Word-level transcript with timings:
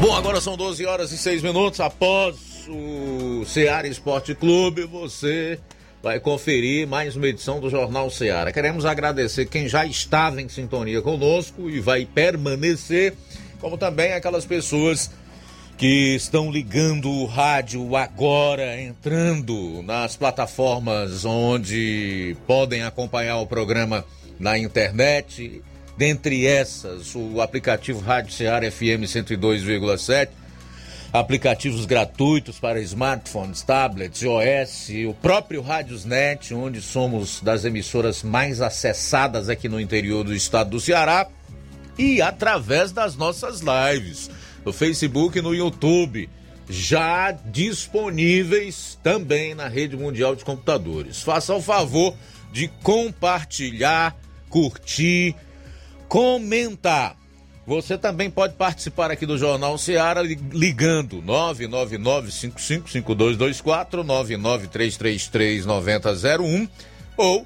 Bom, 0.00 0.14
agora 0.14 0.40
são 0.40 0.56
12 0.56 0.86
horas 0.86 1.10
e 1.10 1.18
6 1.18 1.42
minutos. 1.42 1.80
Após 1.80 2.36
o 2.68 3.44
Ceará 3.44 3.88
Esporte 3.88 4.32
Clube, 4.32 4.84
você 4.84 5.58
vai 6.00 6.20
conferir 6.20 6.86
mais 6.86 7.16
uma 7.16 7.26
edição 7.26 7.58
do 7.58 7.68
Jornal 7.68 8.08
Ceará. 8.08 8.52
Queremos 8.52 8.84
agradecer 8.84 9.46
quem 9.46 9.68
já 9.68 9.84
estava 9.84 10.40
em 10.40 10.48
sintonia 10.48 11.02
conosco 11.02 11.68
e 11.68 11.80
vai 11.80 12.06
permanecer, 12.06 13.14
como 13.60 13.76
também 13.76 14.12
aquelas 14.12 14.46
pessoas 14.46 15.10
que 15.76 16.14
estão 16.14 16.48
ligando 16.48 17.10
o 17.10 17.26
rádio 17.26 17.96
agora, 17.96 18.80
entrando 18.80 19.82
nas 19.82 20.14
plataformas 20.14 21.24
onde 21.24 22.36
podem 22.46 22.84
acompanhar 22.84 23.38
o 23.38 23.46
programa 23.48 24.04
na 24.38 24.56
internet 24.56 25.60
Dentre 25.98 26.46
essas, 26.46 27.12
o 27.16 27.40
aplicativo 27.40 27.98
Rádio 27.98 28.32
Ceará 28.32 28.70
FM 28.70 29.02
102,7, 29.02 30.28
aplicativos 31.12 31.86
gratuitos 31.86 32.60
para 32.60 32.80
smartphones, 32.80 33.62
tablets, 33.62 34.22
iOS, 34.22 34.90
o 35.08 35.14
próprio 35.14 35.60
Rádiosnet, 35.60 36.54
onde 36.54 36.80
somos 36.80 37.40
das 37.40 37.64
emissoras 37.64 38.22
mais 38.22 38.60
acessadas 38.60 39.48
aqui 39.48 39.68
no 39.68 39.80
interior 39.80 40.22
do 40.22 40.32
estado 40.32 40.70
do 40.70 40.80
Ceará, 40.80 41.26
e 41.98 42.22
através 42.22 42.92
das 42.92 43.16
nossas 43.16 43.60
lives 43.60 44.30
no 44.64 44.72
Facebook 44.72 45.36
e 45.36 45.42
no 45.42 45.52
YouTube, 45.52 46.30
já 46.70 47.32
disponíveis 47.32 48.96
também 49.02 49.52
na 49.52 49.66
rede 49.66 49.96
mundial 49.96 50.36
de 50.36 50.44
computadores. 50.44 51.22
Faça 51.22 51.52
o 51.56 51.60
favor 51.60 52.14
de 52.52 52.68
compartilhar, 52.84 54.16
curtir 54.48 55.34
comentar. 56.08 57.16
Você 57.66 57.98
também 57.98 58.30
pode 58.30 58.54
participar 58.54 59.10
aqui 59.10 59.26
do 59.26 59.36
Jornal 59.36 59.76
Seara 59.76 60.22
ligando 60.22 61.20
999-555224, 61.22 64.02
99333-9001 65.66 66.66
ou 67.14 67.44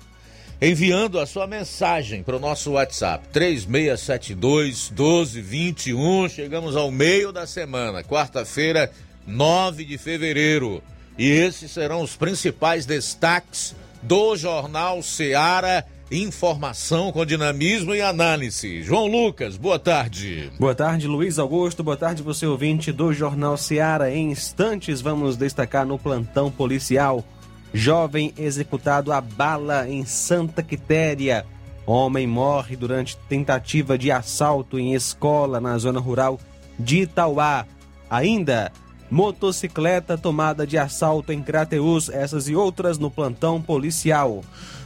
enviando 0.61 1.19
a 1.19 1.27
sua 1.27 1.49
mensagem 1.49 2.23
para 2.23 2.37
o 2.37 2.41
nosso 2.41 2.71
WhatsApp 2.71 3.27
3672-1221. 3.35 6.31
Chegamos 6.31 6.77
ao 6.77 6.93
meio 6.93 7.33
da 7.33 7.49
semana, 7.49 8.05
quarta-feira, 8.05 8.93
9 9.27 9.85
de 9.85 9.99
fevereiro. 9.99 10.81
E 11.19 11.29
esses 11.29 11.73
serão 11.73 12.01
os 12.01 12.15
principais 12.15 12.87
destaques 12.87 13.75
do 14.01 14.37
Jornal 14.37 15.03
Seara 15.03 15.85
Informação 16.13 17.11
com 17.11 17.25
dinamismo 17.25 17.95
e 17.95 18.03
análise. 18.03 18.83
João 18.83 19.07
Lucas, 19.07 19.57
boa 19.57 19.79
tarde. 19.79 20.53
Boa 20.61 20.75
tarde, 20.75 21.07
Luiz 21.07 21.39
Augusto. 21.39 21.83
Boa 21.83 21.97
tarde, 21.97 22.23
você 22.23 22.47
ouvinte 22.47 22.93
do 22.93 23.15
Jornal 23.15 23.57
Seara. 23.57 24.15
Em 24.15 24.31
instantes, 24.31 25.01
vamos 25.01 25.39
destacar 25.39 25.87
no 25.87 25.99
plantão 25.99 26.51
policial. 26.51 27.25
Jovem 27.73 28.35
executado 28.37 29.11
a 29.11 29.23
bala 29.23 29.89
em 29.89 30.05
Santa 30.05 30.63
Quitéria. 30.63 31.47
Homem 31.87 32.27
morre 32.27 32.77
durante 32.77 33.17
tentativa 33.27 33.97
de 33.97 34.11
assalto 34.11 34.79
em 34.79 34.93
escola 34.93 35.63
na 35.63 35.79
zona 35.79 35.99
rural 35.99 36.39
de 36.79 37.05
Itauá. 37.05 37.65
Ainda, 38.11 38.71
motocicleta 39.13 40.17
tomada 40.17 40.67
de 40.67 40.79
assalto 40.79 41.33
em 41.33 41.43
Crateus, 41.43 42.09
essas 42.09 42.49
e 42.49 42.57
outras 42.57 42.99
no 42.99 43.11
plantão 43.11 43.61
policial. 43.61 44.43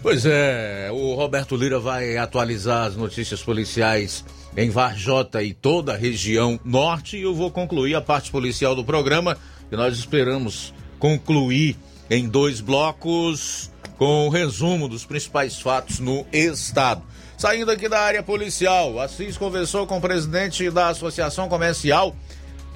Pois 0.07 0.25
é, 0.25 0.89
o 0.93 1.15
Roberto 1.15 1.57
Lira 1.57 1.81
vai 1.81 2.17
atualizar 2.17 2.87
as 2.87 2.95
notícias 2.95 3.43
policiais 3.43 4.25
em 4.57 4.71
Varjota 4.71 5.43
e 5.43 5.53
toda 5.53 5.95
a 5.95 5.97
região 5.97 6.61
norte 6.65 7.17
e 7.17 7.23
eu 7.23 7.35
vou 7.35 7.51
concluir 7.51 7.97
a 7.97 8.01
parte 8.01 8.31
policial 8.31 8.77
do 8.77 8.85
programa 8.85 9.37
que 9.69 9.75
nós 9.75 9.99
esperamos 9.99 10.73
concluir 11.01 11.77
em 12.09 12.29
dois 12.29 12.61
blocos 12.61 13.69
com 13.99 14.29
o 14.29 14.31
resumo 14.31 14.89
dos 14.89 15.05
principais 15.05 15.59
fatos 15.59 15.99
no 15.99 16.25
estado. 16.33 17.03
Saindo 17.37 17.73
aqui 17.73 17.89
da 17.89 17.99
área 17.99 18.23
policial, 18.23 19.01
Assis 19.01 19.37
conversou 19.37 19.89
com 19.89 19.99
o 19.99 20.01
presidente 20.01 20.71
da 20.71 20.91
Associação 20.91 21.49
Comercial 21.49 22.15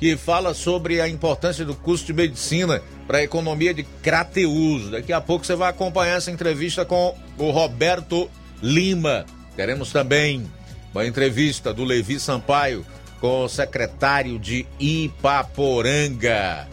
que 0.00 0.16
fala 0.16 0.54
sobre 0.54 0.98
a 0.98 1.06
importância 1.06 1.62
do 1.62 1.74
curso 1.74 2.06
de 2.06 2.14
medicina 2.14 2.82
para 3.06 3.18
a 3.18 3.22
economia 3.22 3.74
de 3.74 3.82
Crateus. 3.82 4.90
Daqui 4.90 5.12
a 5.12 5.20
pouco 5.20 5.44
você 5.44 5.54
vai 5.54 5.68
acompanhar 5.68 6.16
essa 6.16 6.30
entrevista 6.30 6.86
com 6.86 7.14
o 7.36 7.50
Roberto 7.50 8.30
Lima. 8.62 9.26
Teremos 9.54 9.92
também 9.92 10.50
uma 10.94 11.06
entrevista 11.06 11.74
do 11.74 11.84
Levi 11.84 12.18
Sampaio 12.18 12.86
com 13.20 13.44
o 13.44 13.48
secretário 13.48 14.38
de 14.38 14.66
Ipaporanga. 14.80 16.66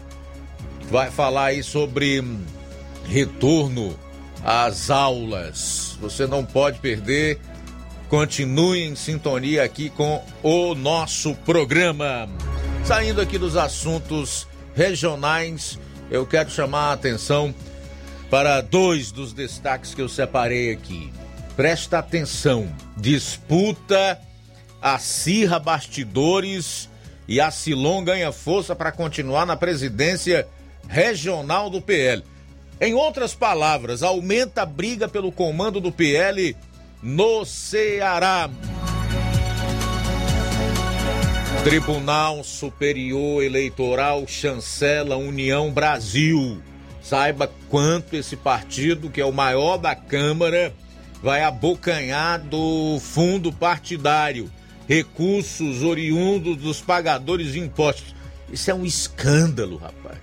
Vai 0.89 1.11
falar 1.11 1.47
aí 1.47 1.61
sobre 1.61 2.23
retorno 3.09 3.99
às 4.41 4.89
aulas. 4.89 5.97
Você 5.99 6.25
não 6.25 6.45
pode 6.45 6.79
perder. 6.79 7.41
Continue 8.07 8.83
em 8.83 8.95
sintonia 8.95 9.65
aqui 9.65 9.89
com 9.89 10.23
o 10.41 10.73
nosso 10.73 11.35
programa. 11.35 12.29
Saindo 12.85 13.21
aqui 13.21 13.37
dos 13.37 13.55
assuntos 13.55 14.47
regionais, 14.75 15.79
eu 16.09 16.25
quero 16.25 16.49
chamar 16.49 16.89
a 16.89 16.93
atenção 16.93 17.53
para 18.29 18.61
dois 18.61 19.11
dos 19.11 19.33
destaques 19.33 19.93
que 19.93 20.01
eu 20.01 20.09
separei 20.09 20.71
aqui. 20.71 21.11
Presta 21.55 21.99
atenção: 21.99 22.69
disputa, 22.95 24.19
acirra 24.81 25.59
bastidores 25.59 26.89
e 27.27 27.41
a 27.41 27.51
Silon 27.51 28.03
ganha 28.03 28.31
força 28.31 28.75
para 28.75 28.91
continuar 28.91 29.45
na 29.45 29.57
presidência 29.57 30.47
regional 30.87 31.69
do 31.69 31.81
PL. 31.81 32.23
Em 32.79 32.93
outras 32.93 33.33
palavras, 33.33 34.03
aumenta 34.03 34.61
a 34.61 34.65
briga 34.65 35.07
pelo 35.07 35.31
comando 35.31 35.81
do 35.81 35.91
PL 35.91 36.55
no 37.01 37.43
Ceará. 37.43 38.49
Tribunal 41.63 42.43
Superior 42.43 43.43
Eleitoral 43.43 44.25
chancela 44.27 45.17
União 45.17 45.71
Brasil. 45.71 46.61
Saiba 47.01 47.51
quanto 47.69 48.15
esse 48.15 48.35
partido, 48.35 49.09
que 49.09 49.19
é 49.19 49.25
o 49.25 49.31
maior 49.31 49.77
da 49.77 49.95
Câmara, 49.95 50.73
vai 51.21 51.43
abocanhar 51.43 52.39
do 52.39 52.99
fundo 52.99 53.51
partidário 53.51 54.49
recursos 54.87 55.83
oriundos 55.83 56.57
dos 56.57 56.79
pagadores 56.79 57.51
de 57.53 57.59
impostos. 57.59 58.15
Isso 58.51 58.71
é 58.71 58.73
um 58.73 58.85
escândalo, 58.85 59.77
rapaz. 59.77 60.17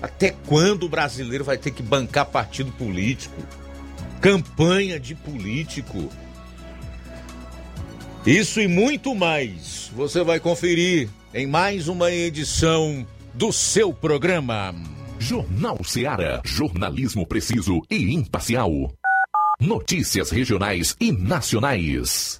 Até 0.00 0.34
quando 0.46 0.84
o 0.84 0.88
brasileiro 0.88 1.44
vai 1.44 1.58
ter 1.58 1.70
que 1.72 1.82
bancar 1.82 2.26
partido 2.26 2.72
político? 2.72 3.42
Campanha 4.20 4.98
de 4.98 5.14
político? 5.14 6.10
Isso 8.26 8.60
e 8.60 8.68
muito 8.68 9.14
mais 9.14 9.90
você 9.94 10.22
vai 10.22 10.38
conferir 10.38 11.08
em 11.32 11.46
mais 11.46 11.88
uma 11.88 12.12
edição 12.12 13.06
do 13.32 13.50
seu 13.50 13.94
programa. 13.94 14.74
Jornal 15.18 15.82
Seara. 15.82 16.42
Jornalismo 16.44 17.26
preciso 17.26 17.80
e 17.90 18.14
imparcial. 18.14 18.92
Notícias 19.58 20.30
regionais 20.30 20.94
e 21.00 21.10
nacionais. 21.10 22.39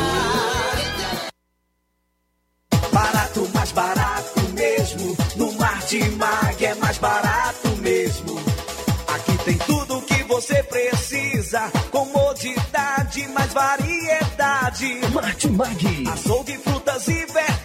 Barato, 2.92 3.50
mais 3.54 3.72
barato 3.72 4.42
mesmo. 4.54 5.16
No 5.36 5.52
Martimag 5.54 6.66
é 6.66 6.74
mais 6.76 6.98
barato 6.98 7.70
mesmo. 7.82 8.36
Aqui 9.14 9.38
tem 9.44 9.58
tudo 9.60 9.98
o 9.98 10.02
que 10.02 10.24
você 10.24 10.64
precisa. 10.64 11.70
Comodidade, 11.92 13.28
mais 13.30 13.54
variedade. 13.54 14.25
Martimag. 14.66 16.08
Açougue, 16.12 16.58
frutas 16.58 17.08
e 17.08 17.26
verduras 17.28 17.65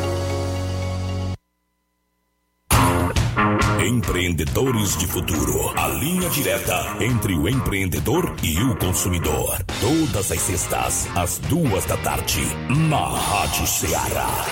Empreendedores 4.21 4.95
de 4.97 5.07
Futuro. 5.07 5.73
A 5.75 5.87
linha 5.87 6.29
direta 6.29 6.95
entre 7.03 7.33
o 7.33 7.49
empreendedor 7.49 8.35
e 8.43 8.55
o 8.61 8.77
consumidor. 8.77 9.57
Todas 9.79 10.31
as 10.31 10.39
sextas, 10.39 11.07
às 11.17 11.39
duas 11.39 11.85
da 11.85 11.97
tarde, 11.97 12.41
na 12.87 13.03
Rádio 13.17 13.65
Ceará. 13.65 14.45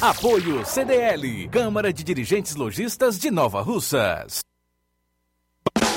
Apoio 0.00 0.64
CDL, 0.64 1.48
Câmara 1.48 1.92
de 1.92 2.04
Dirigentes 2.04 2.54
Logistas 2.54 3.18
de 3.18 3.32
Nova 3.32 3.60
Russas. 3.60 4.38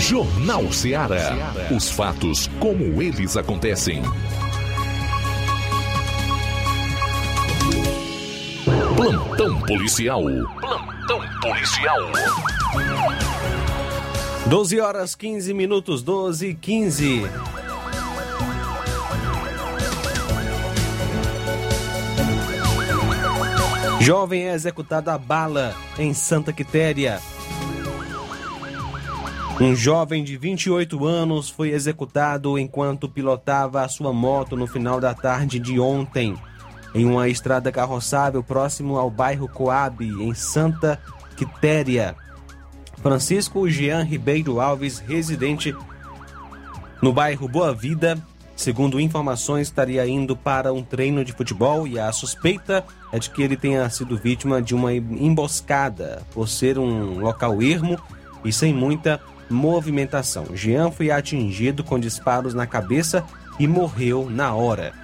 Jornal 0.00 0.72
Ceará. 0.72 1.36
Os 1.70 1.90
fatos 1.90 2.48
como 2.58 3.02
eles 3.02 3.36
acontecem. 3.36 4.02
Plantão 8.96 9.60
policial. 9.60 10.22
Plantão 10.58 11.20
policial. 11.42 11.98
12 14.46 14.80
horas 14.80 15.14
15 15.14 15.52
minutos, 15.52 16.02
12 16.02 16.48
e 16.48 16.54
15. 16.54 17.22
Jovem 24.00 24.48
é 24.48 24.54
executado 24.54 25.10
a 25.10 25.18
bala 25.18 25.74
em 25.98 26.14
Santa 26.14 26.54
Quitéria. 26.54 27.20
Um 29.60 29.76
jovem 29.76 30.24
de 30.24 30.38
28 30.38 31.04
anos 31.04 31.50
foi 31.50 31.68
executado 31.68 32.58
enquanto 32.58 33.10
pilotava 33.10 33.82
a 33.82 33.88
sua 33.88 34.10
moto 34.10 34.56
no 34.56 34.66
final 34.66 34.98
da 34.98 35.12
tarde 35.12 35.58
de 35.58 35.78
ontem, 35.78 36.34
em 36.94 37.04
uma 37.04 37.28
estrada 37.28 37.70
carroçável 37.70 38.42
próximo 38.42 38.96
ao 38.96 39.10
bairro 39.10 39.46
Coab, 39.46 40.02
em 40.02 40.32
Santa 40.32 40.98
Quitéria. 41.36 42.16
Francisco 43.02 43.68
Jean 43.68 44.02
Ribeiro 44.02 44.62
Alves, 44.62 44.98
residente 44.98 45.76
no 47.02 47.12
bairro 47.12 47.46
Boa 47.46 47.74
Vida, 47.74 48.16
segundo 48.56 48.98
informações, 48.98 49.66
estaria 49.66 50.06
indo 50.06 50.34
para 50.34 50.72
um 50.72 50.82
treino 50.82 51.22
de 51.22 51.32
futebol 51.32 51.86
e 51.86 51.98
a 51.98 52.10
suspeita 52.12 52.82
é 53.12 53.18
de 53.18 53.28
que 53.28 53.42
ele 53.42 53.58
tenha 53.58 53.90
sido 53.90 54.16
vítima 54.16 54.62
de 54.62 54.74
uma 54.74 54.94
emboscada, 54.94 56.22
por 56.32 56.48
ser 56.48 56.78
um 56.78 57.18
local 57.18 57.60
ermo 57.60 57.98
e 58.42 58.50
sem 58.50 58.72
muita 58.72 59.20
movimentação. 59.50 60.46
Jean 60.54 60.90
foi 60.90 61.10
atingido 61.10 61.82
com 61.82 61.98
disparos 61.98 62.54
na 62.54 62.66
cabeça 62.66 63.24
e 63.58 63.66
morreu 63.66 64.30
na 64.30 64.54
hora. 64.54 64.94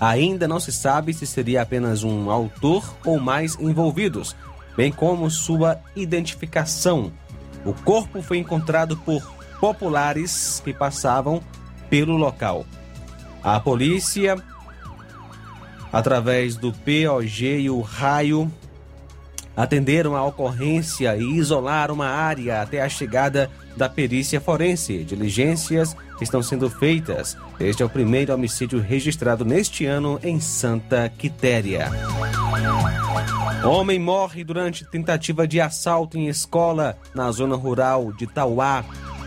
Ainda 0.00 0.46
não 0.46 0.60
se 0.60 0.70
sabe 0.70 1.12
se 1.12 1.26
seria 1.26 1.62
apenas 1.62 2.04
um 2.04 2.30
autor 2.30 2.96
ou 3.04 3.18
mais 3.18 3.58
envolvidos, 3.58 4.36
bem 4.76 4.92
como 4.92 5.28
sua 5.28 5.80
identificação. 5.96 7.12
O 7.64 7.74
corpo 7.74 8.22
foi 8.22 8.38
encontrado 8.38 8.96
por 8.96 9.20
populares 9.60 10.62
que 10.64 10.72
passavam 10.72 11.42
pelo 11.90 12.16
local. 12.16 12.64
A 13.42 13.58
polícia, 13.58 14.36
através 15.92 16.56
do 16.56 16.72
POG 16.72 17.60
e 17.60 17.70
o 17.70 17.80
raio, 17.80 18.50
atenderam 19.58 20.14
a 20.14 20.24
ocorrência 20.24 21.16
e 21.16 21.36
isolaram 21.36 21.96
uma 21.96 22.06
área 22.06 22.62
até 22.62 22.80
a 22.80 22.88
chegada 22.88 23.50
da 23.76 23.88
perícia 23.88 24.40
forense. 24.40 25.02
Diligências 25.02 25.96
estão 26.20 26.40
sendo 26.40 26.70
feitas. 26.70 27.36
Este 27.58 27.82
é 27.82 27.86
o 27.86 27.90
primeiro 27.90 28.32
homicídio 28.32 28.80
registrado 28.80 29.44
neste 29.44 29.84
ano 29.84 30.20
em 30.22 30.38
Santa 30.38 31.08
Quitéria. 31.08 31.90
Homem 33.64 33.98
morre 33.98 34.44
durante 34.44 34.84
tentativa 34.84 35.46
de 35.46 35.60
assalto 35.60 36.16
em 36.16 36.28
escola 36.28 36.96
na 37.12 37.28
zona 37.32 37.56
rural 37.56 38.12
de 38.12 38.28
Tauá. 38.28 38.84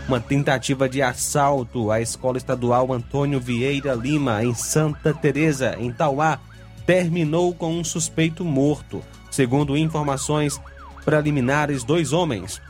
Uma 0.08 0.18
tentativa 0.18 0.88
de 0.88 1.02
assalto 1.02 1.90
à 1.90 2.00
escola 2.00 2.38
estadual 2.38 2.90
Antônio 2.90 3.38
Vieira 3.38 3.92
Lima, 3.92 4.42
em 4.42 4.54
Santa 4.54 5.12
Teresa, 5.12 5.76
em 5.78 5.92
Tauá, 5.92 6.40
terminou 6.86 7.54
com 7.54 7.78
um 7.78 7.84
suspeito 7.84 8.42
morto. 8.46 9.02
Segundo 9.32 9.78
informações 9.78 10.60
preliminares, 11.06 11.82
dois 11.82 12.12
homens, 12.12 12.60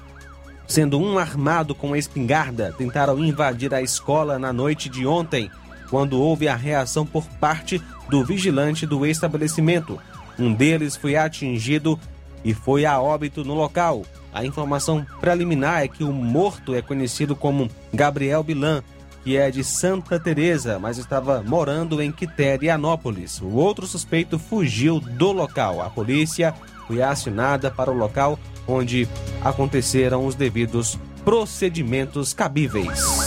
sendo 0.68 0.96
um 0.96 1.18
armado 1.18 1.74
com 1.74 1.96
espingarda, 1.96 2.72
tentaram 2.78 3.18
invadir 3.18 3.74
a 3.74 3.82
escola 3.82 4.38
na 4.38 4.52
noite 4.52 4.88
de 4.88 5.04
ontem, 5.04 5.50
quando 5.90 6.20
houve 6.20 6.46
a 6.46 6.54
reação 6.54 7.04
por 7.04 7.24
parte 7.40 7.82
do 8.08 8.24
vigilante 8.24 8.86
do 8.86 9.04
estabelecimento. 9.04 9.98
Um 10.38 10.54
deles 10.54 10.94
foi 10.94 11.16
atingido 11.16 11.98
e 12.44 12.54
foi 12.54 12.86
a 12.86 13.00
óbito 13.00 13.44
no 13.44 13.54
local. 13.54 14.02
A 14.32 14.44
informação 14.44 15.04
preliminar 15.20 15.82
é 15.82 15.88
que 15.88 16.04
o 16.04 16.12
morto 16.12 16.76
é 16.76 16.80
conhecido 16.80 17.34
como 17.34 17.68
Gabriel 17.92 18.44
Bilan, 18.44 18.84
que 19.22 19.36
é 19.36 19.50
de 19.50 19.62
Santa 19.62 20.18
Teresa, 20.18 20.78
mas 20.78 20.98
estava 20.98 21.42
morando 21.42 22.02
em 22.02 22.10
Quiterianópolis. 22.10 23.40
O 23.40 23.50
outro 23.54 23.86
suspeito 23.86 24.38
fugiu 24.38 24.98
do 25.00 25.32
local. 25.32 25.80
A 25.80 25.88
polícia 25.88 26.54
foi 26.86 27.02
acionada 27.02 27.70
para 27.70 27.90
o 27.90 27.96
local 27.96 28.38
onde 28.66 29.08
aconteceram 29.42 30.26
os 30.26 30.34
devidos 30.34 30.98
procedimentos 31.24 32.32
cabíveis. 32.32 33.21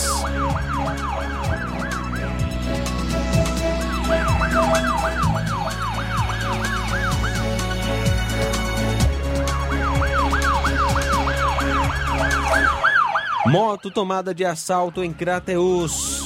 Moto 13.48 13.92
tomada 13.92 14.34
de 14.34 14.44
assalto 14.44 15.04
em 15.04 15.12
Crateus. 15.12 16.24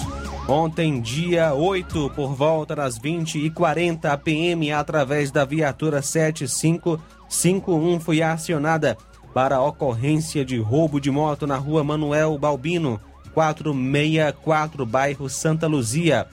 Ontem, 0.49 1.03
dia 1.03 1.53
8, 1.53 2.13
por 2.17 2.35
volta 2.35 2.75
das 2.75 2.99
20h40 2.99 4.07
APM, 4.07 4.73
através 4.73 5.31
da 5.31 5.45
viatura 5.45 6.01
7551, 6.01 8.01
foi 8.01 8.23
acionada 8.23 8.97
para 9.35 9.57
a 9.57 9.63
ocorrência 9.63 10.47
de 10.47 10.59
roubo 10.59 10.99
de 10.99 11.11
moto 11.11 11.47
na 11.47 11.57
rua 11.57 11.85
Manuel 11.85 12.39
Balbino, 12.39 12.99
464, 13.35 14.87
bairro 14.87 15.29
Santa 15.29 15.67
Luzia. 15.67 16.27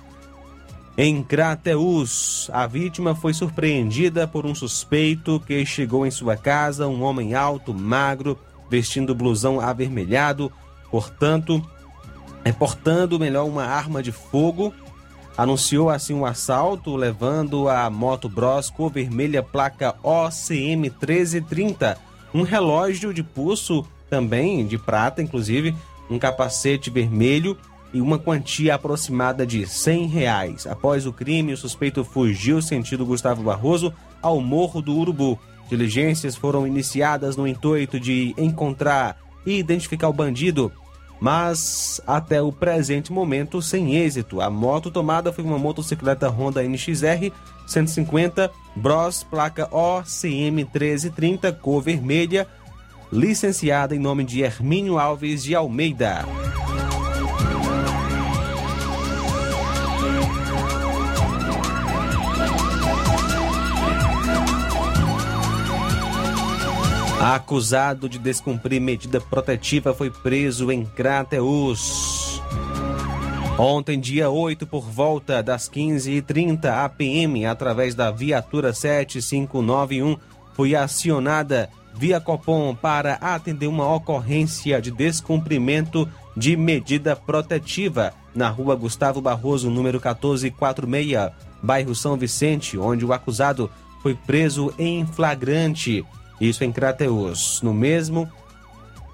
Em 0.97 1.21
Crateus, 1.21 2.49
a 2.53 2.65
vítima 2.65 3.13
foi 3.13 3.33
surpreendida 3.33 4.25
por 4.25 4.45
um 4.45 4.55
suspeito 4.55 5.37
que 5.41 5.65
chegou 5.65 6.07
em 6.07 6.11
sua 6.11 6.37
casa, 6.37 6.87
um 6.87 7.03
homem 7.03 7.35
alto, 7.35 7.73
magro, 7.73 8.39
vestindo 8.69 9.13
blusão 9.13 9.59
avermelhado, 9.59 10.49
portanto, 10.91 11.63
é 12.43 12.51
portando 12.51 13.19
melhor 13.19 13.45
uma 13.45 13.65
arma 13.65 14.01
de 14.01 14.11
fogo. 14.11 14.73
Anunciou 15.37 15.89
assim 15.89 16.13
um 16.13 16.25
assalto, 16.25 16.95
levando 16.95 17.69
a 17.69 17.89
moto 17.89 18.27
Bros 18.27 18.69
cor 18.69 18.91
vermelha 18.91 19.43
placa 19.43 19.95
OCM 20.01 20.89
1330, 20.89 21.97
um 22.33 22.41
relógio 22.41 23.13
de 23.13 23.21
pulso 23.21 23.85
também 24.09 24.65
de 24.65 24.77
prata, 24.77 25.21
inclusive, 25.21 25.75
um 26.09 26.17
capacete 26.17 26.89
vermelho 26.89 27.57
e 27.93 28.01
uma 28.01 28.17
quantia 28.17 28.75
aproximada 28.75 29.45
de 29.45 29.65
100 29.65 30.07
reais. 30.07 30.67
Após 30.67 31.05
o 31.05 31.13
crime, 31.13 31.53
o 31.53 31.57
suspeito 31.57 32.03
fugiu 32.03 32.61
sentido 32.61 33.05
Gustavo 33.05 33.43
Barroso 33.43 33.93
ao 34.21 34.39
Morro 34.41 34.81
do 34.81 34.95
Urubu. 34.95 35.39
Diligências 35.69 36.35
foram 36.35 36.65
iniciadas 36.65 37.35
no 37.35 37.47
intuito 37.47 37.99
de 37.99 38.33
encontrar 38.37 39.17
e 39.47 39.57
identificar 39.57 40.09
o 40.09 40.13
bandido, 40.13 40.69
mas 41.21 42.01
até 42.05 42.41
o 42.41 42.51
presente 42.51 43.13
momento 43.13 43.61
sem 43.61 43.95
êxito. 43.95 44.41
A 44.41 44.49
moto 44.49 44.91
tomada 44.91 45.31
foi 45.31 45.45
uma 45.45 45.57
motocicleta 45.57 46.27
Honda 46.27 46.61
NXR 46.61 47.31
150 47.65 48.51
Bros, 48.75 49.23
placa 49.23 49.69
OCM 49.71 50.65
1330, 50.65 51.53
cor 51.53 51.81
vermelha, 51.81 52.45
licenciada 53.11 53.95
em 53.95 53.99
nome 53.99 54.25
de 54.25 54.41
Hermínio 54.41 54.99
Alves 54.99 55.43
de 55.43 55.55
Almeida. 55.55 56.25
Acusado 67.19 68.07
de 68.07 68.19
descumprir 68.19 68.79
medida 68.79 69.19
protetiva 69.19 69.91
foi 69.91 70.11
preso 70.11 70.71
em 70.71 70.85
Crateus. 70.85 72.39
Ontem, 73.57 73.99
dia 73.99 74.29
8, 74.29 74.67
por 74.67 74.83
volta 74.83 75.41
das 75.41 75.67
15h30 75.67 76.65
APM, 76.65 77.47
através 77.47 77.95
da 77.95 78.11
viatura 78.11 78.71
7591, 78.71 80.15
foi 80.53 80.75
acionada 80.75 81.67
via 81.95 82.21
Copom 82.21 82.75
para 82.75 83.15
atender 83.15 83.65
uma 83.65 83.91
ocorrência 83.91 84.79
de 84.79 84.91
descumprimento 84.91 86.07
de 86.35 86.55
medida 86.55 87.15
protetiva 87.15 88.13
na 88.35 88.47
rua 88.47 88.75
Gustavo 88.75 89.19
Barroso, 89.19 89.71
número 89.71 89.97
1446, 89.97 91.31
bairro 91.63 91.95
São 91.95 92.15
Vicente, 92.15 92.77
onde 92.77 93.03
o 93.03 93.11
acusado 93.11 93.71
foi 94.03 94.13
preso 94.13 94.71
em 94.77 95.03
flagrante 95.03 96.05
isso 96.39 96.63
em 96.63 96.71
Crateus, 96.71 97.61
no 97.61 97.73
mesmo 97.73 98.31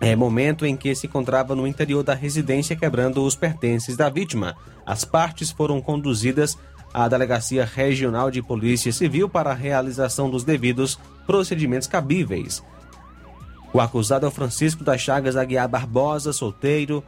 é, 0.01 0.15
momento 0.15 0.65
em 0.65 0.75
que 0.75 0.93
se 0.93 1.07
encontrava 1.07 1.55
no 1.55 1.65
interior 1.65 2.03
da 2.03 2.13
residência 2.13 2.75
quebrando 2.75 3.23
os 3.23 3.35
pertences 3.35 3.95
da 3.95 4.09
vítima. 4.09 4.55
As 4.85 5.05
partes 5.05 5.49
foram 5.49 5.81
conduzidas 5.81 6.57
à 6.93 7.07
Delegacia 7.07 7.65
Regional 7.65 8.29
de 8.29 8.41
Polícia 8.41 8.91
Civil 8.91 9.29
para 9.29 9.51
a 9.51 9.55
realização 9.55 10.29
dos 10.29 10.43
devidos 10.43 10.99
procedimentos 11.25 11.87
cabíveis. 11.87 12.61
O 13.73 13.79
acusado 13.79 14.25
é 14.25 14.29
o 14.29 14.31
Francisco 14.31 14.83
das 14.83 15.01
Chagas 15.01 15.35
Aguiar 15.35 15.67
Barbosa, 15.67 16.31
solteiro, 16.31 17.03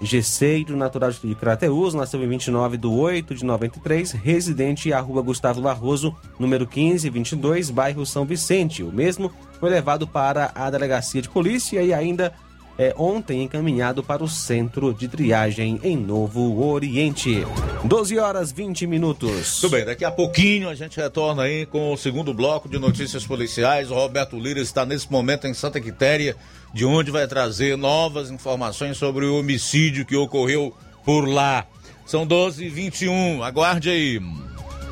gesseiro, 0.00 0.76
natural 0.76 1.10
de 1.10 1.34
Crateus, 1.34 1.94
nasceu 1.94 2.22
em 2.22 2.28
29 2.28 2.76
de 2.76 2.86
8 2.86 3.34
de 3.34 3.44
93, 3.44 4.12
residente 4.12 4.92
à 4.92 5.00
rua 5.00 5.22
Gustavo 5.22 5.60
Barroso, 5.62 6.14
número 6.38 6.64
1522, 6.66 7.70
bairro 7.70 8.04
São 8.04 8.24
Vicente. 8.24 8.82
O 8.82 8.92
mesmo 8.92 9.32
foi 9.58 9.70
levado 9.70 10.06
para 10.06 10.52
a 10.54 10.70
delegacia 10.70 11.22
de 11.22 11.28
polícia 11.28 11.82
e 11.82 11.94
ainda 11.94 12.32
é, 12.78 12.94
ontem 12.96 13.42
encaminhado 13.42 14.02
para 14.02 14.22
o 14.22 14.28
centro 14.28 14.92
de 14.92 15.08
triagem 15.08 15.80
em 15.82 15.96
Novo 15.96 16.62
Oriente. 16.62 17.46
12 17.84 18.18
horas 18.18 18.52
20 18.52 18.86
minutos. 18.86 19.60
Tudo 19.60 19.72
bem, 19.72 19.84
daqui 19.84 20.04
a 20.04 20.10
pouquinho 20.10 20.68
a 20.68 20.74
gente 20.74 20.96
retorna 20.98 21.44
aí 21.44 21.64
com 21.64 21.92
o 21.92 21.96
segundo 21.96 22.34
bloco 22.34 22.68
de 22.68 22.78
notícias 22.78 23.26
policiais. 23.26 23.90
O 23.90 23.94
Roberto 23.94 24.38
Lira 24.38 24.60
está 24.60 24.84
nesse 24.84 25.10
momento 25.10 25.46
em 25.46 25.54
Santa 25.54 25.80
Quitéria, 25.80 26.36
de 26.76 26.84
onde 26.84 27.10
vai 27.10 27.26
trazer 27.26 27.74
novas 27.74 28.30
informações 28.30 28.98
sobre 28.98 29.24
o 29.24 29.38
homicídio 29.38 30.04
que 30.04 30.14
ocorreu 30.14 30.76
por 31.06 31.26
lá. 31.26 31.66
São 32.04 32.26
12 32.26 32.66
e 32.66 32.68
21 32.68 33.42
aguarde 33.42 33.88
aí. 33.88 34.20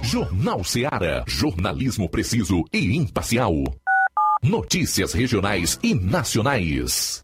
Jornal 0.03 0.65
Seara. 0.65 1.23
Jornalismo 1.27 2.09
preciso 2.09 2.65
e 2.73 2.97
imparcial. 2.97 3.53
Notícias 4.43 5.13
regionais 5.13 5.79
e 5.83 5.95
nacionais. 5.95 7.24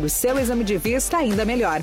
do 0.00 0.08
seu 0.08 0.38
exame 0.38 0.64
de 0.64 0.76
vista 0.78 1.18
ainda 1.18 1.44
melhor. 1.44 1.82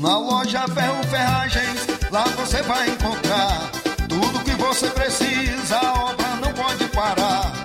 Na 0.00 0.18
loja 0.18 0.66
Ferro 0.68 1.02
Ferragens, 1.04 1.86
lá 2.10 2.24
você 2.24 2.60
vai 2.62 2.90
encontrar 2.90 3.70
tudo 4.08 4.44
que 4.44 4.54
você 4.56 4.90
precisa, 4.90 5.78
a 5.78 6.10
obra 6.10 6.36
não 6.36 6.52
pode 6.52 6.84
parar. 6.88 7.61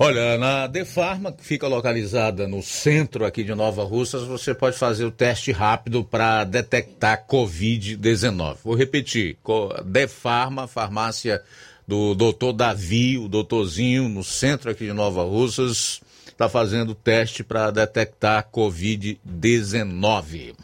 Olha, 0.00 0.38
na 0.38 0.68
Defarma, 0.68 1.32
que 1.32 1.44
fica 1.44 1.66
localizada 1.66 2.46
no 2.46 2.62
centro 2.62 3.24
aqui 3.24 3.42
de 3.42 3.52
Nova 3.52 3.82
Russas, 3.82 4.22
você 4.22 4.54
pode 4.54 4.78
fazer 4.78 5.04
o 5.04 5.10
teste 5.10 5.50
rápido 5.50 6.04
para 6.04 6.44
detectar 6.44 7.26
Covid-19. 7.26 8.58
Vou 8.62 8.76
repetir: 8.76 9.36
Defarma, 9.84 10.68
farmácia 10.68 11.42
do 11.86 12.14
doutor 12.14 12.52
Davi, 12.52 13.18
o 13.18 13.26
doutorzinho, 13.26 14.08
no 14.08 14.22
centro 14.22 14.70
aqui 14.70 14.84
de 14.84 14.92
Nova 14.92 15.24
Russas, 15.24 16.00
está 16.28 16.48
fazendo 16.48 16.90
o 16.90 16.94
teste 16.94 17.42
para 17.42 17.72
detectar 17.72 18.48
Covid-19. 18.52 20.54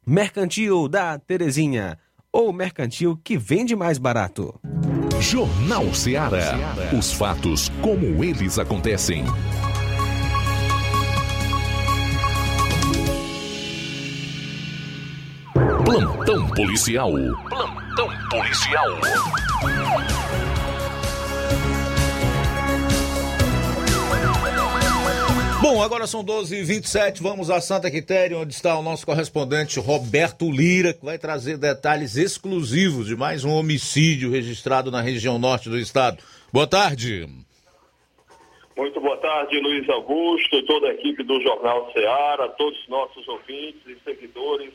Mercantil 0.07 0.89
da 0.89 1.19
Terezinha, 1.19 1.99
ou 2.33 2.53
mercantil 2.53 3.19
que 3.23 3.37
vende 3.37 3.75
mais 3.75 3.99
barato. 3.99 4.59
Jornal 5.21 5.93
Ceará. 5.93 6.57
Os 6.97 7.13
fatos 7.13 7.69
como 7.83 8.25
eles 8.25 8.59
acontecem. 8.59 9.25
Plantão 15.53 16.47
policial. 16.51 17.11
Plantão 17.49 18.09
policial. 18.31 18.87
Bom, 25.61 25.83
agora 25.83 26.07
são 26.07 26.25
12h27, 26.25 27.21
vamos 27.21 27.51
a 27.51 27.61
Santa 27.61 27.91
Quitéria, 27.91 28.39
onde 28.39 28.55
está 28.55 28.79
o 28.79 28.83
nosso 28.83 29.05
correspondente 29.05 29.81
Roberto 29.81 30.49
Lira, 30.49 30.95
que 30.95 31.05
vai 31.05 31.19
trazer 31.19 31.59
detalhes 31.59 32.17
exclusivos 32.17 33.09
de 33.09 33.17
mais 33.17 33.45
um 33.45 33.51
homicídio 33.51 34.31
registrado 34.31 34.91
na 34.93 35.01
região 35.01 35.37
norte 35.37 35.69
do 35.69 35.79
estado. 35.79 36.23
Boa 36.53 36.69
tarde. 36.69 37.29
Muito 38.77 39.01
boa 39.01 39.17
tarde, 39.17 39.59
Luiz 39.59 39.89
Augusto, 39.89 40.65
toda 40.65 40.87
a 40.87 40.95
equipe 40.95 41.25
do 41.25 41.41
Jornal 41.41 41.93
Ceará, 41.93 42.49
todos 42.57 42.81
os 42.81 42.89
nossos 42.89 43.27
ouvintes 43.27 43.83
e 43.89 43.97
seguidores 44.05 44.73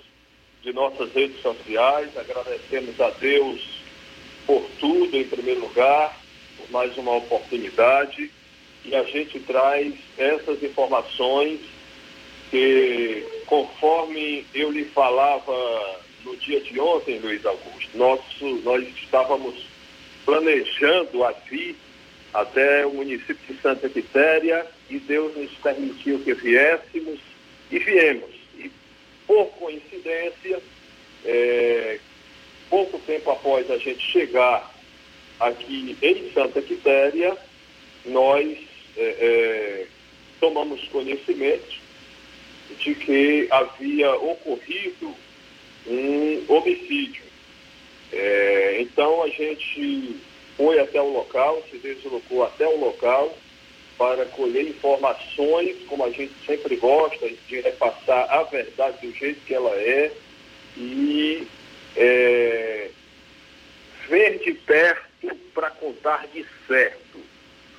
de 0.65 0.73
nossas 0.73 1.13
redes 1.13 1.39
sociais. 1.41 2.09
Agradecemos 2.17 2.99
a 2.99 3.11
Deus 3.11 3.61
por 4.45 4.67
tudo, 4.79 5.15
em 5.15 5.23
primeiro 5.23 5.61
lugar, 5.61 6.19
por 6.57 6.69
mais 6.71 6.97
uma 6.97 7.15
oportunidade 7.15 8.29
e 8.83 8.95
a 8.95 9.03
gente 9.03 9.39
traz 9.39 9.93
essas 10.17 10.61
informações 10.61 11.59
que, 12.51 13.25
conforme 13.47 14.45
eu 14.53 14.71
lhe 14.71 14.85
falava 14.85 15.99
no 16.23 16.35
dia 16.37 16.61
de 16.61 16.79
ontem, 16.79 17.19
Luiz 17.19 17.45
Augusto, 17.45 17.97
nosso, 17.97 18.45
nós 18.63 18.87
estávamos 18.95 19.65
planejando 20.23 21.23
a 21.23 21.31
vir 21.31 21.75
até 22.33 22.85
o 22.85 22.93
município 22.93 23.37
de 23.47 23.61
Santa 23.61 23.89
Quitéria 23.89 24.65
e 24.89 24.99
Deus 24.99 25.35
nos 25.35 25.51
permitiu 25.53 26.19
que 26.19 26.33
viéssemos 26.33 27.19
e 27.71 27.79
viemos. 27.79 28.34
Por 29.27 29.47
coincidência, 29.57 30.61
é, 31.25 31.99
pouco 32.69 32.99
tempo 32.99 33.31
após 33.31 33.69
a 33.71 33.77
gente 33.77 33.99
chegar 34.11 34.73
aqui 35.39 35.97
em 36.01 36.31
Santa 36.31 36.61
Quitéria, 36.61 37.35
nós 38.05 38.57
é, 38.97 39.01
é, 39.01 39.87
tomamos 40.39 40.87
conhecimento 40.89 41.79
de 42.79 42.95
que 42.95 43.47
havia 43.51 44.13
ocorrido 44.15 45.15
um 45.87 46.43
homicídio. 46.47 47.23
É, 48.11 48.77
então 48.81 49.23
a 49.23 49.29
gente 49.29 50.15
foi 50.55 50.79
até 50.79 51.01
o 51.01 51.11
local, 51.11 51.63
se 51.69 51.77
deslocou 51.77 52.43
até 52.43 52.67
o 52.67 52.79
local 52.79 53.35
para 53.97 54.25
colher 54.25 54.67
informações, 54.67 55.77
como 55.87 56.03
a 56.03 56.09
gente 56.09 56.33
sempre 56.45 56.75
gosta, 56.75 57.29
de 57.47 57.61
repassar 57.61 58.31
a 58.31 58.43
verdade 58.43 59.07
do 59.07 59.15
jeito 59.15 59.39
que 59.45 59.53
ela 59.53 59.73
é 59.75 60.11
e 60.77 61.47
é, 61.95 62.89
ver 64.09 64.39
de 64.39 64.53
perto 64.53 65.35
para 65.53 65.69
contar 65.71 66.27
de 66.33 66.45
certo. 66.67 67.19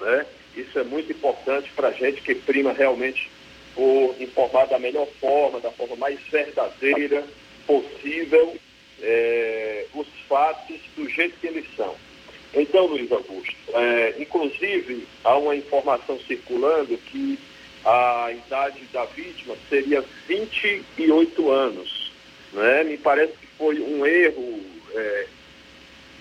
Né? 0.00 0.26
Isso 0.57 0.79
é 0.79 0.85
muito 0.85 1.12
importante 1.12 1.70
para 1.76 1.88
a 1.88 1.92
gente 1.92 2.22
que 2.22 2.35
prima 2.35 2.72
realmente 2.72 3.31
por 3.74 4.16
informar 4.18 4.66
da 4.66 4.79
melhor 4.79 5.07
forma, 5.20 5.61
da 5.61 5.70
forma 5.70 5.96
mais 5.96 6.18
verdadeira 6.31 7.24
possível, 7.66 8.57
é, 9.02 9.87
os 9.94 10.07
fatos 10.26 10.81
do 10.96 11.09
jeito 11.11 11.38
que 11.38 11.46
eles 11.46 11.66
são. 11.76 11.94
Então, 12.55 12.87
Luiz 12.87 13.11
Augusto, 13.13 13.55
é, 13.75 14.15
inclusive 14.19 15.07
há 15.25 15.37
uma 15.37 15.55
informação 15.55 16.19
circulando 16.21 16.97
que 16.97 17.39
a 17.85 18.33
idade 18.33 18.81
da 18.93 19.05
vítima 19.05 19.55
seria 19.69 20.05
28 20.27 21.51
anos. 21.51 22.13
Né? 22.53 22.85
Me 22.85 22.97
parece 22.97 23.33
que 23.33 23.47
foi 23.59 23.81
um 23.81 24.05
erro. 24.05 24.61
É, 24.95 25.27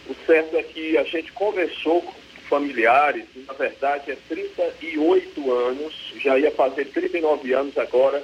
o 0.07 0.15
certo 0.25 0.55
é 0.57 0.63
que 0.63 0.97
a 0.97 1.03
gente 1.03 1.31
conversou 1.31 2.01
com 2.01 2.13
familiares, 2.49 3.25
na 3.47 3.53
verdade 3.53 4.11
é 4.11 4.17
38 4.29 5.51
anos, 5.51 6.13
já 6.19 6.37
ia 6.37 6.51
fazer 6.51 6.85
39 6.85 7.53
anos 7.53 7.75
agora 7.77 8.23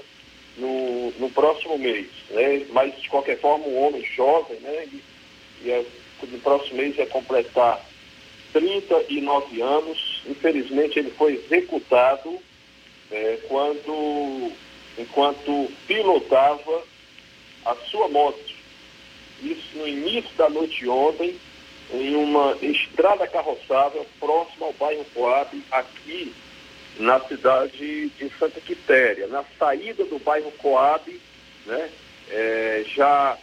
no, 0.58 1.12
no 1.12 1.30
próximo 1.32 1.78
mês, 1.78 2.08
né? 2.30 2.66
Mas 2.70 3.00
de 3.02 3.10
qualquer 3.10 3.40
forma 3.40 3.66
um 3.66 3.82
homem 3.82 4.06
jovem, 4.06 4.60
né? 4.60 4.86
E, 4.92 5.04
e 5.64 5.72
é, 5.72 5.84
no 6.24 6.40
próximo 6.40 6.78
mês 6.78 6.96
ia 6.98 7.08
completar 7.08 7.84
39 8.54 9.62
anos. 9.62 10.22
Infelizmente 10.26 11.00
ele 11.00 11.12
foi 11.12 11.34
executado 11.34 12.38
é, 13.12 13.40
quando 13.48 14.52
enquanto 14.98 15.72
pilotava 15.88 16.84
a 17.66 17.76
sua 17.90 18.08
moto. 18.08 18.40
Isso 19.42 19.78
no 19.78 19.88
início 19.88 20.32
da 20.38 20.50
noite 20.50 20.80
de 20.80 20.90
ontem, 20.90 21.40
em 21.92 22.16
uma 22.16 22.56
estrada 22.62 23.28
carroçável 23.28 24.06
próxima 24.20 24.68
ao 24.68 24.74
bairro 24.74 25.06
Coab, 25.14 25.62
aqui 25.72 26.34
na 27.00 27.20
cidade 27.22 28.10
de 28.10 28.32
Santa 28.38 28.62
Quitéria. 28.62 29.28
Na 29.28 29.44
saída 29.58 30.06
do 30.06 30.20
bairro 30.20 30.52
Coab, 30.54 31.20
né, 31.66 31.90
é, 32.30 32.84
já 32.96 33.38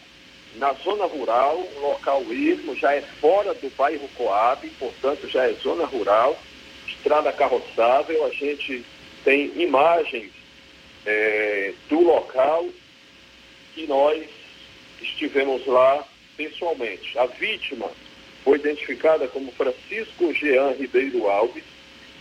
na 0.57 0.73
zona 0.75 1.07
rural, 1.07 1.57
o 1.77 1.81
local 1.81 2.23
ermo 2.31 2.75
já 2.77 2.95
é 2.95 3.03
fora 3.21 3.55
do 3.55 3.71
bairro 3.77 4.09
Coab, 4.17 4.69
portanto 4.79 5.29
já 5.29 5.49
é 5.49 5.53
zona 5.55 5.85
rural, 5.85 6.39
estrada 6.87 7.33
carroçável, 7.33 8.25
a 8.27 8.31
gente 8.31 8.85
tem 9.25 9.53
imagens 9.57 10.33
é, 11.07 11.73
do 11.89 12.01
local 12.01 12.67
que 13.75 13.87
nós 13.87 14.27
estivemos 15.01 15.67
lá 15.67 16.05
pessoalmente. 16.37 17.19
A 17.19 17.27
vítima 17.27 17.91
foi 18.45 18.59
identificada 18.59 19.29
como 19.29 19.53
Francisco 19.53 20.33
Jean 20.35 20.73
Ribeiro 20.73 21.29
Alves. 21.29 21.65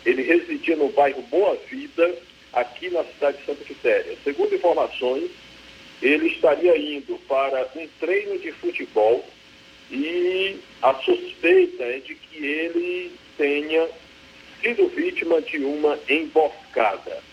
Ele 0.06 0.22
residia 0.24 0.76
no 0.76 0.90
bairro 0.90 1.22
Boa 1.24 1.56
Vida, 1.70 2.18
aqui 2.54 2.90
na 2.90 3.04
cidade 3.04 3.38
de 3.38 3.46
Santa 3.46 3.64
Quitéria. 3.64 4.18
Segundo 4.24 4.56
informações, 4.56 5.30
ele 6.02 6.28
estaria 6.28 6.78
indo 6.78 7.18
para 7.28 7.68
um 7.76 7.88
treino 8.00 8.38
de 8.40 8.52
futebol 8.54 9.26
e 9.90 10.58
a 10.82 10.94
suspeita 10.96 11.84
é 11.84 12.00
de 12.00 12.16
que 12.16 12.46
ele 12.46 13.12
tenha 13.38 13.88
sido 14.62 14.88
vítima 14.90 15.42
de 15.42 15.58
uma 15.60 15.98
emboscada. 16.10 17.24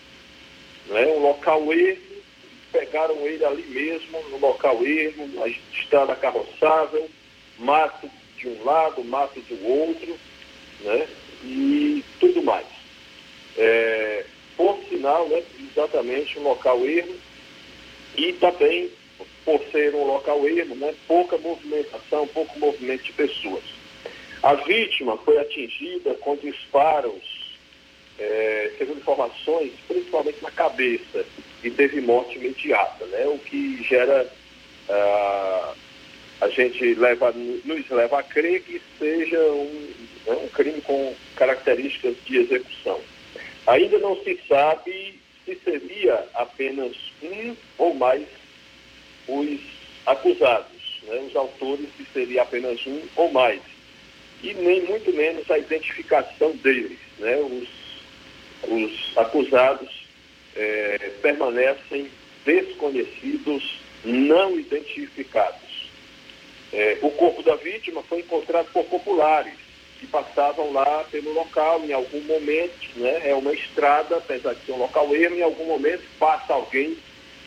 Né? 0.87 1.05
Um 1.07 1.19
local 1.19 1.71
ermo, 1.73 2.15
pegaram 2.71 3.15
ele 3.27 3.43
ali 3.45 3.63
mesmo, 3.63 4.21
no 4.29 4.37
local 4.39 4.85
ermo, 4.85 5.27
na 5.27 5.47
estrada 5.47 6.15
carroçável, 6.15 7.09
mato 7.59 8.09
de 8.37 8.47
um 8.47 8.63
lado, 8.63 9.03
mato 9.03 9.39
do 9.41 9.67
outro, 9.67 10.17
né? 10.81 11.07
E 11.43 12.03
tudo 12.19 12.43
mais. 12.43 12.65
É, 13.57 14.25
por 14.57 14.77
sinal, 14.89 15.27
né, 15.29 15.41
exatamente 15.71 16.37
um 16.39 16.43
local 16.43 16.85
ermo 16.85 17.15
e 18.17 18.33
também, 18.33 18.89
por 19.43 19.59
ser 19.71 19.93
um 19.95 20.05
local 20.05 20.47
ermo, 20.47 20.75
né, 20.75 20.93
pouca 21.07 21.37
movimentação, 21.37 22.27
pouco 22.27 22.57
movimento 22.59 23.03
de 23.03 23.13
pessoas. 23.13 23.63
A 24.43 24.53
vítima 24.55 25.17
foi 25.17 25.37
atingida 25.37 26.13
com 26.15 26.35
disparos, 26.37 27.57
é, 28.19 28.71
segundo 28.77 28.99
informações, 28.99 29.71
principalmente 29.87 30.41
na 30.41 30.51
cabeça, 30.51 31.25
e 31.63 31.69
teve 31.69 32.01
morte 32.01 32.37
imediata, 32.37 33.05
né, 33.07 33.25
o 33.27 33.39
que 33.39 33.83
gera 33.83 34.29
ah, 34.89 35.73
a 36.41 36.49
gente 36.49 36.93
leva, 36.95 37.31
nos 37.31 37.89
leva 37.89 38.19
a 38.19 38.23
crer 38.23 38.61
que 38.61 38.81
seja 38.99 39.39
um, 39.39 39.89
né, 40.27 40.35
um 40.43 40.47
crime 40.49 40.81
com 40.81 41.15
características 41.35 42.15
de 42.25 42.37
execução. 42.37 42.99
Ainda 43.67 43.97
não 43.99 44.15
se 44.23 44.39
sabe 44.47 45.19
se 45.45 45.55
seria 45.63 46.27
apenas 46.33 46.95
um 47.21 47.55
ou 47.77 47.93
mais 47.93 48.25
os 49.27 49.59
acusados, 50.05 51.01
né, 51.03 51.17
os 51.27 51.35
autores, 51.35 51.87
se 51.97 52.05
seria 52.13 52.41
apenas 52.41 52.85
um 52.85 53.01
ou 53.15 53.31
mais. 53.31 53.61
E 54.43 54.53
nem 54.53 54.81
muito 54.83 55.11
menos 55.13 55.49
a 55.49 55.57
identificação 55.57 56.51
deles. 56.57 56.99
Né, 57.19 57.37
os, 57.37 57.69
os 58.69 59.17
acusados 59.17 60.05
é, 60.55 61.11
permanecem 61.21 62.09
desconhecidos, 62.43 63.79
não 64.03 64.59
identificados. 64.59 65.89
É, 66.73 66.97
o 67.01 67.09
corpo 67.11 67.41
da 67.43 67.55
vítima 67.55 68.03
foi 68.03 68.19
encontrado 68.19 68.67
por 68.71 68.83
populares 68.85 69.64
que 69.99 70.07
passavam 70.07 70.71
lá 70.73 71.05
pelo 71.11 71.33
local 71.33 71.83
em 71.83 71.93
algum 71.93 72.21
momento, 72.21 72.89
né? 72.97 73.29
É 73.29 73.33
uma 73.33 73.53
estrada, 73.53 74.17
apesar 74.17 74.53
de 74.53 74.65
ser 74.65 74.73
um 74.73 74.79
local 74.79 75.15
erro, 75.15 75.35
em 75.35 75.41
algum 75.41 75.65
momento 75.65 76.03
passa 76.19 76.53
alguém 76.53 76.97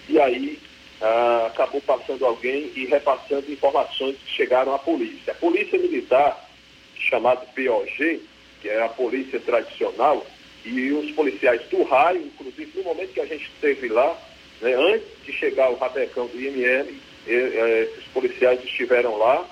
e 0.08 0.18
aí 0.18 0.58
ah, 1.00 1.46
acabou 1.48 1.80
passando 1.80 2.24
alguém 2.24 2.72
e 2.74 2.86
repassando 2.86 3.50
informações 3.50 4.16
que 4.16 4.30
chegaram 4.30 4.74
à 4.74 4.78
polícia. 4.78 5.32
A 5.32 5.36
polícia 5.36 5.78
militar, 5.78 6.48
chamada 6.96 7.46
POG, 7.54 8.20
que 8.60 8.68
é 8.68 8.82
a 8.82 8.88
polícia 8.88 9.38
tradicional, 9.40 10.26
e 10.64 10.92
os 10.92 11.10
policiais 11.12 11.62
do 11.70 11.82
raio, 11.84 12.26
inclusive 12.26 12.72
no 12.78 12.84
momento 12.84 13.12
que 13.12 13.20
a 13.20 13.26
gente 13.26 13.44
esteve 13.44 13.88
lá, 13.88 14.18
né, 14.60 14.74
antes 14.74 15.08
de 15.24 15.32
chegar 15.32 15.70
o 15.70 15.76
rabecão 15.76 16.26
do 16.26 16.40
IML, 16.40 16.92
esses 17.26 18.04
policiais 18.12 18.62
estiveram 18.64 19.16
lá 19.16 19.48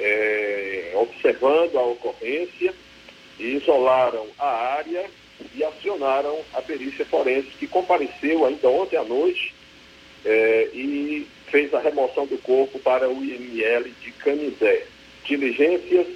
é, 0.00 0.92
observando 0.94 1.78
a 1.78 1.84
ocorrência, 1.84 2.74
isolaram 3.38 4.26
a 4.38 4.48
área 4.74 5.04
e 5.54 5.64
acionaram 5.64 6.38
a 6.54 6.62
perícia 6.62 7.04
forense, 7.04 7.48
que 7.58 7.66
compareceu 7.66 8.44
ainda 8.44 8.68
ontem 8.68 8.96
à 8.96 9.04
noite 9.04 9.54
é, 10.24 10.68
e 10.74 11.26
fez 11.46 11.72
a 11.74 11.80
remoção 11.80 12.26
do 12.26 12.38
corpo 12.38 12.78
para 12.78 13.08
o 13.08 13.24
IML 13.24 13.90
de 14.02 14.12
Canindé. 14.12 14.86
Diligências, 15.24 16.06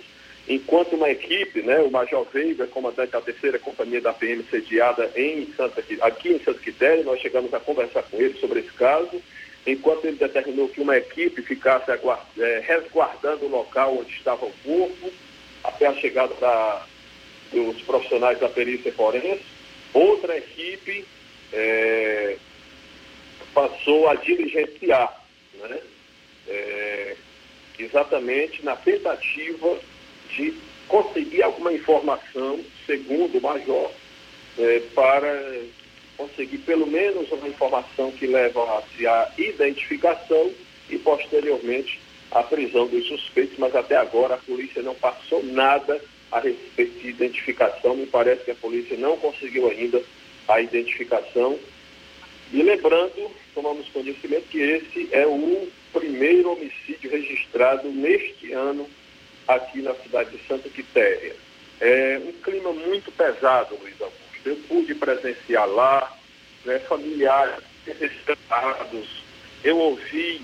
enquanto 0.49 0.95
uma 0.95 1.11
equipe, 1.11 1.63
né, 1.63 1.79
o 1.81 1.91
Major 1.91 2.27
Veiga, 2.33 2.67
comandante 2.67 3.13
da 3.13 3.21
terceira 3.21 3.59
companhia 3.59 4.01
da 4.01 4.13
PM 4.13 4.45
sediada 4.51 5.11
em 5.17 5.47
Santa, 5.57 5.83
aqui 6.03 6.31
em 6.31 6.39
Santa 6.41 6.61
Quitéria, 6.61 7.05
nós 7.05 7.21
chegamos 7.21 7.53
a 7.55 7.61
conversar 7.61 8.03
com 8.05 8.19
ele 8.19 8.35
sobre 8.39 8.61
esse 8.61 8.73
caso, 8.73 9.23
enquanto 9.67 10.05
ele 10.05 10.17
determinou 10.17 10.69
que 10.69 10.81
uma 10.81 10.97
equipe 10.97 11.43
ficasse 11.43 11.91
é, 11.91 12.65
resguardando 12.67 13.47
o 13.47 13.51
local 13.51 13.99
onde 13.99 14.13
estava 14.13 14.45
o 14.45 14.53
corpo, 14.65 15.13
até 15.63 15.87
a 15.87 15.95
chegada 15.95 16.35
da, 16.35 16.87
dos 17.53 17.81
profissionais 17.83 18.39
da 18.39 18.49
perícia 18.49 18.93
forense, 18.93 19.45
outra 19.93 20.37
equipe 20.37 21.05
é, 21.53 22.37
passou 23.55 24.09
a 24.09 24.15
diligenciar, 24.17 25.25
né? 25.55 25.79
É, 26.47 27.17
exatamente 27.79 28.63
na 28.65 28.77
tentativa 28.77 29.79
de 30.37 30.55
conseguir 30.89 31.43
alguma 31.43 31.73
informação, 31.73 32.61
segundo 32.87 33.39
o 33.39 33.41
major, 33.41 33.91
é, 34.59 34.81
para 34.95 35.63
conseguir 36.17 36.59
pelo 36.59 36.87
menos 36.87 37.31
uma 37.33 37.49
informação 37.49 38.11
que 38.13 38.27
leva 38.27 38.61
a 38.61 39.31
identificação 39.39 40.53
e 40.89 40.99
posteriormente 40.99 42.01
a 42.31 42.43
prisão 42.43 42.87
dos 42.87 43.07
suspeitos, 43.07 43.57
mas 43.59 43.75
até 43.75 43.97
agora 43.97 44.35
a 44.35 44.39
polícia 44.39 44.83
não 44.83 44.95
passou 44.95 45.43
nada 45.45 46.01
a 46.33 46.41
respeito 46.41 46.99
de 47.01 47.09
identificação. 47.09 47.97
Me 47.97 48.07
parece 48.07 48.45
que 48.45 48.51
a 48.51 48.57
polícia 48.57 48.97
não 48.97 49.17
conseguiu 49.17 49.69
ainda 49.69 50.03
a 50.49 50.61
identificação. 50.61 51.59
E 52.53 52.63
lembrando, 52.63 53.31
tomamos 53.55 53.89
conhecimento 53.89 54.49
que 54.49 54.59
esse 54.59 55.09
é 55.13 55.27
o 55.27 55.69
primeiro 55.93 56.53
homicídio 56.53 57.11
registrado 57.11 57.89
neste 57.89 58.53
ano 58.53 58.89
aqui 59.47 59.81
na 59.81 59.95
cidade 59.95 60.31
de 60.37 60.47
Santa 60.47 60.69
Quitéria. 60.69 61.37
É 61.81 62.21
um 62.25 62.33
clima 62.33 62.73
muito 62.73 63.13
pesado, 63.13 63.77
Luiz 63.81 64.01
Augusto 64.01 64.24
eu 64.45 64.57
pude 64.69 64.95
presenciar 64.95 65.67
lá, 65.69 66.17
né, 66.65 66.79
familiares 66.81 67.65
desesperados. 67.85 69.23
Eu 69.63 69.79
ouvi 69.79 70.43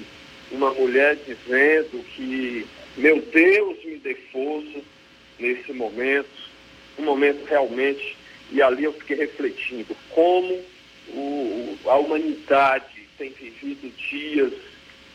uma 0.50 0.72
mulher 0.72 1.16
dizendo 1.26 2.02
que, 2.14 2.66
meu 2.96 3.20
Deus, 3.20 3.84
me 3.84 3.96
dê 3.96 4.14
força 4.32 4.80
nesse 5.38 5.72
momento, 5.72 6.28
um 6.98 7.04
momento 7.04 7.44
realmente, 7.44 8.16
e 8.50 8.60
ali 8.60 8.84
eu 8.84 8.92
fiquei 8.92 9.16
refletindo 9.16 9.96
como 10.10 10.60
o, 11.08 11.78
a 11.86 11.96
humanidade 11.96 13.08
tem 13.16 13.30
vivido 13.30 13.92
dias 13.96 14.52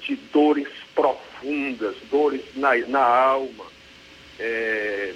de 0.02 0.16
dores 0.32 0.68
profundas, 0.94 1.96
dores 2.12 2.42
na, 2.56 2.76
na 2.88 3.04
alma, 3.04 3.66
é, 4.40 5.14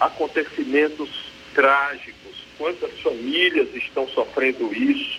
acontecimentos 0.00 1.30
trágicos 1.54 2.19
quantas 2.60 2.92
famílias 3.00 3.74
estão 3.74 4.06
sofrendo 4.08 4.70
isso 4.74 5.18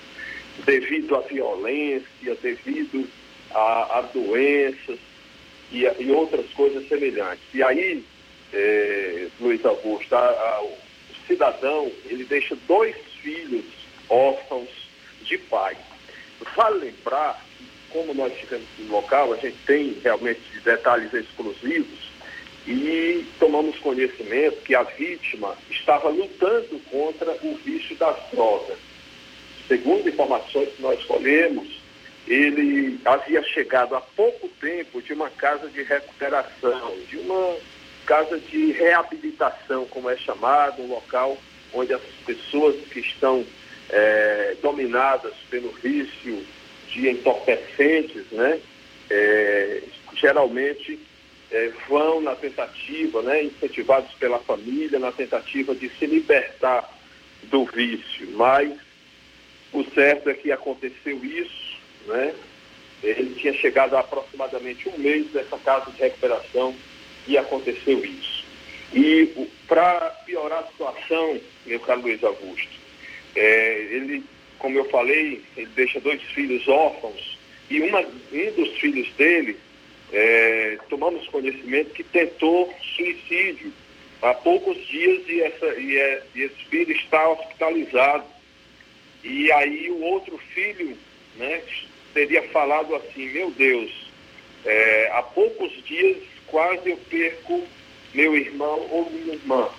devido 0.63 1.15
à 1.15 1.21
violência, 1.21 2.37
devido 2.39 3.09
a, 3.49 3.97
a 3.97 4.01
doenças 4.13 4.99
e, 5.71 5.83
e, 5.99 6.11
outras 6.11 6.45
coisas 6.51 6.87
semelhantes. 6.87 7.43
E 7.51 7.63
aí, 7.63 8.03
é, 8.53 9.27
Luiz 9.39 9.65
Augusto, 9.65 10.15
a, 10.15 10.19
a, 10.19 10.61
o 10.61 10.77
cidadão, 11.25 11.91
ele 12.05 12.25
deixa 12.25 12.55
dois 12.67 12.95
filhos 13.23 13.65
órfãos 14.07 14.69
de 15.23 15.39
pai. 15.39 15.75
Vale 16.55 16.85
lembrar 16.85 17.43
como 17.89 18.13
nós 18.13 18.31
ficamos 18.33 18.67
no 18.77 18.91
local, 18.91 19.33
a 19.33 19.37
gente 19.37 19.57
tem 19.65 19.97
realmente 20.03 20.41
detalhes 20.63 21.11
exclusivos, 21.11 22.10
e 22.67 23.25
tomamos 23.39 23.77
conhecimento 23.79 24.61
que 24.63 24.75
a 24.75 24.83
vítima 24.83 25.55
estava 25.69 26.09
lutando 26.09 26.79
contra 26.91 27.31
o 27.43 27.55
vício 27.63 27.95
das 27.95 28.17
drogas. 28.31 28.77
Segundo 29.67 30.07
informações 30.07 30.69
que 30.75 30.81
nós 30.81 31.03
colhemos, 31.05 31.67
ele 32.27 32.99
havia 33.03 33.41
chegado 33.43 33.95
há 33.95 34.01
pouco 34.01 34.47
tempo 34.59 35.01
de 35.01 35.13
uma 35.13 35.29
casa 35.29 35.67
de 35.69 35.81
recuperação, 35.81 36.93
de 37.09 37.17
uma 37.17 37.57
casa 38.05 38.39
de 38.39 38.71
reabilitação, 38.73 39.85
como 39.85 40.09
é 40.09 40.17
chamado, 40.17 40.81
um 40.81 40.87
local 40.87 41.37
onde 41.73 41.93
as 41.93 42.01
pessoas 42.25 42.75
que 42.87 42.99
estão 42.99 43.45
é, 43.89 44.55
dominadas 44.61 45.33
pelo 45.49 45.71
vício 45.71 46.45
de 46.89 47.09
entorpecentes, 47.09 48.25
né, 48.31 48.59
é, 49.09 49.81
geralmente 50.15 50.99
é, 51.51 51.71
vão 51.87 52.21
na 52.21 52.35
tentativa, 52.35 53.21
né, 53.21 53.43
incentivados 53.43 54.13
pela 54.13 54.39
família, 54.39 54.97
na 54.99 55.11
tentativa 55.11 55.75
de 55.75 55.89
se 55.89 56.05
libertar 56.05 56.89
do 57.43 57.65
vício. 57.65 58.29
Mas 58.31 58.73
o 59.73 59.83
certo 59.93 60.29
é 60.29 60.33
que 60.33 60.51
aconteceu 60.51 61.23
isso, 61.23 61.77
né? 62.07 62.33
Ele 63.03 63.35
tinha 63.35 63.53
chegado 63.53 63.95
há 63.95 64.01
aproximadamente 64.01 64.87
um 64.87 64.97
mês 64.97 65.27
dessa 65.31 65.57
casa 65.57 65.89
de 65.91 65.99
recuperação 65.99 66.75
e 67.27 67.37
aconteceu 67.37 68.03
isso. 68.05 68.45
E 68.93 69.47
para 69.67 70.09
piorar 70.25 70.59
a 70.59 70.67
situação, 70.67 71.39
meu 71.65 71.79
caro 71.79 72.01
Luiz 72.01 72.23
Augusto, 72.23 72.79
é, 73.35 73.87
ele, 73.91 74.23
como 74.59 74.77
eu 74.77 74.85
falei, 74.85 75.41
ele 75.57 75.69
deixa 75.75 75.99
dois 75.99 76.21
filhos 76.21 76.67
órfãos 76.67 77.39
e 77.69 77.81
uma, 77.81 78.01
um 78.01 78.51
dos 78.55 78.77
filhos 78.77 79.09
dele 79.13 79.57
é, 80.11 80.77
tomamos 80.89 81.27
conhecimento 81.27 81.91
que 81.91 82.03
tentou 82.03 82.73
suicídio 82.95 83.71
há 84.21 84.33
poucos 84.33 84.75
dias 84.87 85.23
e, 85.27 85.41
essa, 85.41 85.65
e, 85.79 85.97
é, 85.97 86.23
e 86.35 86.41
esse 86.41 86.65
filho 86.65 86.91
está 86.95 87.29
hospitalizado. 87.29 88.25
E 89.23 89.51
aí 89.51 89.89
o 89.89 90.01
outro 90.01 90.37
filho 90.53 90.97
né, 91.37 91.61
teria 92.13 92.43
falado 92.49 92.95
assim, 92.95 93.29
meu 93.31 93.51
Deus, 93.51 94.11
é, 94.65 95.09
há 95.13 95.21
poucos 95.21 95.71
dias 95.85 96.17
quase 96.47 96.89
eu 96.89 96.97
perco 97.09 97.63
meu 98.13 98.35
irmão 98.35 98.87
ou 98.91 99.09
minha 99.09 99.35
irmã, 99.35 99.69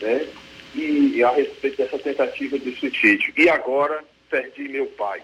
né? 0.00 0.26
E, 0.74 1.12
e 1.16 1.24
a 1.24 1.30
respeito 1.30 1.78
dessa 1.78 1.98
tentativa 1.98 2.58
de 2.58 2.74
suicídio. 2.76 3.32
E 3.36 3.48
agora 3.48 4.04
perdi 4.28 4.68
meu 4.68 4.86
pai. 4.86 5.22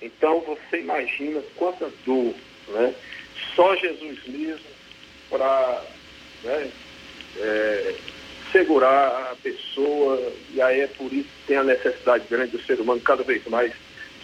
Então 0.00 0.40
você 0.40 0.80
imagina 0.80 1.42
quanta 1.56 1.92
dor, 2.04 2.34
né? 2.68 2.94
Só 3.54 3.74
Jesus 3.76 4.18
mesmo 4.26 4.66
para 5.28 5.84
né, 6.44 6.70
é, 7.36 7.94
segurar 8.50 9.30
a 9.32 9.36
pessoa, 9.42 10.32
e 10.52 10.60
aí 10.60 10.80
é 10.80 10.86
por 10.86 11.12
isso 11.12 11.28
que 11.28 11.46
tem 11.46 11.56
a 11.56 11.64
necessidade 11.64 12.24
grande 12.28 12.52
do 12.52 12.62
ser 12.62 12.80
humano 12.80 13.00
cada 13.00 13.22
vez 13.22 13.44
mais 13.46 13.72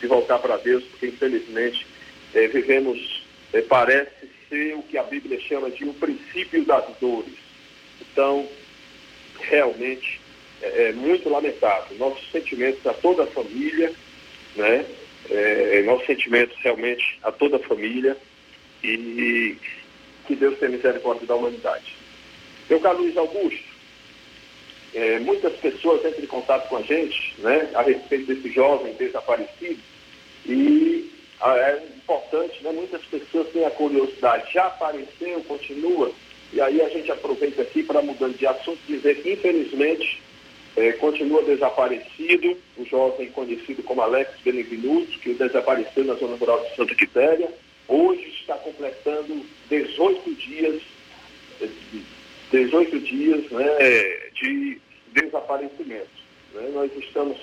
de 0.01 0.07
voltar 0.07 0.39
para 0.39 0.57
Deus, 0.57 0.85
porque 0.85 1.07
infelizmente 1.07 1.87
é, 2.35 2.47
vivemos, 2.49 3.25
é, 3.53 3.63
parece 3.63 4.29
ser 4.49 4.75
o 4.75 4.83
que 4.83 4.99
a 4.99 5.03
Bíblia 5.03 5.41
chama 5.41 5.71
de 5.71 5.85
o 5.85 5.91
um 5.91 5.95
princípio 5.95 6.65
das 6.65 6.85
dores. 7.01 7.35
Então, 8.01 8.49
realmente 9.41 10.21
é, 10.63 10.89
é 10.89 10.93
muito 10.93 11.29
lamentável. 11.29 11.97
Nossos 11.99 12.31
sentimentos 12.31 12.85
a 12.87 12.93
toda 12.93 13.25
a 13.25 13.27
família, 13.27 13.93
né? 14.57 14.85
É, 15.29 15.83
nossos 15.83 16.07
sentimentos 16.07 16.57
realmente 16.63 17.19
a 17.23 17.33
toda 17.33 17.57
a 17.57 17.61
família 17.61 18.17
e 18.83 19.57
que 20.27 20.35
Deus 20.35 20.59
tenha 20.59 20.73
misericórdia 20.73 21.27
da 21.27 21.35
humanidade. 21.35 21.97
Meu 22.69 22.81
caro 22.81 22.99
Luiz 22.99 23.17
Augusto, 23.17 23.77
é, 24.95 25.19
muitas 25.21 25.55
pessoas 25.57 26.05
entram 26.05 26.25
em 26.25 26.27
contato 26.27 26.69
com 26.69 26.77
a 26.77 26.83
gente 26.83 27.35
né, 27.39 27.71
a 27.75 27.83
respeito 27.83 28.27
desse 28.27 28.51
jovem 28.51 28.95
desaparecido. 28.95 29.81
E 30.47 31.11
ah, 31.41 31.57
é 31.57 31.85
importante, 31.97 32.63
né, 32.63 32.73
muitas 32.73 33.05
pessoas 33.05 33.49
têm 33.51 33.65
a 33.65 33.71
curiosidade, 33.71 34.53
já 34.53 34.67
apareceu, 34.67 35.41
continua, 35.47 36.11
e 36.53 36.61
aí 36.61 36.81
a 36.81 36.89
gente 36.89 37.11
aproveita 37.11 37.63
aqui 37.63 37.83
para 37.83 38.01
mudando 38.01 38.37
de 38.39 38.47
assunto, 38.47 38.79
dizer 38.87 39.23
que 39.23 39.33
infelizmente 39.33 40.23
é, 40.77 40.93
continua 40.93 41.43
desaparecido, 41.43 42.57
o 42.77 42.85
jovem 42.85 43.31
conhecido 43.31 43.83
como 43.83 44.03
Alex 44.03 44.31
Benevenuto, 44.45 45.19
que 45.19 45.35
desapareceu 45.35 46.05
na 46.05 46.15
zona 46.15 46.37
rural 46.37 46.65
de 46.65 46.77
Santa 46.77 46.95
Quitéria, 46.95 47.49
hoje 47.89 48.29
está 48.41 48.55
completando 48.57 49.45
18 49.69 50.35
dias, 50.35 50.83
18 52.51 53.01
dias 53.01 53.51
né, 53.51 54.31
de 54.35 54.81
desaparecimento. 55.13 56.09
Né? 56.55 56.71
Nós 56.73 56.91
estamos 56.97 57.39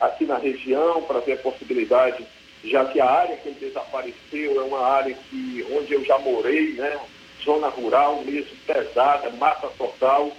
aqui 0.00 0.24
na 0.24 0.38
região 0.38 1.02
para 1.02 1.20
ver 1.20 1.32
a 1.32 1.38
possibilidade, 1.38 2.24
já 2.64 2.84
que 2.86 3.00
a 3.00 3.10
área 3.10 3.36
que 3.36 3.48
ele 3.48 3.60
desapareceu 3.60 4.60
é 4.60 4.64
uma 4.64 4.86
área 4.86 5.16
que, 5.28 5.64
onde 5.72 5.92
eu 5.92 6.04
já 6.04 6.18
morei, 6.18 6.72
né? 6.72 6.98
zona 7.44 7.68
rural 7.68 8.22
mesmo, 8.24 8.56
pesada, 8.66 9.30
mata 9.30 9.68
total, 9.78 10.36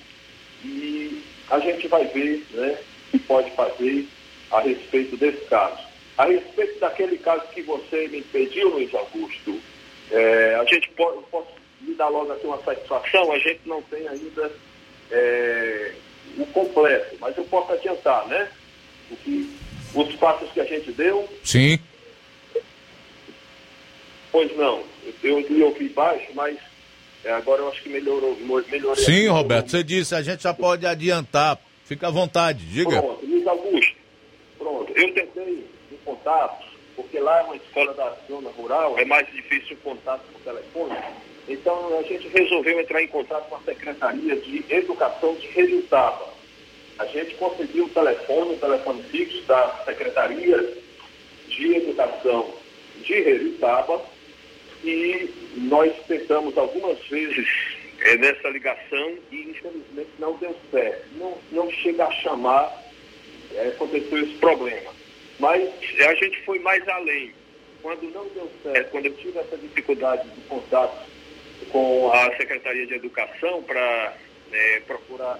e 0.63 1.23
a 1.49 1.59
gente 1.59 1.87
vai 1.87 2.05
ver 2.05 2.45
né, 2.51 2.77
o 3.07 3.11
que 3.11 3.19
pode 3.19 3.51
fazer 3.51 4.07
a 4.51 4.61
respeito 4.61 5.17
desse 5.17 5.45
caso. 5.45 5.88
A 6.19 6.25
respeito 6.25 6.77
daquele 6.81 7.17
caso 7.17 7.47
que 7.53 7.61
você 7.61 8.09
me 8.09 8.21
pediu, 8.21 8.67
Luiz 8.71 8.93
Augusto, 8.93 9.57
é, 10.11 10.55
a 10.55 10.65
gente 10.65 10.89
pode, 10.89 11.23
posso 11.31 11.47
lhe 11.81 11.95
dar 11.95 12.09
logo 12.09 12.29
aqui 12.33 12.45
uma 12.45 12.61
satisfação, 12.61 13.31
a 13.31 13.39
gente 13.39 13.61
não 13.65 13.81
tem 13.83 14.05
ainda 14.05 14.51
é, 15.11 15.93
o 16.37 16.45
completo, 16.47 17.15
mas 17.21 17.37
eu 17.37 17.45
posso 17.45 17.71
adiantar, 17.71 18.27
né? 18.27 18.49
O 19.09 19.15
que, 19.15 19.49
os 19.95 20.13
passos 20.17 20.51
que 20.51 20.59
a 20.59 20.65
gente 20.65 20.91
deu. 20.91 21.25
Sim. 21.41 21.79
Pois 24.29 24.53
não, 24.57 24.83
eu 25.23 25.39
lhe 25.39 25.63
ouvi 25.63 25.87
baixo, 25.87 26.27
mas 26.33 26.57
é, 27.23 27.31
agora 27.31 27.61
eu 27.61 27.69
acho 27.69 27.81
que 27.81 27.87
melhorou. 27.87 28.37
melhorou 28.69 28.95
Sim, 28.97 29.27
Roberto, 29.27 29.71
você 29.71 29.85
disse, 29.85 30.13
a 30.13 30.21
gente 30.21 30.43
já 30.43 30.53
pode 30.53 30.85
adiantar. 30.85 31.57
Fica 31.85 32.07
à 32.07 32.11
vontade, 32.11 32.65
diga. 32.65 33.01
Pronto, 33.01 33.25
Luiz 33.25 33.47
Augusto, 33.47 33.95
pronto. 34.57 34.91
Eu 34.93 35.13
tentei 35.13 35.78
em 36.09 36.15
contato, 36.15 36.65
porque 36.95 37.19
lá 37.19 37.39
é 37.39 37.43
uma 37.43 37.55
escola 37.55 37.93
da 37.93 38.15
zona 38.27 38.49
rural, 38.51 38.97
é 38.97 39.05
mais 39.05 39.27
difícil 39.31 39.77
o 39.77 39.79
contato 39.81 40.21
por 40.31 40.41
telefone. 40.41 40.97
Então 41.47 41.97
a 41.97 42.03
gente 42.03 42.27
resolveu 42.27 42.79
entrar 42.79 43.01
em 43.01 43.07
contato 43.07 43.47
com 43.49 43.55
a 43.55 43.61
Secretaria 43.61 44.35
de 44.35 44.65
Educação 44.69 45.35
de 45.35 45.47
Redutaba. 45.47 46.33
A 46.97 47.05
gente 47.05 47.35
conseguiu 47.35 47.85
o 47.85 47.89
telefone, 47.89 48.55
o 48.55 48.59
telefone 48.59 49.03
fixo 49.03 49.41
da 49.43 49.83
Secretaria 49.85 50.77
de 51.47 51.75
Educação 51.75 52.53
de 53.01 53.13
Redutaba 53.13 54.01
e 54.83 55.29
nós 55.55 55.93
tentamos 56.07 56.57
algumas 56.57 56.99
vezes 57.07 57.47
é, 58.01 58.17
nessa 58.17 58.49
ligação 58.49 59.17
e 59.31 59.49
infelizmente 59.49 60.09
não 60.19 60.33
deu 60.37 60.55
certo. 60.71 61.07
Não, 61.15 61.37
não 61.51 61.71
chega 61.71 62.05
a 62.05 62.11
chamar, 62.11 62.83
é, 63.55 63.69
aconteceu 63.69 64.23
esse 64.23 64.35
problema. 64.35 64.98
Mas 65.39 65.69
a 65.99 66.15
gente 66.15 66.41
foi 66.43 66.59
mais 66.59 66.87
além. 66.87 67.33
Quando 67.81 68.03
não 68.11 68.27
deu 68.29 68.51
certo, 68.61 68.91
quando 68.91 69.05
eu 69.05 69.13
tive 69.15 69.39
essa 69.39 69.57
dificuldade 69.57 70.27
de 70.29 70.41
contato 70.41 71.07
com 71.71 72.11
a 72.11 72.35
Secretaria 72.35 72.85
de 72.85 72.95
Educação 72.95 73.63
para 73.63 74.17
é, 74.51 74.81
procurar 74.81 75.39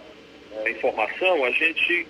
é, 0.53 0.71
informação, 0.71 1.43
a 1.43 1.51
gente 1.51 2.07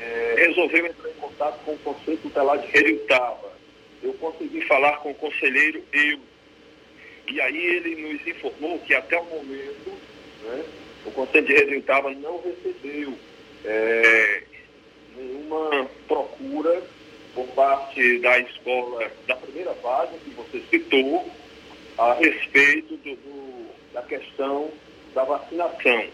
é, 0.00 0.34
resolveu 0.38 0.86
entrar 0.86 1.08
em 1.08 1.14
contato 1.14 1.64
com 1.64 1.72
o 1.72 1.78
Conselho 1.78 2.18
Tutelar 2.18 2.58
de 2.58 2.66
Redutaba 2.66 3.56
eu 4.02 4.14
consegui 4.14 4.60
falar 4.62 4.98
com 4.98 5.10
o 5.10 5.14
conselheiro 5.14 5.82
eu. 5.92 6.18
E 7.28 7.40
aí 7.40 7.66
ele 7.76 7.96
nos 7.96 8.26
informou 8.26 8.78
que 8.80 8.94
até 8.94 9.18
o 9.18 9.24
momento 9.24 9.90
né, 10.44 10.64
o 11.04 11.10
Conselho 11.10 11.46
de 11.46 11.52
Resultado 11.54 12.10
não 12.10 12.40
recebeu 12.40 13.14
é, 13.64 14.42
nenhuma 15.16 15.88
procura 16.06 16.82
por 17.34 17.46
parte 17.48 18.18
da 18.20 18.38
escola 18.38 19.10
da 19.26 19.36
primeira 19.36 19.74
fase 19.74 20.12
que 20.24 20.30
você 20.30 20.62
citou 20.70 21.30
a 21.98 22.14
respeito 22.14 22.96
do, 22.96 23.14
do, 23.16 23.66
da 23.92 24.02
questão 24.02 24.70
da 25.14 25.24
vacinação. 25.24 26.06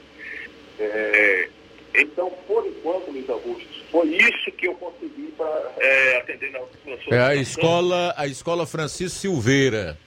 É, 0.78 1.48
então, 1.94 2.30
por 2.46 2.66
enquanto, 2.66 3.10
Luiz 3.10 3.28
Augusto, 3.28 3.68
foi 3.90 4.08
isso 4.08 4.50
que 4.52 4.66
eu 4.66 4.74
consegui 4.74 5.32
para 5.36 5.72
é, 5.78 6.16
atender 6.18 6.50
na 6.50 6.60
sua 6.60 7.14
É 7.14 7.20
a 7.20 7.34
escola, 7.34 8.14
a 8.16 8.26
escola 8.26 8.66
Francisco 8.66 9.18
Silveira. 9.20 9.98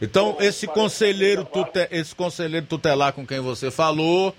Então, 0.00 0.36
esse 0.40 0.66
conselheiro, 0.66 1.44
tute, 1.44 1.88
esse 1.90 2.14
conselheiro 2.14 2.66
tutelar 2.66 3.12
com 3.12 3.26
quem 3.26 3.40
você 3.40 3.70
falou 3.70 4.34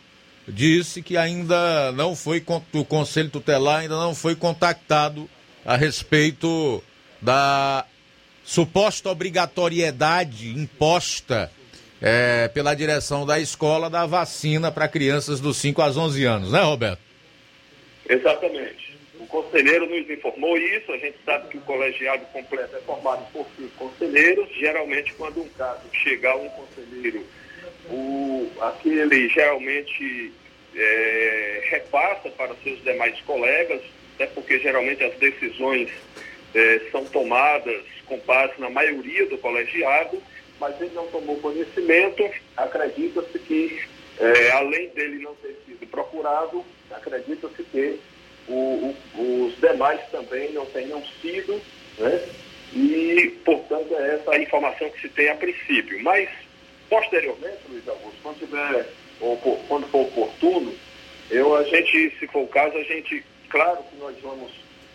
disse 0.47 1.01
que 1.01 1.17
ainda 1.17 1.91
não 1.93 2.15
foi, 2.15 2.43
o 2.73 2.85
conselho 2.85 3.29
tutelar 3.29 3.79
ainda 3.81 3.95
não 3.95 4.13
foi 4.13 4.35
contactado 4.35 5.29
a 5.65 5.75
respeito 5.75 6.83
da 7.21 7.85
suposta 8.43 9.09
obrigatoriedade 9.09 10.49
imposta 10.49 11.51
é, 12.01 12.47
pela 12.49 12.75
direção 12.75 13.25
da 13.25 13.39
escola 13.39 13.89
da 13.89 14.05
vacina 14.05 14.71
para 14.71 14.87
crianças 14.87 15.39
dos 15.39 15.57
5 15.57 15.81
aos 15.81 15.97
11 15.97 16.23
anos, 16.25 16.51
né, 16.51 16.61
Roberto? 16.61 16.99
Exatamente. 18.07 18.95
O 19.19 19.25
conselheiro 19.25 19.87
nos 19.87 20.07
informou 20.07 20.55
isso, 20.57 20.91
a 20.91 20.97
gente 20.97 21.17
sabe 21.25 21.47
que 21.47 21.57
o 21.57 21.61
colegiado 21.61 22.23
completo 22.27 22.75
é 22.75 22.79
formado 22.81 23.25
por 23.33 23.47
cinco 23.57 23.71
conselheiros, 23.75 24.47
geralmente 24.55 25.13
quando 25.13 25.41
um 25.41 25.49
caso 25.49 25.81
chegar 25.91 26.35
um 26.35 26.47
conselheiro, 26.49 27.25
o, 27.89 28.51
aquele 28.61 29.29
geralmente 29.29 30.31
é, 30.75 31.61
repassa 31.69 32.29
para 32.29 32.55
seus 32.63 32.81
demais 32.83 33.19
colegas, 33.21 33.81
até 34.15 34.27
porque 34.27 34.59
geralmente 34.59 35.03
as 35.03 35.15
decisões 35.15 35.89
é, 36.53 36.81
são 36.91 37.05
tomadas 37.05 37.83
com 38.05 38.17
base 38.19 38.53
na 38.59 38.69
maioria 38.69 39.25
do 39.27 39.37
colegiado, 39.37 40.21
mas 40.59 40.79
ele 40.79 40.91
não 40.93 41.07
tomou 41.07 41.37
conhecimento, 41.37 42.23
acredita-se 42.55 43.39
que, 43.39 43.81
é, 44.19 44.51
além 44.51 44.89
dele 44.89 45.23
não 45.23 45.35
ter 45.35 45.57
sido 45.65 45.85
procurado, 45.87 46.63
acredita-se 46.91 47.63
que 47.63 47.99
o, 48.47 48.95
o, 49.15 49.45
os 49.47 49.59
demais 49.59 49.99
também 50.11 50.51
não 50.53 50.65
tenham 50.67 51.03
sido, 51.21 51.61
né? 51.97 52.29
E, 52.73 53.39
portanto, 53.45 53.95
é 53.95 54.15
essa 54.15 54.31
a 54.31 54.39
informação 54.39 54.89
que 54.89 55.01
se 55.01 55.09
tem 55.09 55.29
a 55.29 55.35
princípio. 55.35 56.01
Mas, 56.03 56.29
posteriormente, 56.89 57.59
Luiz 57.69 57.87
Augusto, 57.87 58.17
quando, 58.21 58.39
tiver, 58.39 58.89
ou, 59.19 59.37
quando 59.67 59.87
for 59.87 60.01
oportuno, 60.01 60.73
eu, 61.29 61.55
a 61.55 61.63
gente, 61.63 62.17
se 62.19 62.27
for 62.27 62.43
o 62.43 62.47
caso, 62.47 62.77
a 62.77 62.83
gente, 62.83 63.23
claro 63.49 63.83
que 63.89 63.97
nós 63.97 64.15
vamos 64.21 64.51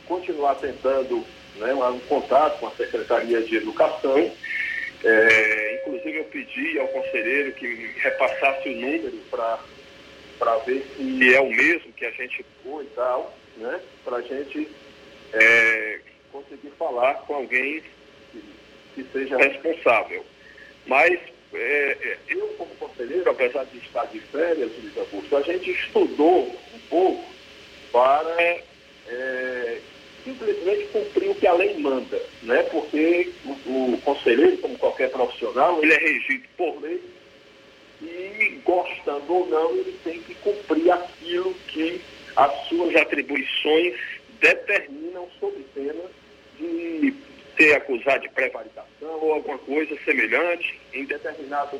continuar 0.07 0.55
tentando 0.57 1.25
né, 1.57 1.75
um 1.75 2.01
contato 2.01 2.59
com 2.61 2.69
a 2.69 2.73
Secretaria 2.73 3.43
de 3.43 3.57
Educação. 3.57 4.31
É, 5.03 5.81
inclusive, 5.81 6.19
eu 6.19 6.25
pedi 6.25 6.79
ao 6.79 6.89
conselheiro 6.89 7.53
que 7.53 7.67
repassasse 8.01 8.69
o 8.69 8.75
número 8.75 9.17
para 9.31 9.59
para 10.41 10.57
ver 10.61 10.83
se 10.97 11.35
é 11.35 11.41
o 11.41 11.51
mesmo 11.51 11.93
que 11.93 12.07
a 12.07 12.11
gente 12.13 12.43
foi 12.65 12.85
e 12.85 12.89
tal, 12.97 13.37
né? 13.59 13.79
Para 14.03 14.17
a 14.17 14.23
gente 14.23 14.67
é, 15.35 16.01
conseguir 16.33 16.71
falar 16.79 17.15
com 17.27 17.35
alguém 17.35 17.83
que, 18.33 18.43
que 18.95 19.05
seja 19.13 19.37
responsável. 19.37 20.25
Mas 20.87 21.21
é, 21.53 21.97
é, 22.03 22.19
eu, 22.29 22.47
como 22.57 22.71
conselheiro, 22.77 23.29
apesar 23.31 23.65
de 23.65 23.79
estar 23.79 24.05
de 24.07 24.21
férias, 24.21 24.71
Luiz 24.81 24.97
Augusto, 24.97 25.37
a 25.37 25.43
gente 25.43 25.71
estudou 25.71 26.47
um 26.75 26.79
pouco 26.89 27.25
para 27.91 28.61
é, 29.09 29.79
simplesmente 30.25 30.87
cumprir 30.93 31.31
o 31.31 31.35
que 31.35 31.47
a 31.47 31.55
lei 31.55 31.77
manda, 31.79 32.23
né? 32.43 32.63
Porque 32.65 33.31
o, 33.45 33.95
o 33.95 34.01
conselheiro, 34.05 34.59
como 34.59 34.79
qualquer 34.79 35.11
profissional, 35.11 35.83
ele 35.83 35.93
é 35.93 35.99
regido 35.99 36.45
por 36.57 36.81
lei 36.81 37.01
e, 38.03 38.61
gostando 38.65 39.33
ou 39.33 39.47
não, 39.49 39.73
ele 39.73 39.99
tem 40.05 40.21
que 40.23 40.35
cumprir 40.37 40.91
aquilo 40.91 41.55
que 41.67 42.01
as 42.37 42.69
suas 42.69 42.95
atribuições 42.97 43.99
determinam 44.41 45.29
sob 45.39 45.57
pena 45.75 46.03
de 46.59 47.13
ser 47.61 47.75
acusado 47.75 48.23
de 48.23 48.29
prevaricação 48.31 49.21
ou 49.21 49.35
alguma 49.35 49.59
coisa 49.59 49.95
semelhante. 50.03 50.81
Em 50.95 51.05
determinado 51.05 51.79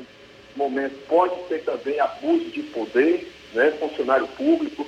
momento 0.55 0.95
pode 1.09 1.49
ser 1.49 1.65
também 1.65 1.99
abuso 1.99 2.51
de 2.51 2.63
poder, 2.65 3.27
né, 3.55 3.71
funcionário 3.81 4.29
público, 4.29 4.87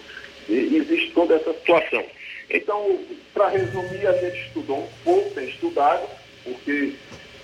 e 0.48 0.76
existe 0.76 1.12
toda 1.12 1.36
essa 1.36 1.54
situação. 1.54 2.04
Então, 2.50 2.98
para 3.32 3.48
resumir, 3.48 4.06
a 4.06 4.12
gente 4.12 4.46
estudou 4.48 4.80
um 4.80 4.88
pouco, 5.02 5.30
tem 5.30 5.48
estudado, 5.48 6.06
porque 6.44 6.92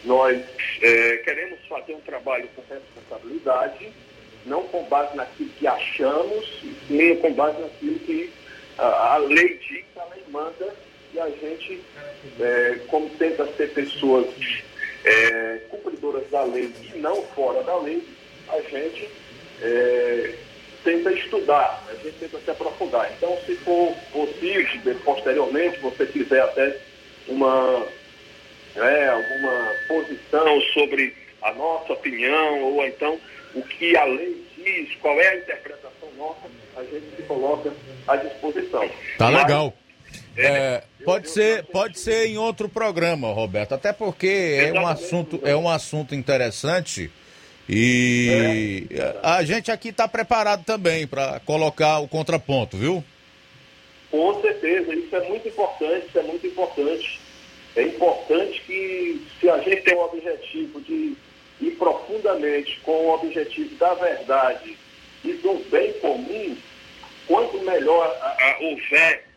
nós 0.05 0.43
é, 0.83 1.17
queremos 1.19 1.59
fazer 1.69 1.95
um 1.95 2.01
trabalho 2.01 2.47
com 2.55 2.63
responsabilidade, 2.69 3.89
não 4.45 4.65
com 4.65 4.83
base 4.85 5.17
naquilo 5.17 5.49
que 5.59 5.67
achamos, 5.67 6.63
nem 6.91 7.17
com 7.17 7.33
base 7.33 7.59
naquilo 7.61 7.99
que 8.01 8.31
a, 8.77 9.15
a 9.15 9.17
lei 9.19 9.59
diz, 9.59 9.85
a 9.97 10.05
lei 10.15 10.25
manda, 10.31 10.75
e 11.13 11.21
a 11.21 11.29
gente, 11.31 11.81
é, 12.41 12.79
como 12.89 13.09
tenta 13.11 13.47
ser 13.55 13.73
pessoas 13.73 14.27
é, 15.05 15.61
cumpridoras 15.71 16.29
da 16.31 16.45
lei 16.45 16.73
e 16.95 16.99
não 16.99 17.23
fora 17.29 17.63
da 17.63 17.79
lei, 17.79 18.03
a 18.49 18.61
gente 18.63 19.09
é, 19.63 20.35
tenta 20.85 21.13
estudar, 21.13 21.85
a 21.89 21.95
gente 21.95 22.17
tenta 22.19 22.39
se 22.41 22.51
aprofundar. 22.51 23.11
Então, 23.17 23.37
se 23.47 23.55
for 23.57 23.95
possível, 24.13 24.95
posteriormente, 25.05 25.79
você 25.79 26.07
quiser 26.07 26.43
até 26.43 26.77
uma, 27.29 27.87
né, 28.75 29.09
alguma 29.09 29.73
posição 29.87 30.61
sobre 30.73 31.15
a 31.43 31.53
nossa 31.55 31.93
opinião, 31.93 32.63
ou 32.63 32.85
então 32.87 33.19
o 33.55 33.63
que 33.63 33.97
a 33.97 34.05
lei 34.05 34.45
diz, 34.57 34.95
qual 34.97 35.19
é 35.21 35.29
a 35.29 35.37
interpretação 35.37 35.89
nossa, 36.17 36.49
a 36.77 36.83
gente 36.85 37.17
se 37.17 37.23
coloca 37.23 37.73
à 38.07 38.17
disposição. 38.17 38.89
Tá 39.17 39.29
legal. 39.29 39.73
É, 40.39 40.82
pode 41.05 41.28
ser, 41.28 41.64
pode 41.64 41.99
ser 41.99 42.26
em 42.26 42.39
outro 42.39 42.68
programa, 42.68 43.32
Roberto. 43.32 43.74
Até 43.74 43.93
porque 43.93 44.59
é 44.61 44.72
um 44.72 44.86
assunto, 44.86 45.41
é 45.43 45.57
um 45.57 45.68
assunto 45.68 46.14
interessante 46.14 47.11
e 47.68 48.86
a 49.22 49.43
gente 49.45 49.70
aqui 49.70 49.89
está 49.89 50.09
preparado 50.09 50.64
também 50.64 51.07
para 51.07 51.39
colocar 51.41 51.99
o 51.99 52.09
contraponto, 52.09 52.78
viu? 52.78 53.05
Com 54.11 54.41
certeza, 54.41 54.95
isso 54.95 55.14
é 55.14 55.28
muito 55.28 55.49
importante, 55.49 56.07
isso 56.09 56.18
é 56.18 56.22
muito 56.22 56.47
importante. 56.47 57.20
É 57.76 57.82
importante 57.82 58.62
que 58.66 59.26
se 59.39 59.51
a 59.51 59.59
gente 59.59 59.82
tem 59.82 59.95
o 59.95 60.05
objetivo 60.05 60.80
de 60.80 61.14
ir 61.61 61.70
profundamente 61.72 62.80
com 62.80 62.93
o 62.93 63.14
objetivo 63.14 63.74
da 63.76 63.93
verdade 63.95 64.78
e 65.22 65.32
do 65.34 65.55
bem 65.70 65.93
comum, 65.95 66.57
quanto 67.26 67.61
melhor 67.61 68.07
a, 68.22 68.28
a, 68.28 68.59
houver 68.62 69.28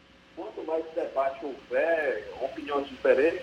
quanto 0.42 0.66
mais 0.66 0.84
debate 0.96 1.46
houver, 1.46 2.28
opiniões 2.42 2.88
diferentes, 2.88 3.42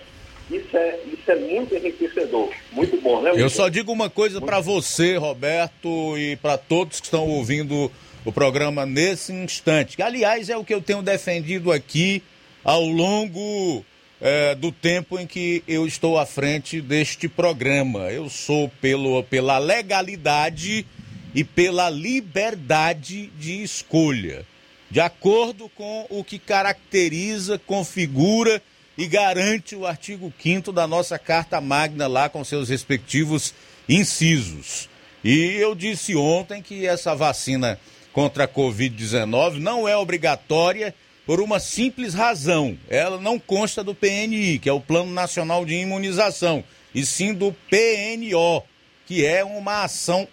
isso 0.51 0.75
é, 0.75 0.99
isso 1.05 1.31
é 1.31 1.35
muito 1.35 1.75
enriquecedor, 1.75 2.49
muito 2.73 2.99
bom, 2.99 3.21
né? 3.21 3.31
Eu 3.35 3.49
só 3.49 3.69
digo 3.69 3.91
uma 3.91 4.09
coisa 4.09 4.41
para 4.41 4.59
você, 4.59 5.15
Roberto, 5.15 6.17
e 6.17 6.35
para 6.37 6.57
todos 6.57 6.99
que 6.99 7.05
estão 7.05 7.25
ouvindo 7.27 7.89
o 8.25 8.31
programa 8.33 8.85
nesse 8.85 9.31
instante, 9.31 9.95
que 9.95 10.01
aliás 10.01 10.49
é 10.49 10.57
o 10.57 10.65
que 10.65 10.73
eu 10.73 10.81
tenho 10.81 11.01
defendido 11.01 11.71
aqui 11.71 12.21
ao 12.63 12.83
longo 12.83 13.85
é, 14.19 14.53
do 14.55 14.71
tempo 14.71 15.17
em 15.17 15.25
que 15.25 15.63
eu 15.67 15.87
estou 15.87 16.17
à 16.17 16.25
frente 16.25 16.81
deste 16.81 17.29
programa. 17.29 18.11
Eu 18.11 18.27
sou 18.27 18.69
pelo, 18.81 19.23
pela 19.23 19.57
legalidade 19.57 20.85
e 21.33 21.43
pela 21.43 21.89
liberdade 21.89 23.27
de 23.37 23.63
escolha 23.63 24.45
de 24.89 24.99
acordo 24.99 25.69
com 25.69 26.05
o 26.09 26.23
que 26.23 26.39
caracteriza, 26.39 27.59
configura 27.59 28.61
e 28.97 29.07
garante 29.07 29.75
o 29.75 29.85
artigo 29.85 30.33
5 30.41 30.71
da 30.71 30.87
nossa 30.87 31.17
Carta 31.19 31.61
Magna, 31.61 32.07
lá 32.07 32.27
com 32.27 32.43
seus 32.43 32.69
respectivos 32.69 33.53
incisos. 33.87 34.89
E 35.23 35.55
eu 35.55 35.75
disse 35.75 36.15
ontem 36.15 36.61
que 36.61 36.85
essa 36.85 37.15
vacina 37.15 37.79
contra 38.11 38.45
a 38.45 38.47
Covid-19 38.47 39.57
não 39.59 39.87
é 39.87 39.95
obrigatória 39.95 40.93
por 41.25 41.39
uma 41.39 41.59
simples 41.59 42.13
razão. 42.13 42.77
Ela 42.89 43.19
não 43.21 43.37
consta 43.37 43.83
do 43.83 43.93
PNI, 43.93 44.59
que 44.59 44.67
é 44.67 44.73
o 44.73 44.81
Plano 44.81 45.11
Nacional 45.11 45.65
de 45.65 45.75
Imunização, 45.75 46.63
e 46.93 47.05
sim 47.05 47.33
do 47.33 47.55
PNO, 47.69 48.63
que 49.05 49.25
é 49.25 49.43
uma 49.43 49.83
ação 49.83 50.27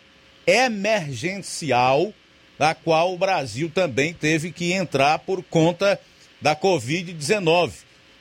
emergencial 0.47 2.13
da 2.59 2.75
qual 2.75 3.15
o 3.15 3.19
Brasil 3.19 3.71
também 3.73 4.15
teve 4.15 4.51
que 4.51 4.73
entrar 4.73 5.19
por 5.21 5.43
conta 5.43 6.01
da 6.41 6.57
Covid-19, 6.57 7.73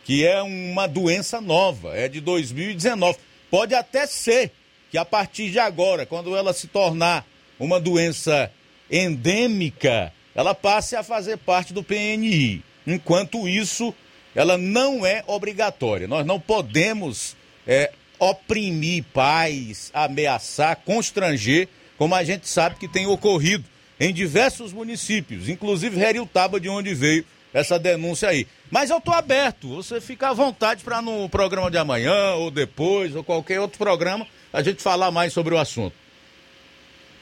que 0.04 0.26
é 0.26 0.42
uma 0.42 0.88
doença 0.88 1.40
nova, 1.40 1.96
é 1.96 2.08
de 2.08 2.20
2019. 2.20 3.18
Pode 3.50 3.74
até 3.74 4.06
ser 4.06 4.52
que 4.92 4.98
a 4.98 5.06
partir 5.06 5.50
de 5.50 5.60
agora, 5.60 6.06
quando 6.06 6.36
ela 6.36 6.54
se 6.54 6.68
tornar 6.68 7.26
uma 7.60 7.80
doença 7.80 8.52
endêmica, 8.92 10.12
ela 10.34 10.54
passe 10.54 10.96
a 10.96 11.04
fazer 11.04 11.38
parte 11.38 11.74
do 11.74 11.84
PNI. 11.84 12.64
Enquanto 12.86 13.48
isso, 13.48 13.94
ela 14.36 14.58
não 14.58 15.06
é 15.06 15.24
obrigatória. 15.28 16.08
Nós 16.08 16.26
não 16.26 16.40
podemos 16.40 17.36
é, 17.66 17.92
oprimir 18.20 19.04
pais, 19.14 19.90
ameaçar, 19.94 20.76
constranger, 20.86 21.68
como 21.98 22.14
a 22.14 22.24
gente 22.24 22.48
sabe 22.48 22.76
que 22.76 22.88
tem 22.88 23.08
ocorrido 23.08 23.64
em 24.00 24.14
diversos 24.14 24.74
municípios, 24.74 25.50
inclusive 25.50 26.02
Heriutaba, 26.02 26.60
de 26.60 26.70
onde 26.70 26.94
veio 26.94 27.26
essa 27.54 27.80
denúncia 27.80 28.30
aí. 28.30 28.46
Mas 28.70 28.90
eu 28.90 28.98
estou 28.98 29.14
aberto, 29.14 29.76
você 29.76 30.02
fica 30.02 30.30
à 30.30 30.34
vontade 30.34 30.84
para 30.84 31.02
no 31.02 31.30
programa 31.30 31.72
de 31.72 31.78
amanhã, 31.78 32.34
ou 32.36 32.52
depois, 32.52 33.16
ou 33.16 33.24
qualquer 33.24 33.60
outro 33.62 33.78
programa, 33.78 34.28
a 34.52 34.62
gente 34.62 34.82
falar 34.82 35.12
mais 35.12 35.32
sobre 35.32 35.54
o 35.54 35.58
assunto. 35.58 35.96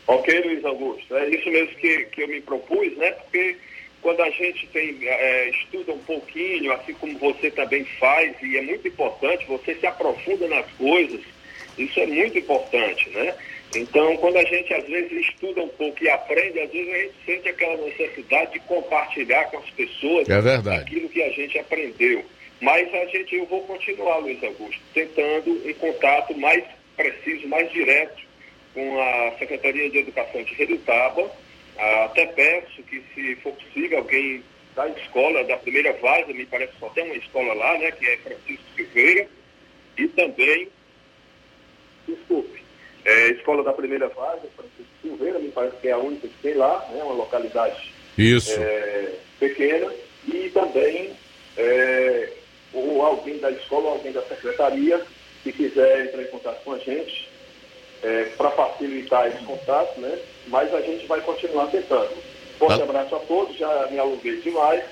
Ok, 0.08 0.42
Luiz 0.42 0.66
Augusto, 0.66 1.16
é 1.16 1.30
isso 1.30 1.50
mesmo 1.50 1.76
que, 1.76 2.06
que 2.06 2.24
eu 2.24 2.28
me 2.28 2.42
propus, 2.42 2.98
né? 2.98 3.12
Porque 3.12 3.56
quando 4.02 4.22
a 4.22 4.30
gente 4.32 4.68
tem, 4.68 4.98
é, 5.02 5.50
estuda 5.50 5.94
um 5.94 6.00
pouquinho, 6.00 6.74
assim 6.74 6.94
como 6.94 7.18
você 7.20 7.50
também 7.52 7.86
faz, 8.00 8.36
e 8.42 8.58
é 8.58 8.62
muito 8.62 8.88
importante, 8.88 9.46
você 9.46 9.76
se 9.76 9.88
aprofunda 9.88 10.48
nas 10.48 10.70
coisas, 10.74 11.22
isso 11.78 12.00
é 12.00 12.06
muito 12.06 12.38
importante, 12.38 13.10
né? 13.12 13.34
Então, 13.76 14.16
quando 14.18 14.38
a 14.38 14.44
gente 14.44 14.74
às 14.74 14.86
vezes 14.86 15.12
estuda 15.12 15.62
um 15.62 15.70
pouco 15.70 16.04
e 16.04 16.10
aprende, 16.10 16.60
às 16.60 16.72
vezes 16.72 16.94
a 16.94 16.98
gente 16.98 17.14
sente 17.26 17.50
aquela 17.50 17.78
necessidade 17.78 18.54
de 18.54 18.60
compartilhar 18.62 19.46
com 19.46 19.58
as 19.58 19.70
pessoas 19.72 20.28
é 20.30 20.76
aquilo 20.76 21.10
que 21.10 21.24
a 21.24 21.30
gente 21.32 21.58
aprendeu. 21.58 22.24
Mas 22.62 22.94
a 22.94 23.06
gente, 23.08 23.36
eu 23.36 23.46
vou 23.46 23.62
continuar, 23.64 24.18
Luiz 24.18 24.42
Augusto, 24.44 24.82
tentando 24.94 25.52
um 25.52 25.74
contato 25.74 26.38
mais 26.38 26.64
preciso, 26.96 27.48
mais 27.48 27.72
direto 27.72 28.22
com 28.74 29.02
a 29.02 29.32
Secretaria 29.38 29.90
de 29.90 29.98
Educação 30.00 30.44
de 30.44 30.54
Redutaba. 30.54 31.30
Até 32.06 32.28
peço 32.28 32.84
que, 32.84 33.04
se 33.14 33.36
for 33.38 33.54
possível, 33.54 33.98
alguém 33.98 34.44
da 34.76 34.88
escola, 34.90 35.44
da 35.44 35.58
primeira 35.58 35.94
fase, 35.96 36.34
me 36.34 36.46
parece 36.46 36.74
que 36.74 36.80
só 36.80 36.90
tem 36.90 37.04
uma 37.04 37.16
escola 37.16 37.54
lá, 37.54 37.78
né, 37.78 37.92
que 37.92 38.06
é 38.08 38.18
Francisco 38.18 38.64
Silveira, 38.76 39.28
e 39.98 40.08
também, 40.08 40.70
desculpe, 42.08 42.63
é, 43.06 43.28
escola 43.32 43.64
da 43.64 43.74
primeira 43.74 44.10
fase, 44.10 44.42
Francisco 44.56 44.92
Silveira, 45.02 45.40
me 45.40 45.50
parece 45.50 45.76
que 45.78 45.88
é 45.88 45.92
a 45.92 45.98
única 45.98 46.28
que 46.28 46.34
tem 46.42 46.54
lá, 46.56 46.88
né, 46.92 47.04
uma 47.04 47.14
localidade 47.14 47.92
Isso. 48.18 48.54
É, 48.60 49.14
pequena, 49.40 49.92
e 50.28 50.50
também 50.50 51.12
é, 51.58 52.30
ou 52.74 53.02
alguém 53.06 53.38
da 53.40 53.52
escola, 53.52 53.88
ou 53.88 53.94
alguém 53.94 54.12
da 54.12 54.22
secretaria, 54.24 55.02
que 55.44 55.52
quiser 55.52 56.06
entrar 56.08 56.22
em 56.22 56.28
contato 56.28 56.64
com 56.64 56.72
a 56.74 56.80
gente, 56.80 57.30
é, 58.02 58.26
para 58.38 58.52
facilitar 58.52 59.28
esse 59.28 59.44
contato, 59.46 60.00
né? 60.00 60.18
Mas 60.48 60.74
a 60.74 60.82
gente 60.82 61.06
vai 61.06 61.22
continuar 61.22 61.68
tentando. 61.68 62.12
Forte 62.58 62.78
Tá. 62.78 62.84
abraço 62.84 63.16
a 63.16 63.20
todos, 63.20 63.58
já 63.58 63.88
me 63.92 64.00
alonguei 64.00 64.38
demais. 64.42 64.84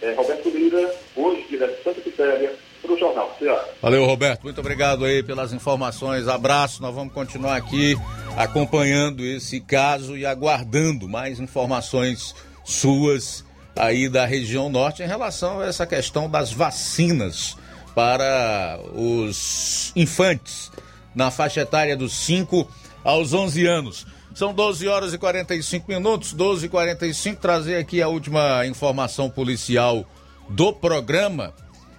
É, 0.00 0.12
Roberto 0.12 0.48
Lira, 0.48 0.94
hoje, 1.14 1.46
direto 1.48 1.76
de 1.76 1.82
Santa 1.82 2.00
Quitéria, 2.00 2.52
para 2.82 2.92
o 2.92 2.98
Jornal. 2.98 3.36
Valeu, 3.80 4.04
Roberto. 4.04 4.42
Muito 4.42 4.60
obrigado 4.60 5.04
aí 5.04 5.22
pelas 5.22 5.52
informações. 5.52 6.26
Abraço. 6.28 6.82
Nós 6.82 6.94
vamos 6.94 7.14
continuar 7.14 7.56
aqui 7.56 7.96
acompanhando 8.36 9.24
esse 9.24 9.60
caso 9.60 10.16
e 10.16 10.26
aguardando 10.26 11.08
mais 11.08 11.38
informações 11.38 12.34
suas 12.64 13.44
aí 13.76 14.08
da 14.08 14.26
região 14.26 14.68
norte 14.68 15.02
em 15.02 15.06
relação 15.06 15.60
a 15.60 15.66
essa 15.66 15.86
questão 15.86 16.28
das 16.28 16.52
vacinas 16.52 17.56
para 17.94 18.78
os 18.94 19.92
infantes 19.96 20.70
na 21.14 21.30
faixa 21.30 21.60
etária 21.60 21.96
dos 21.96 22.12
5 22.12 22.68
aos 23.04 23.32
11 23.32 23.66
anos. 23.66 24.06
São 24.34 24.52
12 24.52 24.88
horas 24.88 25.12
e 25.12 25.18
45 25.18 25.90
minutos, 25.90 26.32
12 26.32 26.66
e 26.66 26.68
45 26.68 27.40
trazer 27.40 27.76
aqui 27.76 28.00
a 28.00 28.08
última 28.08 28.66
informação 28.66 29.28
policial 29.28 30.06
do 30.48 30.72
programa 30.72 31.52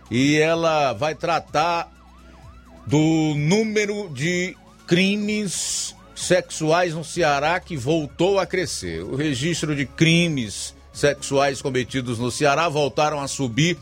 e 0.10 0.38
ela 0.38 0.94
vai 0.94 1.16
tratar 1.16 1.92
do 2.86 3.34
número 3.36 4.10
de 4.10 4.56
crimes 4.86 5.96
sexuais 6.16 6.94
no 6.94 7.04
Ceará 7.04 7.60
que 7.60 7.76
voltou 7.76 8.40
a 8.40 8.46
crescer. 8.46 9.04
O 9.04 9.16
registro 9.16 9.76
de 9.76 9.86
crimes 9.86 10.76
sexuais 10.92 11.62
cometidos 11.62 12.20
no 12.20 12.30
Ceará 12.30 12.70
voltaram 12.70 13.20
a 13.20 13.28
subir 13.28 13.78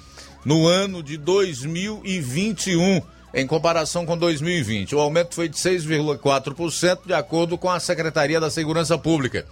no 0.45 0.65
ano 0.65 1.03
de 1.03 1.17
2021 1.17 3.01
em 3.33 3.47
comparação 3.47 4.05
com 4.05 4.17
2020. 4.17 4.95
O 4.95 4.99
aumento 4.99 5.35
foi 5.35 5.47
de 5.47 5.55
6,4%, 5.55 6.99
de 7.05 7.13
acordo 7.13 7.57
com 7.57 7.69
a 7.69 7.79
Secretaria 7.79 8.39
da 8.39 8.49
Segurança 8.49 8.97
Pública. 8.97 9.45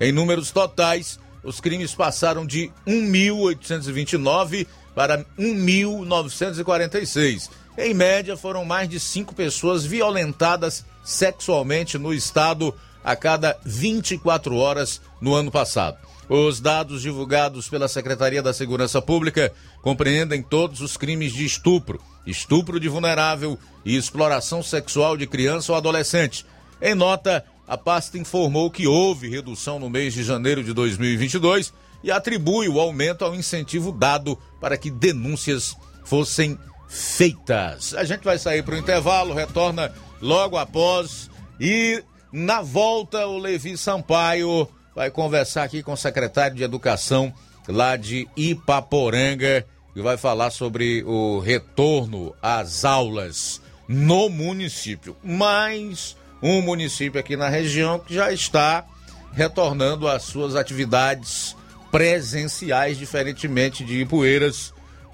Em 0.00 0.12
números 0.12 0.50
totais, 0.50 1.18
os 1.42 1.60
crimes 1.60 1.94
passaram 1.94 2.46
de 2.46 2.70
1.829 2.86 4.66
para 4.96 5.24
1.946. 5.38 7.50
Em 7.76 7.92
média, 7.92 8.34
foram 8.34 8.64
mais 8.64 8.88
de 8.88 8.98
cinco 8.98 9.34
pessoas 9.34 9.84
violentadas 9.84 10.86
sexualmente 11.04 11.98
no 11.98 12.14
estado 12.14 12.74
a 13.04 13.14
cada 13.14 13.58
24 13.62 14.56
horas 14.56 15.02
no 15.20 15.34
ano 15.34 15.50
passado. 15.50 15.98
Os 16.30 16.60
dados 16.60 17.02
divulgados 17.02 17.68
pela 17.68 17.88
Secretaria 17.88 18.42
da 18.42 18.54
Segurança 18.54 19.02
Pública 19.02 19.52
compreendem 19.82 20.42
todos 20.42 20.80
os 20.80 20.96
crimes 20.96 21.34
de 21.34 21.44
estupro, 21.44 22.00
estupro 22.26 22.80
de 22.80 22.88
vulnerável 22.88 23.58
e 23.84 23.94
exploração 23.94 24.62
sexual 24.62 25.14
de 25.14 25.26
criança 25.26 25.72
ou 25.72 25.78
adolescente. 25.78 26.46
Em 26.80 26.94
nota, 26.94 27.44
a 27.68 27.76
pasta 27.76 28.16
informou 28.16 28.70
que 28.70 28.86
houve 28.86 29.28
redução 29.28 29.78
no 29.78 29.90
mês 29.90 30.14
de 30.14 30.24
janeiro 30.24 30.64
de 30.64 30.72
2022 30.72 31.70
e 32.06 32.10
atribui 32.12 32.68
o 32.68 32.78
aumento 32.78 33.24
ao 33.24 33.34
incentivo 33.34 33.90
dado 33.90 34.38
para 34.60 34.78
que 34.78 34.92
denúncias 34.92 35.76
fossem 36.04 36.56
feitas. 36.86 37.94
A 37.94 38.04
gente 38.04 38.22
vai 38.22 38.38
sair 38.38 38.62
para 38.62 38.76
o 38.76 38.78
intervalo, 38.78 39.34
retorna 39.34 39.92
logo 40.22 40.56
após 40.56 41.28
e 41.58 42.04
na 42.32 42.62
volta 42.62 43.26
o 43.26 43.38
Levi 43.38 43.76
Sampaio 43.76 44.68
vai 44.94 45.10
conversar 45.10 45.64
aqui 45.64 45.82
com 45.82 45.94
o 45.94 45.96
secretário 45.96 46.56
de 46.56 46.62
Educação 46.62 47.34
lá 47.66 47.96
de 47.96 48.28
Ipaporanga 48.36 49.66
e 49.96 50.00
vai 50.00 50.16
falar 50.16 50.50
sobre 50.50 51.02
o 51.02 51.40
retorno 51.40 52.32
às 52.40 52.84
aulas 52.84 53.60
no 53.88 54.28
município. 54.28 55.16
Mais 55.24 56.16
um 56.40 56.62
município 56.62 57.18
aqui 57.18 57.36
na 57.36 57.48
região 57.48 57.98
que 57.98 58.14
já 58.14 58.32
está 58.32 58.84
retornando 59.32 60.06
às 60.06 60.22
suas 60.22 60.54
atividades 60.54 61.56
presenciais, 61.90 62.98
diferentemente 62.98 63.84
de 63.84 64.00
Ipueiras, 64.00 64.72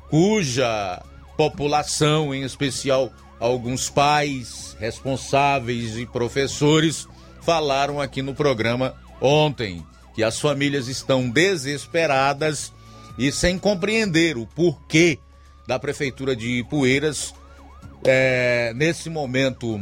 cuja 0.09 1.03
população, 1.37 2.35
em 2.35 2.43
especial 2.43 3.13
alguns 3.41 3.91
pais 3.91 4.77
responsáveis 4.79 5.97
e 5.97 6.07
professores, 6.07 7.09
falaram 7.41 8.01
aqui 8.01 8.23
no 8.23 8.35
programa 8.35 8.95
ontem 9.21 9.85
que 10.15 10.23
as 10.23 10.39
famílias 10.39 10.89
estão 10.89 11.29
desesperadas 11.29 12.73
e 13.19 13.33
sem 13.33 13.59
compreender 13.59 14.37
o 14.37 14.47
porquê 14.47 15.19
da 15.67 15.79
prefeitura 15.79 16.37
de 16.37 16.59
Ipueiras 16.59 17.35
é, 18.05 18.73
nesse 18.75 19.09
momento 19.09 19.81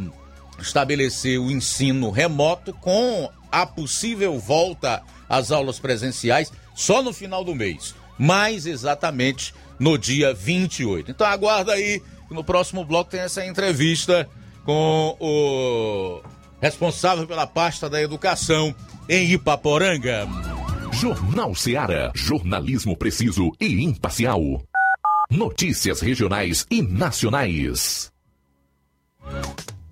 estabelecer 0.58 1.38
o 1.38 1.50
ensino 1.50 2.10
remoto 2.10 2.72
com 2.74 3.30
a 3.50 3.66
possível 3.66 4.38
volta 4.38 5.02
às 5.30 5.52
aulas 5.52 5.78
presenciais 5.78 6.52
só 6.74 7.02
no 7.02 7.12
final 7.12 7.44
do 7.44 7.54
mês, 7.54 7.94
mais 8.18 8.66
exatamente 8.66 9.54
no 9.78 9.96
dia 9.96 10.34
28. 10.34 11.12
Então 11.12 11.26
aguarda 11.26 11.72
aí, 11.72 12.02
no 12.30 12.44
próximo 12.44 12.84
bloco 12.84 13.10
tem 13.10 13.20
essa 13.20 13.46
entrevista 13.46 14.28
com 14.64 15.16
o 15.18 16.20
responsável 16.60 17.26
pela 17.26 17.46
pasta 17.46 17.88
da 17.88 18.02
educação 18.02 18.74
em 19.08 19.32
Ipaporanga. 19.32 20.28
Jornal 20.92 21.54
Seara. 21.54 22.12
Jornalismo 22.14 22.96
preciso 22.96 23.52
e 23.60 23.82
imparcial. 23.84 24.62
Notícias 25.30 26.00
regionais 26.00 26.66
e 26.70 26.82
nacionais. 26.82 28.12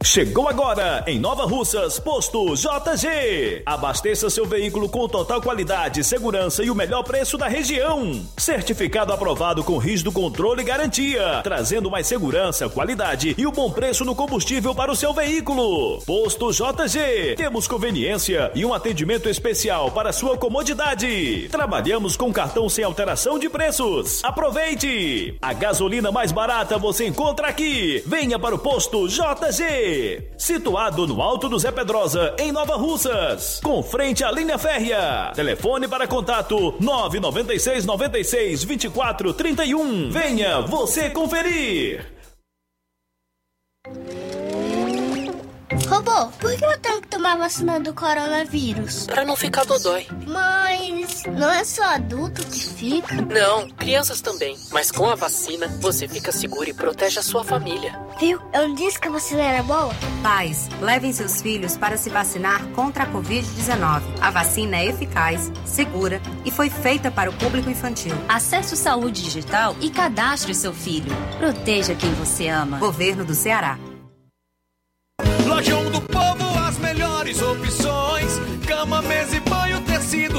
Chegou 0.05 0.49
agora 0.49 1.03
em 1.09 1.18
Nova 1.18 1.44
Russas, 1.44 1.99
posto 1.99 2.55
JG. 2.55 3.62
Abasteça 3.66 4.30
seu 4.30 4.46
veículo 4.46 4.88
com 4.88 5.09
total 5.09 5.42
qualidade, 5.42 6.05
segurança 6.05 6.62
e 6.62 6.70
o 6.70 6.74
melhor 6.74 7.03
preço 7.03 7.36
da 7.36 7.49
região. 7.49 8.24
Certificado 8.36 9.12
aprovado 9.12 9.64
com 9.64 9.76
rígido 9.76 10.12
controle 10.12 10.62
e 10.62 10.64
garantia, 10.64 11.40
trazendo 11.42 11.90
mais 11.90 12.07
segurança, 12.07 12.68
qualidade 12.68 13.34
e 13.36 13.44
o 13.44 13.51
bom 13.51 13.72
preço 13.72 14.05
no 14.05 14.14
combustível 14.14 14.72
para 14.72 14.92
o 14.92 14.96
seu 14.96 15.12
veículo. 15.12 16.01
Posto 16.07 16.53
JG. 16.53 17.34
Temos 17.36 17.66
conveniência 17.66 18.53
e 18.55 18.64
um 18.64 18.72
atendimento 18.72 19.28
especial 19.28 19.90
para 19.90 20.12
sua 20.12 20.38
comodidade. 20.38 21.49
Trabalhamos 21.51 22.16
com 22.16 22.32
cartão 22.32 22.68
sem 22.68 22.84
alteração 22.84 23.36
de 23.36 23.49
preços. 23.49 24.22
Aproveite! 24.22 25.36
A 25.42 25.53
gasolina 25.53 26.12
mais 26.12 26.30
barata 26.30 26.78
você 26.78 27.05
encontra 27.05 27.49
aqui. 27.49 28.01
Venha 28.07 28.38
para 28.38 28.55
o 28.55 28.59
posto 28.59 29.09
JG 29.09 29.88
situado 30.36 31.07
no 31.07 31.20
Alto 31.22 31.49
do 31.49 31.59
Zé 31.59 31.70
Pedrosa, 31.70 32.34
em 32.39 32.53
Nova 32.53 32.76
Russas, 32.76 33.61
com 33.62 33.82
frente 33.82 34.22
à 34.24 34.30
linha 34.30 34.59
férrea. 34.59 35.32
Telefone 35.34 35.89
para 35.89 36.07
contato 36.07 36.74
996 36.80 37.84
96 37.84 38.64
24 38.64 39.32
31. 39.34 40.11
Venha 40.11 40.61
você 40.61 41.11
conferir. 41.11 42.07
Robô, 45.86 46.26
por 46.38 46.56
que 46.56 46.64
eu 46.64 46.78
tenho 46.78 47.00
que 47.02 47.08
tomar 47.08 47.36
vacina 47.36 47.78
do 47.78 47.92
coronavírus? 47.92 49.06
Pra 49.06 49.24
não 49.24 49.36
ficar 49.36 49.64
dodói. 49.64 50.06
Mas 50.26 51.24
não 51.24 51.50
é 51.50 51.62
só 51.62 51.84
adulto 51.84 52.42
que 52.46 52.60
fica? 52.60 53.14
Não, 53.16 53.68
crianças 53.70 54.20
também. 54.20 54.56
Mas 54.72 54.90
com 54.90 55.08
a 55.08 55.14
vacina, 55.14 55.68
você 55.80 56.08
fica 56.08 56.32
seguro 56.32 56.68
e 56.70 56.72
protege 56.72 57.18
a 57.18 57.22
sua 57.22 57.44
família. 57.44 57.98
Viu? 58.18 58.40
Eu 58.52 58.68
não 58.68 58.74
disse 58.74 58.98
que 58.98 59.08
a 59.08 59.10
vacina 59.10 59.42
era 59.42 59.62
boa? 59.62 59.94
Pais, 60.22 60.68
levem 60.80 61.12
seus 61.12 61.42
filhos 61.42 61.76
para 61.76 61.96
se 61.96 62.08
vacinar 62.08 62.64
contra 62.68 63.04
a 63.04 63.12
Covid-19. 63.12 64.02
A 64.20 64.30
vacina 64.30 64.78
é 64.78 64.86
eficaz, 64.86 65.52
segura 65.66 66.20
e 66.44 66.50
foi 66.50 66.70
feita 66.70 67.10
para 67.10 67.28
o 67.28 67.34
público 67.34 67.68
infantil. 67.70 68.14
Acesse 68.28 68.72
o 68.72 68.76
Saúde 68.76 69.22
Digital 69.22 69.76
e 69.80 69.90
cadastre 69.90 70.54
seu 70.54 70.72
filho. 70.72 71.14
Proteja 71.38 71.94
quem 71.94 72.12
você 72.14 72.48
ama. 72.48 72.78
Governo 72.78 73.24
do 73.24 73.34
Ceará. 73.34 73.78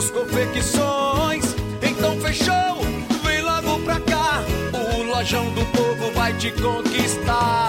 Confecções. 0.08 1.56
Então 1.82 2.20
fechou, 2.22 2.82
vem 3.24 3.42
logo 3.42 3.80
pra 3.80 4.00
cá. 4.00 4.44
O 4.72 5.04
Lojão 5.04 5.52
do 5.54 5.66
Povo 5.66 6.12
vai 6.14 6.34
te 6.34 6.52
conquistar. 6.52 7.69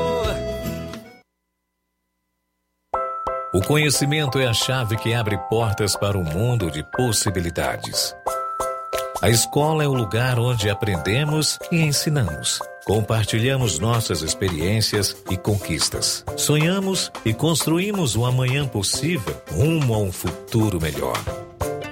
O 3.53 3.61
conhecimento 3.61 4.39
é 4.39 4.47
a 4.47 4.53
chave 4.53 4.95
que 4.95 5.13
abre 5.13 5.37
portas 5.49 5.93
para 5.93 6.17
um 6.17 6.23
mundo 6.23 6.71
de 6.71 6.83
possibilidades. 6.83 8.15
A 9.21 9.29
escola 9.29 9.83
é 9.83 9.87
o 9.87 9.93
lugar 9.93 10.39
onde 10.39 10.69
aprendemos 10.69 11.59
e 11.69 11.81
ensinamos. 11.81 12.59
Compartilhamos 12.85 13.77
nossas 13.77 14.21
experiências 14.21 15.17
e 15.29 15.35
conquistas. 15.35 16.23
Sonhamos 16.37 17.11
e 17.25 17.33
construímos 17.33 18.15
um 18.15 18.25
amanhã 18.25 18.65
possível 18.65 19.35
rumo 19.51 19.95
a 19.95 19.97
um 19.97 20.13
futuro 20.13 20.79
melhor. 20.79 21.17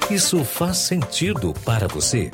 Isso 0.09 0.45
faz 0.45 0.77
sentido 0.77 1.53
para 1.65 1.89
você? 1.89 2.31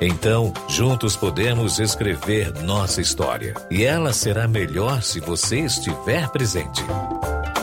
Então, 0.00 0.54
juntos 0.68 1.16
podemos 1.16 1.80
escrever 1.80 2.52
nossa 2.62 3.00
história. 3.00 3.54
E 3.68 3.82
ela 3.84 4.12
será 4.12 4.46
melhor 4.46 5.02
se 5.02 5.18
você 5.18 5.58
estiver 5.60 6.28
presente. 6.28 6.84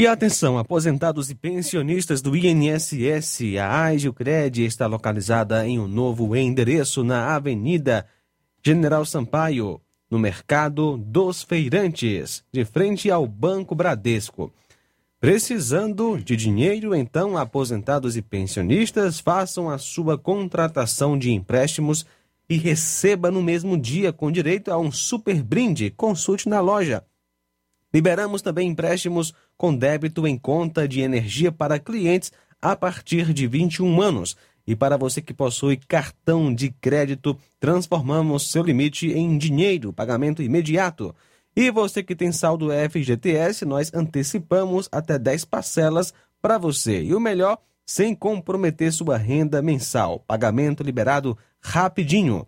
E 0.00 0.06
atenção, 0.06 0.56
aposentados 0.56 1.28
e 1.28 1.34
pensionistas 1.34 2.22
do 2.22 2.36
INSS, 2.36 3.56
a 3.60 3.86
Agilcred 3.86 4.64
está 4.64 4.86
localizada 4.86 5.66
em 5.66 5.80
um 5.80 5.88
novo 5.88 6.36
endereço 6.36 7.02
na 7.02 7.34
Avenida 7.34 8.06
General 8.64 9.04
Sampaio, 9.04 9.80
no 10.08 10.16
Mercado 10.16 10.96
dos 10.96 11.42
Feirantes, 11.42 12.44
de 12.52 12.64
frente 12.64 13.10
ao 13.10 13.26
Banco 13.26 13.74
Bradesco. 13.74 14.52
Precisando 15.18 16.16
de 16.16 16.36
dinheiro, 16.36 16.94
então 16.94 17.36
aposentados 17.36 18.16
e 18.16 18.22
pensionistas 18.22 19.18
façam 19.18 19.68
a 19.68 19.78
sua 19.78 20.16
contratação 20.16 21.18
de 21.18 21.32
empréstimos 21.32 22.06
e 22.48 22.56
receba 22.56 23.32
no 23.32 23.42
mesmo 23.42 23.76
dia 23.76 24.12
com 24.12 24.30
direito 24.30 24.70
a 24.70 24.78
um 24.78 24.92
super 24.92 25.42
brinde. 25.42 25.90
Consulte 25.90 26.48
na 26.48 26.60
loja. 26.60 27.04
Liberamos 27.92 28.42
também 28.42 28.68
empréstimos 28.68 29.32
com 29.56 29.74
débito 29.74 30.26
em 30.26 30.36
conta 30.36 30.86
de 30.86 31.00
energia 31.00 31.50
para 31.50 31.78
clientes 31.78 32.32
a 32.60 32.76
partir 32.76 33.32
de 33.32 33.46
21 33.46 34.02
anos. 34.02 34.36
E 34.66 34.76
para 34.76 34.98
você 34.98 35.22
que 35.22 35.32
possui 35.32 35.78
cartão 35.78 36.54
de 36.54 36.70
crédito, 36.70 37.38
transformamos 37.58 38.50
seu 38.50 38.62
limite 38.62 39.10
em 39.10 39.38
dinheiro, 39.38 39.92
pagamento 39.92 40.42
imediato. 40.42 41.14
E 41.56 41.70
você 41.70 42.02
que 42.02 42.14
tem 42.14 42.30
saldo 42.30 42.68
FGTS, 42.70 43.64
nós 43.64 43.92
antecipamos 43.94 44.88
até 44.92 45.18
10 45.18 45.46
parcelas 45.46 46.12
para 46.40 46.58
você. 46.58 47.02
E 47.02 47.14
o 47.14 47.20
melhor, 47.20 47.58
sem 47.86 48.14
comprometer 48.14 48.92
sua 48.92 49.16
renda 49.16 49.62
mensal. 49.62 50.22
Pagamento 50.26 50.82
liberado 50.82 51.36
rapidinho. 51.60 52.46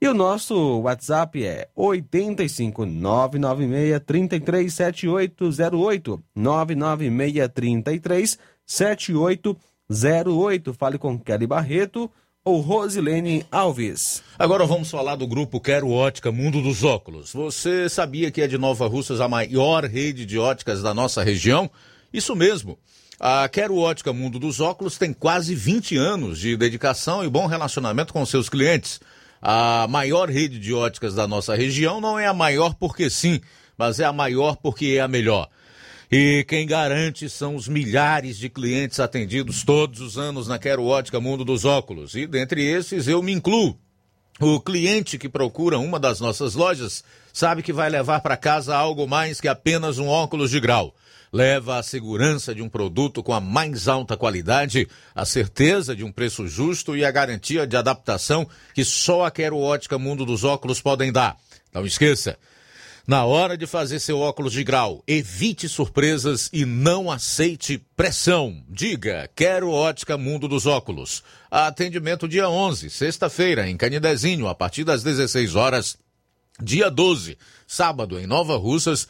E 0.00 0.06
o 0.06 0.14
nosso 0.14 0.54
WhatsApp 0.82 1.44
é 1.44 1.68
85 1.74 2.86
996 2.86 4.00
33 4.06 4.72
7808 4.72 6.22
996 6.36 7.48
33 7.52 8.38
7808. 8.64 10.74
Fale 10.74 10.98
com 10.98 11.18
Kelly 11.18 11.48
Barreto 11.48 12.08
ou 12.44 12.60
Rosilene 12.60 13.44
Alves. 13.50 14.22
Agora 14.38 14.64
vamos 14.66 14.88
falar 14.88 15.16
do 15.16 15.26
grupo 15.26 15.60
Quero 15.60 15.90
Ótica 15.90 16.30
Mundo 16.30 16.62
dos 16.62 16.84
Óculos. 16.84 17.32
Você 17.32 17.88
sabia 17.88 18.30
que 18.30 18.40
é 18.40 18.46
de 18.46 18.56
Nova 18.56 18.86
Russas 18.86 19.20
a 19.20 19.26
maior 19.26 19.84
rede 19.84 20.24
de 20.24 20.38
óticas 20.38 20.80
da 20.80 20.94
nossa 20.94 21.24
região? 21.24 21.68
Isso 22.12 22.36
mesmo. 22.36 22.78
A 23.18 23.48
Quero 23.48 23.76
Ótica 23.76 24.12
Mundo 24.12 24.38
dos 24.38 24.60
Óculos 24.60 24.96
tem 24.96 25.12
quase 25.12 25.56
20 25.56 25.96
anos 25.96 26.38
de 26.38 26.56
dedicação 26.56 27.24
e 27.24 27.28
bom 27.28 27.46
relacionamento 27.46 28.12
com 28.12 28.24
seus 28.24 28.48
clientes. 28.48 29.00
A 29.40 29.86
maior 29.88 30.28
rede 30.28 30.58
de 30.58 30.74
óticas 30.74 31.14
da 31.14 31.26
nossa 31.26 31.54
região 31.54 32.00
não 32.00 32.18
é 32.18 32.26
a 32.26 32.34
maior 32.34 32.74
porque 32.74 33.08
sim, 33.08 33.40
mas 33.76 34.00
é 34.00 34.04
a 34.04 34.12
maior 34.12 34.56
porque 34.56 34.96
é 34.96 35.00
a 35.00 35.08
melhor. 35.08 35.48
E 36.10 36.44
quem 36.48 36.66
garante 36.66 37.28
são 37.28 37.54
os 37.54 37.68
milhares 37.68 38.38
de 38.38 38.48
clientes 38.48 38.98
atendidos 38.98 39.62
todos 39.62 40.00
os 40.00 40.16
anos 40.16 40.48
na 40.48 40.58
Quero 40.58 40.84
Ótica 40.84 41.20
Mundo 41.20 41.44
dos 41.44 41.66
Óculos. 41.66 42.14
E 42.14 42.26
dentre 42.26 42.64
esses 42.64 43.06
eu 43.06 43.22
me 43.22 43.32
incluo. 43.32 43.78
O 44.40 44.58
cliente 44.60 45.18
que 45.18 45.28
procura 45.28 45.78
uma 45.78 45.98
das 45.98 46.20
nossas 46.20 46.54
lojas 46.54 47.04
sabe 47.32 47.62
que 47.62 47.72
vai 47.72 47.90
levar 47.90 48.20
para 48.20 48.36
casa 48.36 48.74
algo 48.74 49.06
mais 49.06 49.40
que 49.40 49.48
apenas 49.48 49.98
um 49.98 50.08
óculos 50.08 50.50
de 50.50 50.60
grau. 50.60 50.94
Leva 51.32 51.78
a 51.78 51.82
segurança 51.82 52.54
de 52.54 52.62
um 52.62 52.68
produto 52.68 53.22
com 53.22 53.32
a 53.32 53.40
mais 53.40 53.88
alta 53.88 54.16
qualidade, 54.16 54.88
a 55.14 55.24
certeza 55.24 55.94
de 55.94 56.04
um 56.04 56.12
preço 56.12 56.46
justo 56.46 56.96
e 56.96 57.04
a 57.04 57.10
garantia 57.10 57.66
de 57.66 57.76
adaptação 57.76 58.48
que 58.74 58.84
só 58.84 59.24
a 59.24 59.30
Quero 59.30 59.58
Ótica 59.58 59.98
Mundo 59.98 60.24
dos 60.24 60.44
Óculos 60.44 60.80
podem 60.80 61.12
dar. 61.12 61.36
Não 61.72 61.84
esqueça, 61.84 62.38
na 63.08 63.24
hora 63.24 63.56
de 63.56 63.66
fazer 63.66 64.00
seu 64.00 64.18
óculos 64.18 64.52
de 64.52 64.62
grau, 64.62 65.02
evite 65.06 65.66
surpresas 65.66 66.50
e 66.52 66.66
não 66.66 67.10
aceite 67.10 67.82
pressão. 67.96 68.62
Diga, 68.68 69.30
quero 69.34 69.70
ótica 69.70 70.18
Mundo 70.18 70.46
dos 70.46 70.66
Óculos. 70.66 71.24
Atendimento 71.50 72.28
dia 72.28 72.50
11, 72.50 72.90
sexta-feira, 72.90 73.66
em 73.66 73.78
Canidezinho, 73.78 74.46
a 74.46 74.54
partir 74.54 74.84
das 74.84 75.02
16 75.02 75.54
horas. 75.54 75.96
Dia 76.62 76.90
12, 76.90 77.38
sábado, 77.66 78.20
em 78.20 78.26
Nova 78.26 78.58
Russas, 78.58 79.08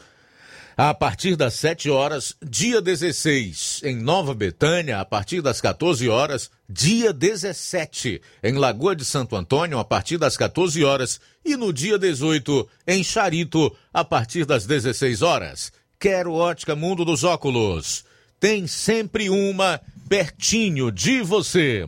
a 0.81 0.93
partir 0.93 1.35
das 1.35 1.55
7 1.55 1.89
horas, 1.89 2.37
dia 2.41 2.81
16, 2.81 3.81
em 3.83 3.97
Nova 3.97 4.33
Betânia, 4.33 5.01
a 5.01 5.03
partir 5.03 5.41
das 5.41 5.59
14 5.59 6.07
horas, 6.07 6.49
dia 6.69 7.11
17, 7.11 8.21
em 8.41 8.53
Lagoa 8.53 8.95
de 8.95 9.03
Santo 9.03 9.35
Antônio, 9.35 9.77
a 9.77 9.83
partir 9.83 10.17
das 10.17 10.37
14 10.37 10.81
horas, 10.85 11.19
e 11.43 11.57
no 11.57 11.73
dia 11.73 11.99
18, 11.99 12.65
em 12.87 13.03
Charito, 13.03 13.75
a 13.93 14.05
partir 14.05 14.45
das 14.45 14.65
16 14.65 15.21
horas. 15.21 15.69
Quero 15.99 16.31
ótica 16.31 16.77
Mundo 16.77 17.03
dos 17.03 17.25
Óculos. 17.25 18.05
Tem 18.39 18.65
sempre 18.65 19.29
uma 19.29 19.81
pertinho 20.07 20.93
de 20.93 21.21
você. 21.21 21.85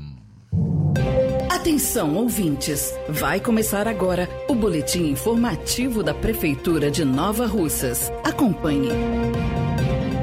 Atenção, 1.62 2.16
ouvintes! 2.16 2.92
Vai 3.08 3.40
começar 3.40 3.88
agora 3.88 4.28
o 4.50 4.56
boletim 4.56 5.12
informativo 5.12 6.02
da 6.02 6.12
Prefeitura 6.12 6.90
de 6.90 7.06
Nova 7.06 7.46
Russas. 7.46 8.12
Acompanhe. 8.24 8.90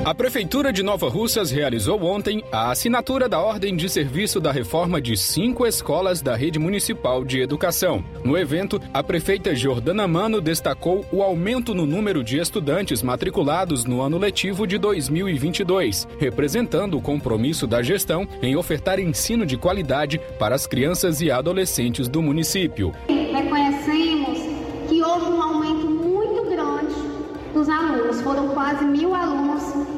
A 0.09 0.15
Prefeitura 0.15 0.73
de 0.73 0.83
Nova 0.83 1.07
Russas 1.07 1.51
realizou 1.51 2.03
ontem 2.03 2.43
a 2.51 2.71
assinatura 2.71 3.29
da 3.29 3.43
ordem 3.43 3.77
de 3.77 3.91
serviço 3.91 4.41
da 4.41 4.51
reforma 4.51 5.03
de 5.03 5.15
cinco 5.19 5.67
escolas 5.67 6.23
da 6.23 6.35
rede 6.35 6.59
municipal 6.59 7.23
de 7.23 7.43
educação. 7.43 8.03
No 8.25 8.35
evento, 8.35 8.81
a 8.95 9.03
prefeita 9.03 9.55
Jordana 9.55 10.09
Mano 10.09 10.41
destacou 10.41 11.05
o 11.13 11.23
aumento 11.23 11.75
no 11.75 11.85
número 11.85 12.25
de 12.25 12.39
estudantes 12.39 13.03
matriculados 13.03 13.85
no 13.85 14.01
ano 14.01 14.17
letivo 14.17 14.67
de 14.67 14.79
2022, 14.79 16.09
representando 16.19 16.97
o 16.97 17.03
compromisso 17.03 17.67
da 17.67 17.83
gestão 17.83 18.27
em 18.41 18.57
ofertar 18.57 18.99
ensino 18.99 19.45
de 19.45 19.59
qualidade 19.59 20.19
para 20.39 20.55
as 20.55 20.67
crianças 20.67 21.21
e 21.21 21.31
adolescentes 21.31 22.09
do 22.09 22.23
município. 22.23 22.95
Reconhecemos 23.09 24.39
que 24.89 25.03
houve 25.03 25.27
um 25.27 25.43
aumento 25.43 25.87
muito 25.87 26.49
grande 26.49 26.95
dos 27.53 27.69
alunos, 27.69 28.21
foram 28.23 28.49
quase 28.49 28.85
mil 28.85 29.15
alunos 29.15 29.38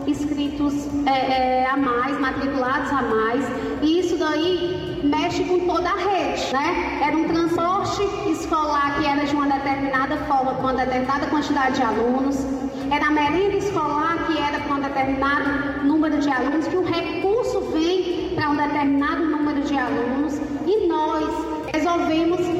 inscritos 0.07 0.74
é, 1.07 1.62
é, 1.62 1.66
a 1.66 1.76
mais, 1.76 2.18
matriculados 2.18 2.91
a 2.91 3.03
mais, 3.03 3.45
e 3.82 4.01
isso 4.01 4.16
daí 4.16 5.01
mexe 5.03 5.45
com 5.45 5.61
toda 5.61 5.88
a 5.88 5.97
rede, 5.97 6.53
né? 6.53 7.01
Era 7.03 7.16
um 7.16 7.24
transporte 7.24 8.03
escolar 8.30 8.99
que 8.99 9.07
era 9.07 9.24
de 9.24 9.34
uma 9.34 9.47
determinada 9.47 10.16
forma, 10.18 10.55
com 10.55 10.62
uma 10.62 10.74
determinada 10.74 11.26
quantidade 11.26 11.76
de 11.76 11.82
alunos, 11.82 12.36
era 12.91 13.07
a 13.07 13.11
merenda 13.11 13.57
escolar 13.57 14.26
que 14.26 14.38
era 14.38 14.61
com 14.61 14.74
um 14.74 14.80
determinado 14.80 15.86
número 15.86 16.18
de 16.18 16.30
alunos, 16.30 16.66
que 16.66 16.76
o 16.76 16.84
recurso 16.84 17.61
vem 17.72 18.32
para 18.34 18.51
um 18.51 18.57
determinado 18.57 19.24
número 19.24 19.61
de 19.62 19.76
alunos, 19.76 20.34
e 20.66 20.86
nós 20.86 21.24
resolvemos 21.72 22.60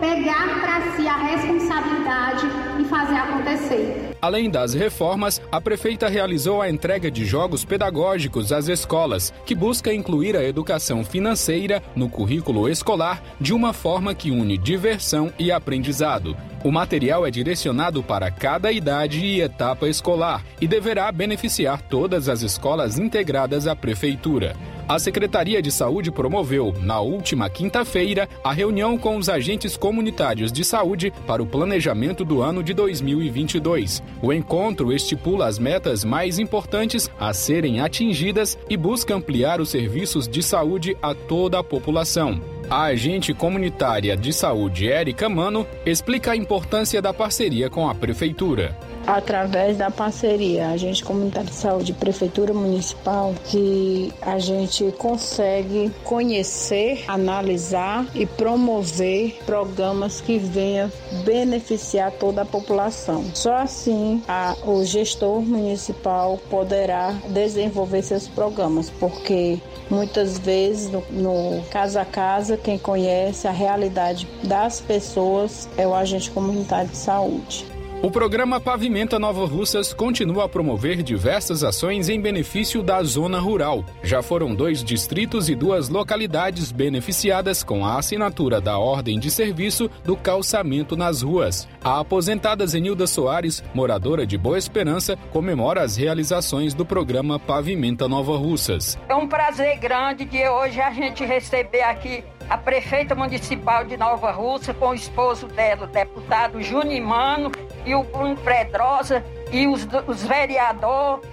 pegar 0.00 0.60
para 0.60 0.96
si 0.96 1.06
a 1.06 1.16
responsabilidade 1.16 2.46
e 2.80 2.84
fazer 2.84 3.16
acontecer. 3.16 4.16
Além 4.20 4.50
das 4.50 4.74
reformas, 4.74 5.40
a 5.52 5.60
prefeita 5.60 6.08
realizou 6.08 6.60
a 6.60 6.68
entrega 6.68 7.10
de 7.10 7.24
jogos 7.24 7.64
pedagógicos 7.64 8.52
às 8.52 8.68
escolas, 8.68 9.32
que 9.44 9.54
busca 9.54 9.92
incluir 9.92 10.36
a 10.36 10.44
educação 10.44 11.04
financeira 11.04 11.82
no 11.94 12.08
currículo 12.08 12.68
escolar 12.68 13.22
de 13.40 13.52
uma 13.52 13.72
forma 13.72 14.14
que 14.14 14.30
une 14.30 14.58
diversão 14.58 15.32
e 15.38 15.52
aprendizado. 15.52 16.36
O 16.62 16.70
material 16.70 17.26
é 17.26 17.30
direcionado 17.30 18.02
para 18.02 18.30
cada 18.30 18.70
idade 18.70 19.24
e 19.24 19.40
etapa 19.40 19.88
escolar 19.88 20.44
e 20.60 20.68
deverá 20.68 21.10
beneficiar 21.10 21.80
todas 21.80 22.28
as 22.28 22.42
escolas 22.42 22.98
integradas 22.98 23.66
à 23.66 23.74
prefeitura. 23.74 24.54
A 24.90 24.98
Secretaria 24.98 25.62
de 25.62 25.70
Saúde 25.70 26.10
promoveu, 26.10 26.74
na 26.80 26.98
última 26.98 27.48
quinta-feira, 27.48 28.28
a 28.42 28.52
reunião 28.52 28.98
com 28.98 29.16
os 29.16 29.28
agentes 29.28 29.76
comunitários 29.76 30.50
de 30.50 30.64
saúde 30.64 31.12
para 31.28 31.40
o 31.40 31.46
planejamento 31.46 32.24
do 32.24 32.42
ano 32.42 32.60
de 32.60 32.74
2022. 32.74 34.02
O 34.20 34.32
encontro 34.32 34.92
estipula 34.92 35.46
as 35.46 35.60
metas 35.60 36.02
mais 36.02 36.40
importantes 36.40 37.08
a 37.20 37.32
serem 37.32 37.78
atingidas 37.80 38.58
e 38.68 38.76
busca 38.76 39.14
ampliar 39.14 39.60
os 39.60 39.68
serviços 39.68 40.26
de 40.26 40.42
saúde 40.42 40.96
a 41.00 41.14
toda 41.14 41.60
a 41.60 41.62
população. 41.62 42.40
A 42.68 42.86
agente 42.86 43.32
comunitária 43.32 44.16
de 44.16 44.32
saúde 44.32 44.90
Érica 44.90 45.28
Mano 45.28 45.64
explica 45.86 46.32
a 46.32 46.36
importância 46.36 47.00
da 47.00 47.14
parceria 47.14 47.70
com 47.70 47.88
a 47.88 47.94
prefeitura 47.94 48.76
através 49.06 49.76
da 49.76 49.90
parceria 49.90 50.68
Agente 50.68 51.02
Comunitário 51.02 51.48
de 51.48 51.54
Saúde 51.54 51.92
Prefeitura 51.92 52.52
Municipal, 52.52 53.34
que 53.46 54.12
a 54.22 54.38
gente 54.38 54.79
consegue 54.96 55.90
conhecer, 56.04 57.04
analisar 57.08 58.06
e 58.14 58.24
promover 58.24 59.38
programas 59.44 60.20
que 60.20 60.38
venham 60.38 60.90
beneficiar 61.24 62.12
toda 62.12 62.42
a 62.42 62.44
população. 62.44 63.24
Só 63.34 63.56
assim 63.56 64.22
a, 64.28 64.56
o 64.64 64.84
gestor 64.84 65.40
municipal 65.40 66.38
poderá 66.48 67.12
desenvolver 67.28 68.02
seus 68.02 68.28
programas, 68.28 68.90
porque 68.90 69.58
muitas 69.90 70.38
vezes 70.38 70.90
no, 70.90 71.02
no 71.10 71.62
casa 71.70 72.02
a 72.02 72.04
casa 72.04 72.56
quem 72.56 72.78
conhece 72.78 73.46
a 73.46 73.50
realidade 73.50 74.28
das 74.44 74.80
pessoas 74.80 75.68
é 75.76 75.86
o 75.86 75.94
agente 75.94 76.30
comunitário 76.30 76.90
de 76.90 76.96
saúde. 76.96 77.79
O 78.02 78.10
programa 78.10 78.58
Pavimenta 78.58 79.18
Nova 79.18 79.44
Russas 79.44 79.92
continua 79.92 80.46
a 80.46 80.48
promover 80.48 81.02
diversas 81.02 81.62
ações 81.62 82.08
em 82.08 82.18
benefício 82.18 82.82
da 82.82 83.02
zona 83.02 83.38
rural. 83.38 83.84
Já 84.02 84.22
foram 84.22 84.54
dois 84.54 84.82
distritos 84.82 85.50
e 85.50 85.54
duas 85.54 85.90
localidades 85.90 86.72
beneficiadas 86.72 87.62
com 87.62 87.84
a 87.84 87.98
assinatura 87.98 88.58
da 88.58 88.78
ordem 88.78 89.18
de 89.18 89.30
serviço 89.30 89.90
do 90.02 90.16
calçamento 90.16 90.96
nas 90.96 91.20
ruas. 91.20 91.68
A 91.84 92.00
aposentada 92.00 92.66
Zenilda 92.66 93.06
Soares, 93.06 93.62
moradora 93.74 94.26
de 94.26 94.38
Boa 94.38 94.56
Esperança, 94.56 95.14
comemora 95.30 95.82
as 95.82 95.98
realizações 95.98 96.72
do 96.72 96.86
programa 96.86 97.38
Pavimenta 97.38 98.08
Nova 98.08 98.34
Russas. 98.34 98.98
É 99.10 99.14
um 99.14 99.28
prazer 99.28 99.76
grande 99.78 100.24
de 100.24 100.48
hoje 100.48 100.80
a 100.80 100.90
gente 100.90 101.22
receber 101.22 101.82
aqui 101.82 102.24
a 102.48 102.58
prefeita 102.58 103.14
municipal 103.14 103.84
de 103.84 103.96
Nova 103.96 104.32
Rússia 104.32 104.74
com 104.74 104.88
o 104.88 104.94
esposo 104.94 105.46
dela, 105.46 105.84
o 105.84 105.86
deputado 105.86 106.60
Junimano 106.60 107.52
o 107.94 108.02
Bruno 108.02 108.36
Pedrosa 108.36 109.24
e 109.50 109.66
os, 109.66 109.86
os 110.06 110.22
vereadores 110.24 111.28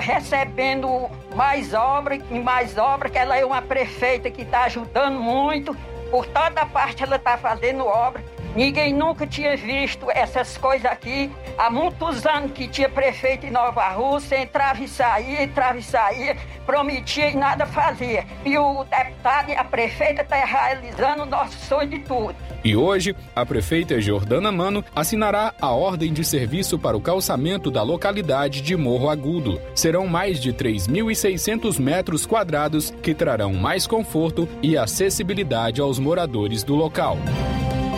recebendo 0.00 1.08
mais 1.34 1.72
obra 1.72 2.16
e 2.16 2.40
mais 2.40 2.76
obra, 2.76 3.08
que 3.08 3.18
ela 3.18 3.36
é 3.36 3.44
uma 3.44 3.62
prefeita 3.62 4.30
que 4.30 4.42
está 4.42 4.64
ajudando 4.64 5.20
muito, 5.20 5.76
por 6.10 6.26
toda 6.26 6.66
parte 6.66 7.04
ela 7.04 7.16
está 7.16 7.36
fazendo 7.38 7.86
obra. 7.86 8.22
Ninguém 8.58 8.92
nunca 8.92 9.24
tinha 9.24 9.56
visto 9.56 10.10
essas 10.10 10.58
coisas 10.58 10.90
aqui. 10.90 11.30
Há 11.56 11.70
muitos 11.70 12.26
anos 12.26 12.50
que 12.50 12.66
tinha 12.66 12.88
prefeito 12.88 13.46
em 13.46 13.52
Nova 13.52 13.88
Rússia, 13.90 14.42
entrava 14.42 14.82
e 14.82 14.88
saía, 14.88 15.44
entrava 15.44 15.78
e 15.78 15.82
saía, 15.84 16.36
prometia 16.66 17.30
e 17.30 17.36
nada 17.36 17.66
fazia. 17.66 18.26
E 18.44 18.58
o 18.58 18.82
deputado 18.82 19.50
e 19.50 19.54
a 19.54 19.62
prefeita 19.62 20.22
estão 20.22 20.40
tá 20.40 20.44
realizando 20.44 21.22
o 21.22 21.26
nosso 21.26 21.56
sonho 21.68 21.88
de 21.88 22.00
tudo. 22.00 22.34
E 22.64 22.74
hoje, 22.74 23.14
a 23.36 23.46
prefeita 23.46 24.00
Jordana 24.00 24.50
Mano 24.50 24.84
assinará 24.92 25.54
a 25.60 25.70
ordem 25.70 26.12
de 26.12 26.24
serviço 26.24 26.80
para 26.80 26.96
o 26.96 27.00
calçamento 27.00 27.70
da 27.70 27.84
localidade 27.84 28.60
de 28.60 28.74
Morro 28.74 29.08
Agudo. 29.08 29.60
Serão 29.72 30.08
mais 30.08 30.40
de 30.40 30.52
3.600 30.52 31.78
metros 31.78 32.26
quadrados 32.26 32.90
que 32.90 33.14
trarão 33.14 33.54
mais 33.54 33.86
conforto 33.86 34.48
e 34.60 34.76
acessibilidade 34.76 35.80
aos 35.80 36.00
moradores 36.00 36.64
do 36.64 36.74
local. 36.74 37.16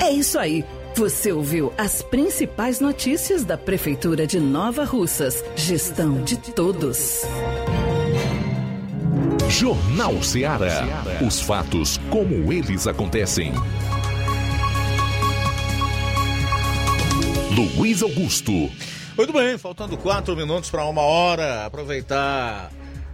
É 0.00 0.10
isso 0.10 0.38
aí. 0.38 0.64
Você 0.96 1.30
ouviu 1.30 1.72
as 1.78 2.02
principais 2.02 2.80
notícias 2.80 3.44
da 3.44 3.56
Prefeitura 3.56 4.26
de 4.26 4.40
Nova 4.40 4.84
Russas. 4.84 5.44
Gestão 5.54 6.22
de 6.22 6.36
todos. 6.36 7.22
Jornal 9.48 10.22
Ceará. 10.22 10.84
Os 11.24 11.40
fatos 11.40 11.98
como 12.08 12.52
eles 12.52 12.86
acontecem. 12.86 13.52
Luiz 17.76 18.02
Augusto. 18.02 18.52
Muito 19.16 19.32
bem, 19.32 19.58
faltando 19.58 19.98
quatro 19.98 20.34
minutos 20.34 20.70
para 20.70 20.84
uma 20.86 21.02
hora. 21.02 21.66
Aproveitar 21.66 22.70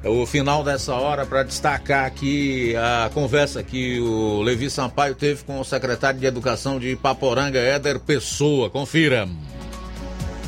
o 0.07 0.27
final 0.27 0.63
dessa 0.63 0.95
hora 0.95 1.27
para 1.27 1.43
destacar 1.43 2.07
aqui 2.07 2.75
a 2.77 3.11
conversa 3.13 3.63
que 3.63 4.01
o 4.01 4.43
Levi 4.43 4.71
Sampaio 4.71 5.15
teve 5.15 5.45
com 5.45 5.61
o 5.61 5.65
secretário 5.65 6.21
de 6.21 6.27
Educação 6.27 6.79
de 6.79 6.95
Paporanga, 6.97 7.59
Éder 7.59 7.99
Pessoa. 7.99 8.71
Confira. 8.71 9.29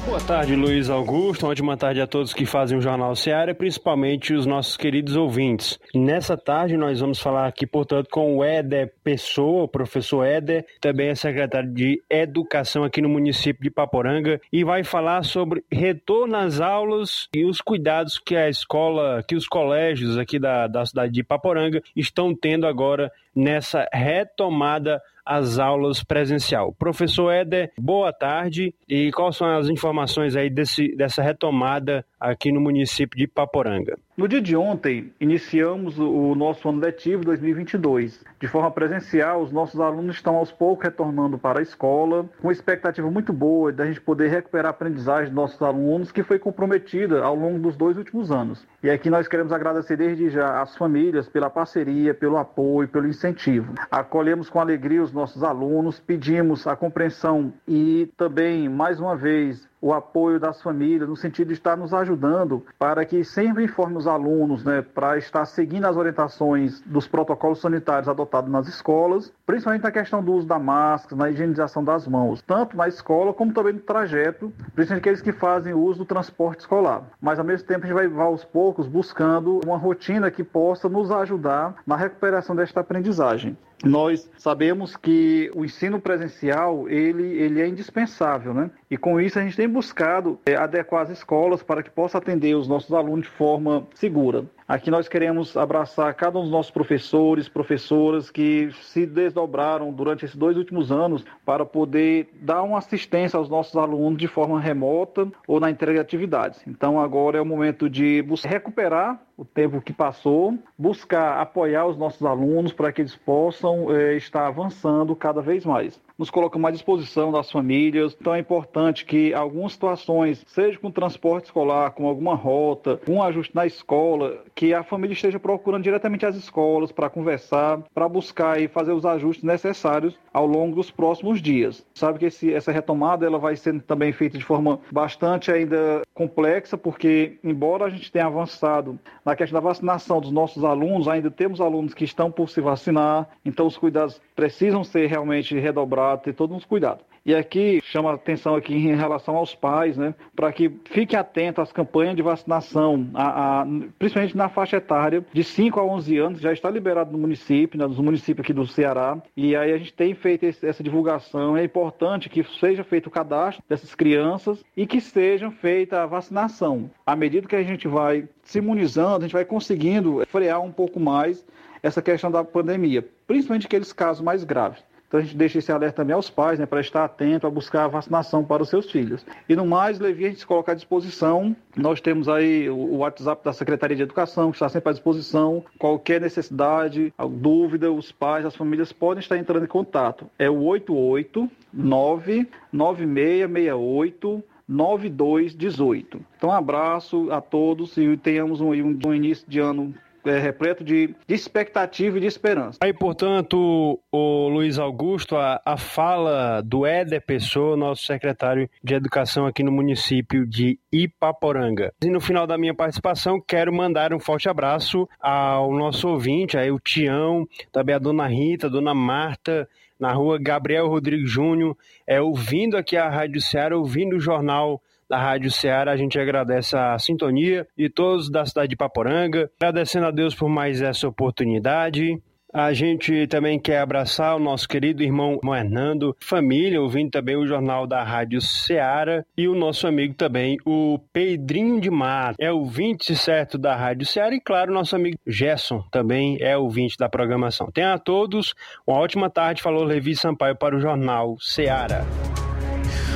Boa 0.08 0.20
tarde, 0.20 0.56
Luiz 0.56 0.88
Augusto. 0.88 1.42
Uma 1.42 1.52
ótima 1.52 1.76
tarde 1.76 2.00
a 2.00 2.06
todos 2.06 2.32
que 2.32 2.46
fazem 2.46 2.78
o 2.78 2.80
Jornal 2.80 3.14
Seara, 3.14 3.54
principalmente 3.54 4.32
os 4.32 4.46
nossos 4.46 4.74
queridos 4.74 5.14
ouvintes. 5.14 5.78
Nessa 5.94 6.34
tarde 6.34 6.78
nós 6.78 7.00
vamos 7.00 7.20
falar 7.20 7.46
aqui, 7.46 7.66
portanto, 7.66 8.08
com 8.10 8.38
o 8.38 8.42
Éder 8.42 8.90
Pessoa, 9.04 9.64
o 9.64 9.68
professor 9.68 10.24
Éder, 10.24 10.64
também 10.80 11.08
é 11.08 11.14
secretário 11.14 11.70
de 11.70 12.02
Educação 12.08 12.84
aqui 12.84 13.02
no 13.02 13.08
município 13.10 13.62
de 13.62 13.70
Paporanga, 13.70 14.40
e 14.50 14.64
vai 14.64 14.82
falar 14.82 15.22
sobre 15.24 15.62
retorno 15.70 16.36
às 16.36 16.58
aulas 16.58 17.28
e 17.34 17.44
os 17.44 17.60
cuidados 17.60 18.18
que 18.18 18.34
a 18.34 18.48
escola, 18.48 19.22
que 19.28 19.36
os 19.36 19.46
colégios 19.46 20.16
aqui 20.16 20.38
da, 20.38 20.66
da 20.66 20.86
cidade 20.86 21.12
de 21.12 21.22
Paporanga 21.22 21.82
estão 21.94 22.34
tendo 22.34 22.66
agora 22.66 23.12
nessa 23.36 23.86
retomada 23.92 25.02
as 25.28 25.58
aulas 25.58 26.02
presencial. 26.02 26.72
Professor 26.72 27.30
Éder, 27.30 27.70
boa 27.78 28.10
tarde. 28.10 28.74
E 28.88 29.12
quais 29.12 29.36
são 29.36 29.46
as 29.46 29.68
informações 29.68 30.34
aí 30.34 30.48
desse, 30.48 30.96
dessa 30.96 31.22
retomada 31.22 32.02
aqui 32.18 32.50
no 32.50 32.62
município 32.62 33.18
de 33.18 33.26
Paporanga? 33.26 33.98
No 34.18 34.26
dia 34.26 34.42
de 34.42 34.56
ontem, 34.56 35.12
iniciamos 35.20 35.96
o 35.96 36.34
nosso 36.34 36.68
ano 36.68 36.80
letivo 36.80 37.24
2022. 37.24 38.24
De 38.40 38.48
forma 38.48 38.68
presencial, 38.68 39.40
os 39.40 39.52
nossos 39.52 39.78
alunos 39.78 40.16
estão 40.16 40.34
aos 40.34 40.50
poucos 40.50 40.86
retornando 40.86 41.38
para 41.38 41.60
a 41.60 41.62
escola, 41.62 42.28
com 42.42 42.50
expectativa 42.50 43.08
muito 43.08 43.32
boa 43.32 43.72
da 43.72 43.86
gente 43.86 44.00
poder 44.00 44.26
recuperar 44.26 44.66
a 44.66 44.70
aprendizagem 44.70 45.26
dos 45.26 45.34
nossos 45.36 45.62
alunos, 45.62 46.10
que 46.10 46.24
foi 46.24 46.36
comprometida 46.36 47.22
ao 47.22 47.36
longo 47.36 47.60
dos 47.60 47.76
dois 47.76 47.96
últimos 47.96 48.32
anos. 48.32 48.66
E 48.82 48.90
aqui 48.90 49.08
nós 49.08 49.28
queremos 49.28 49.52
agradecer 49.52 49.96
desde 49.96 50.30
já 50.30 50.60
às 50.62 50.76
famílias 50.76 51.28
pela 51.28 51.48
parceria, 51.48 52.12
pelo 52.12 52.38
apoio, 52.38 52.88
pelo 52.88 53.06
incentivo. 53.06 53.72
Acolhemos 53.88 54.50
com 54.50 54.60
alegria 54.60 55.00
os 55.00 55.12
nossos 55.12 55.44
alunos, 55.44 56.00
pedimos 56.00 56.66
a 56.66 56.74
compreensão 56.74 57.52
e 57.68 58.10
também, 58.16 58.68
mais 58.68 58.98
uma 58.98 59.14
vez, 59.14 59.68
o 59.80 59.92
apoio 59.92 60.40
das 60.40 60.60
famílias, 60.62 61.08
no 61.08 61.16
sentido 61.16 61.48
de 61.48 61.54
estar 61.54 61.76
nos 61.76 61.94
ajudando 61.94 62.64
para 62.78 63.04
que 63.04 63.24
sempre 63.24 63.64
informe 63.64 63.96
os 63.96 64.06
alunos, 64.06 64.64
né, 64.64 64.82
para 64.82 65.16
estar 65.18 65.44
seguindo 65.46 65.84
as 65.84 65.96
orientações 65.96 66.80
dos 66.82 67.06
protocolos 67.06 67.60
sanitários 67.60 68.08
adotados 68.08 68.50
nas 68.50 68.66
escolas, 68.68 69.32
principalmente 69.46 69.82
na 69.82 69.90
questão 69.90 70.22
do 70.22 70.32
uso 70.32 70.46
da 70.46 70.58
máscara, 70.58 71.16
na 71.16 71.30
higienização 71.30 71.82
das 71.82 72.06
mãos, 72.06 72.42
tanto 72.42 72.76
na 72.76 72.88
escola 72.88 73.32
como 73.32 73.52
também 73.52 73.74
no 73.74 73.80
trajeto, 73.80 74.52
principalmente 74.74 75.02
aqueles 75.02 75.22
que 75.22 75.32
fazem 75.32 75.74
uso 75.74 76.00
do 76.00 76.04
transporte 76.04 76.60
escolar. 76.60 77.02
Mas 77.20 77.38
ao 77.38 77.44
mesmo 77.44 77.66
tempo 77.66 77.84
a 77.84 77.88
gente 77.88 77.96
vai 77.96 78.26
aos 78.26 78.44
poucos 78.44 78.86
buscando 78.86 79.60
uma 79.64 79.76
rotina 79.76 80.30
que 80.30 80.42
possa 80.42 80.88
nos 80.88 81.10
ajudar 81.10 81.74
na 81.86 81.96
recuperação 81.96 82.54
desta 82.54 82.80
aprendizagem. 82.80 83.56
Nós 83.84 84.28
sabemos 84.36 84.96
que 84.96 85.50
o 85.54 85.64
ensino 85.64 86.00
presencial 86.00 86.88
ele, 86.88 87.24
ele 87.38 87.60
é 87.60 87.68
indispensável, 87.68 88.52
né? 88.52 88.70
E 88.90 88.96
com 88.96 89.20
isso 89.20 89.38
a 89.38 89.42
gente 89.42 89.56
tem 89.56 89.68
buscado 89.68 90.38
é, 90.46 90.56
adequar 90.56 91.02
as 91.02 91.10
escolas 91.10 91.62
para 91.62 91.82
que 91.82 91.90
possa 91.90 92.18
atender 92.18 92.54
os 92.54 92.66
nossos 92.66 92.92
alunos 92.92 93.26
de 93.26 93.32
forma 93.32 93.86
segura. 93.94 94.44
Aqui 94.68 94.90
nós 94.90 95.08
queremos 95.08 95.56
abraçar 95.56 96.12
cada 96.12 96.38
um 96.38 96.42
dos 96.42 96.50
nossos 96.50 96.70
professores, 96.70 97.48
professoras 97.48 98.30
que 98.30 98.70
se 98.82 99.06
desdobraram 99.06 99.90
durante 99.90 100.26
esses 100.26 100.36
dois 100.36 100.58
últimos 100.58 100.92
anos 100.92 101.24
para 101.42 101.64
poder 101.64 102.28
dar 102.42 102.62
uma 102.62 102.76
assistência 102.76 103.38
aos 103.38 103.48
nossos 103.48 103.74
alunos 103.76 104.18
de 104.18 104.28
forma 104.28 104.60
remota 104.60 105.26
ou 105.46 105.58
na 105.58 105.70
entrega 105.70 105.94
de 105.94 106.00
atividades. 106.00 106.60
Então 106.66 107.00
agora 107.00 107.38
é 107.38 107.40
o 107.40 107.46
momento 107.46 107.88
de 107.88 108.22
recuperar 108.44 109.18
o 109.38 109.44
tempo 109.44 109.80
que 109.80 109.92
passou, 109.94 110.58
buscar 110.76 111.40
apoiar 111.40 111.86
os 111.86 111.96
nossos 111.96 112.26
alunos 112.26 112.70
para 112.70 112.92
que 112.92 113.00
eles 113.00 113.16
possam 113.16 113.90
é, 113.90 114.16
estar 114.16 114.46
avançando 114.46 115.16
cada 115.16 115.40
vez 115.40 115.64
mais 115.64 115.98
nos 116.18 116.30
colocamos 116.30 116.68
à 116.68 116.72
disposição 116.72 117.30
das 117.30 117.50
famílias. 117.50 118.16
Então 118.20 118.34
é 118.34 118.40
importante 118.40 119.04
que 119.04 119.32
algumas 119.32 119.72
situações, 119.72 120.44
seja 120.48 120.78
com 120.78 120.90
transporte 120.90 121.44
escolar, 121.44 121.92
com 121.92 122.08
alguma 122.08 122.34
rota, 122.34 123.00
um 123.08 123.22
ajuste 123.22 123.54
na 123.54 123.64
escola, 123.64 124.42
que 124.54 124.74
a 124.74 124.82
família 124.82 125.14
esteja 125.14 125.38
procurando 125.38 125.84
diretamente 125.84 126.26
as 126.26 126.34
escolas 126.34 126.90
para 126.90 127.08
conversar, 127.08 127.80
para 127.94 128.08
buscar 128.08 128.60
e 128.60 128.66
fazer 128.66 128.92
os 128.92 129.06
ajustes 129.06 129.44
necessários 129.44 130.18
ao 130.32 130.46
longo 130.46 130.74
dos 130.74 130.90
próximos 130.90 131.40
dias. 131.40 131.86
Sabe 131.94 132.18
que 132.18 132.26
esse, 132.26 132.52
essa 132.52 132.72
retomada 132.72 133.24
ela 133.24 133.38
vai 133.38 133.54
ser 133.54 133.80
também 133.82 134.12
feita 134.12 134.36
de 134.36 134.44
forma 134.44 134.80
bastante 134.90 135.52
ainda 135.52 136.02
complexa, 136.12 136.76
porque 136.76 137.38
embora 137.44 137.84
a 137.84 137.90
gente 137.90 138.10
tenha 138.10 138.26
avançado 138.26 138.98
na 139.24 139.36
questão 139.36 139.60
da 139.60 139.68
vacinação 139.68 140.20
dos 140.20 140.32
nossos 140.32 140.64
alunos, 140.64 141.06
ainda 141.06 141.30
temos 141.30 141.60
alunos 141.60 141.94
que 141.94 142.04
estão 142.04 142.30
por 142.30 142.48
se 142.48 142.60
vacinar, 142.60 143.28
então 143.44 143.66
os 143.66 143.76
cuidados 143.76 144.20
precisam 144.34 144.82
ser 144.82 145.06
realmente 145.06 145.58
redobrados 145.58 146.07
ter 146.16 146.32
todos 146.32 146.56
uns 146.56 146.64
cuidados. 146.64 147.04
E 147.28 147.34
aqui 147.34 147.82
chama 147.84 148.14
atenção 148.14 148.54
aqui 148.54 148.74
em 148.74 148.96
relação 148.96 149.36
aos 149.36 149.54
pais, 149.54 149.98
né, 149.98 150.14
para 150.34 150.50
que 150.50 150.70
fiquem 150.86 151.18
atentos 151.18 151.62
às 151.62 151.70
campanhas 151.70 152.16
de 152.16 152.22
vacinação, 152.22 153.06
a, 153.12 153.60
a, 153.60 153.66
principalmente 153.98 154.34
na 154.34 154.48
faixa 154.48 154.78
etária 154.78 155.22
de 155.30 155.44
5 155.44 155.78
a 155.78 155.84
11 155.84 156.16
anos, 156.16 156.40
já 156.40 156.54
está 156.54 156.70
liberado 156.70 157.12
no 157.12 157.18
município, 157.18 157.78
né, 157.78 157.86
nos 157.86 157.98
municípios 157.98 158.42
aqui 158.42 158.54
do 158.54 158.66
Ceará, 158.66 159.20
e 159.36 159.54
aí 159.54 159.72
a 159.72 159.76
gente 159.76 159.92
tem 159.92 160.14
feito 160.14 160.44
esse, 160.44 160.66
essa 160.66 160.82
divulgação. 160.82 161.54
É 161.54 161.62
importante 161.62 162.30
que 162.30 162.42
seja 162.58 162.82
feito 162.82 163.08
o 163.08 163.10
cadastro 163.10 163.62
dessas 163.68 163.94
crianças 163.94 164.64
e 164.74 164.86
que 164.86 164.98
seja 164.98 165.50
feita 165.50 166.02
a 166.02 166.06
vacinação. 166.06 166.90
À 167.04 167.14
medida 167.14 167.46
que 167.46 167.56
a 167.56 167.62
gente 167.62 167.86
vai 167.86 168.26
se 168.42 168.56
imunizando, 168.56 169.18
a 169.18 169.20
gente 169.20 169.34
vai 169.34 169.44
conseguindo 169.44 170.24
frear 170.28 170.62
um 170.62 170.72
pouco 170.72 170.98
mais 170.98 171.46
essa 171.82 172.00
questão 172.00 172.30
da 172.30 172.42
pandemia, 172.42 173.06
principalmente 173.26 173.66
aqueles 173.66 173.92
casos 173.92 174.22
mais 174.22 174.44
graves. 174.44 174.82
Então 175.08 175.18
a 175.18 175.22
gente 175.22 175.36
deixa 175.36 175.58
esse 175.58 175.72
alerta 175.72 175.96
também 175.96 176.14
aos 176.14 176.28
pais, 176.28 176.58
né, 176.58 176.66
para 176.66 176.80
estar 176.82 177.02
atento 177.04 177.46
a 177.46 177.50
buscar 177.50 177.84
a 177.84 177.88
vacinação 177.88 178.44
para 178.44 178.62
os 178.62 178.68
seus 178.68 178.90
filhos. 178.90 179.24
E 179.48 179.56
no 179.56 179.66
mais, 179.66 179.98
Levi, 179.98 180.26
a 180.26 180.28
gente 180.28 180.40
se 180.40 180.46
coloca 180.46 180.72
à 180.72 180.74
disposição. 180.74 181.56
Nós 181.74 181.98
temos 182.00 182.28
aí 182.28 182.68
o 182.68 182.98
WhatsApp 182.98 183.42
da 183.42 183.54
Secretaria 183.54 183.96
de 183.96 184.02
Educação, 184.02 184.50
que 184.50 184.56
está 184.56 184.68
sempre 184.68 184.90
à 184.90 184.92
disposição. 184.92 185.64
Qualquer 185.78 186.20
necessidade, 186.20 187.12
dúvida, 187.30 187.90
os 187.90 188.12
pais, 188.12 188.44
as 188.44 188.54
famílias 188.54 188.92
podem 188.92 189.20
estar 189.20 189.38
entrando 189.38 189.64
em 189.64 189.68
contato. 189.68 190.26
É 190.38 190.50
o 190.50 190.62
889 190.62 192.46
9668 192.70 194.44
9218. 194.68 196.20
Então, 196.36 196.50
um 196.50 196.52
abraço 196.52 197.32
a 197.32 197.40
todos 197.40 197.96
e 197.96 198.14
tenhamos 198.18 198.60
um, 198.60 198.74
um, 198.74 198.98
um 199.06 199.14
início 199.14 199.48
de 199.48 199.58
ano 199.58 199.94
é, 200.24 200.38
repleto 200.38 200.84
de, 200.84 201.14
de, 201.26 201.34
expectativa 201.34 202.16
e 202.16 202.20
de 202.20 202.26
esperança. 202.26 202.78
Aí, 202.82 202.92
portanto, 202.92 204.00
o 204.10 204.48
Luiz 204.48 204.78
Augusto, 204.78 205.36
a, 205.36 205.60
a 205.64 205.76
fala 205.76 206.60
do 206.62 206.86
Éder 206.86 207.24
Pessoa, 207.24 207.76
nosso 207.76 208.04
secretário 208.04 208.68
de 208.82 208.94
Educação 208.94 209.46
aqui 209.46 209.62
no 209.62 209.72
município 209.72 210.46
de 210.46 210.78
Ipaporanga. 210.92 211.92
E 212.02 212.10
no 212.10 212.20
final 212.20 212.46
da 212.46 212.58
minha 212.58 212.74
participação, 212.74 213.40
quero 213.40 213.72
mandar 213.72 214.12
um 214.12 214.20
forte 214.20 214.48
abraço 214.48 215.08
ao 215.20 215.72
nosso 215.72 216.08
ouvinte, 216.08 216.56
aí 216.56 216.70
o 216.70 216.80
Tião, 216.80 217.46
também 217.72 217.94
a 217.94 217.98
dona 217.98 218.26
Rita, 218.26 218.66
a 218.66 218.70
dona 218.70 218.94
Marta, 218.94 219.68
na 219.98 220.12
rua 220.12 220.38
Gabriel 220.38 220.88
Rodrigues 220.88 221.30
Júnior, 221.30 221.76
é, 222.06 222.20
ouvindo 222.20 222.76
aqui 222.76 222.96
a 222.96 223.08
Rádio 223.08 223.40
Ceará, 223.40 223.76
ouvindo 223.76 224.16
o 224.16 224.20
jornal 224.20 224.80
da 225.08 225.18
Rádio 225.18 225.50
Ceará. 225.50 225.92
A 225.92 225.96
gente 225.96 226.18
agradece 226.18 226.76
a 226.76 226.98
sintonia 226.98 227.66
de 227.76 227.88
todos 227.88 228.30
da 228.30 228.44
cidade 228.44 228.68
de 228.68 228.76
Paporanga, 228.76 229.50
agradecendo 229.60 230.06
a 230.06 230.10
Deus 230.10 230.34
por 230.34 230.48
mais 230.48 230.82
essa 230.82 231.08
oportunidade. 231.08 232.20
A 232.52 232.72
gente 232.72 233.26
também 233.26 233.58
quer 233.58 233.78
abraçar 233.78 234.34
o 234.34 234.38
nosso 234.38 234.66
querido 234.66 235.02
irmão 235.02 235.38
Hernando, 235.44 236.16
família, 236.18 236.80
ouvindo 236.80 237.10
também 237.10 237.36
o 237.36 237.46
jornal 237.46 237.86
da 237.86 238.02
Rádio 238.02 238.40
Ceará 238.40 239.22
e 239.36 239.46
o 239.46 239.54
nosso 239.54 239.86
amigo 239.86 240.14
também, 240.14 240.56
o 240.64 240.98
Pedrinho 241.12 241.78
de 241.78 241.90
Mato, 241.90 242.36
é 242.40 242.50
ouvinte 242.50 243.14
certo 243.14 243.58
da 243.58 243.76
Rádio 243.76 244.06
Ceará 244.06 244.34
e, 244.34 244.40
claro, 244.40 244.72
nosso 244.72 244.96
amigo 244.96 245.18
Gerson 245.26 245.84
também 245.90 246.38
é 246.40 246.56
ouvinte 246.56 246.96
da 246.96 247.08
programação. 247.08 247.70
Tenha 247.70 247.92
a 247.92 247.98
todos 247.98 248.54
uma 248.86 248.98
ótima 248.98 249.28
tarde, 249.28 249.60
falou 249.60 249.84
Levi 249.84 250.16
Sampaio 250.16 250.56
para 250.56 250.74
o 250.74 250.80
jornal 250.80 251.36
Ceará. 251.38 252.02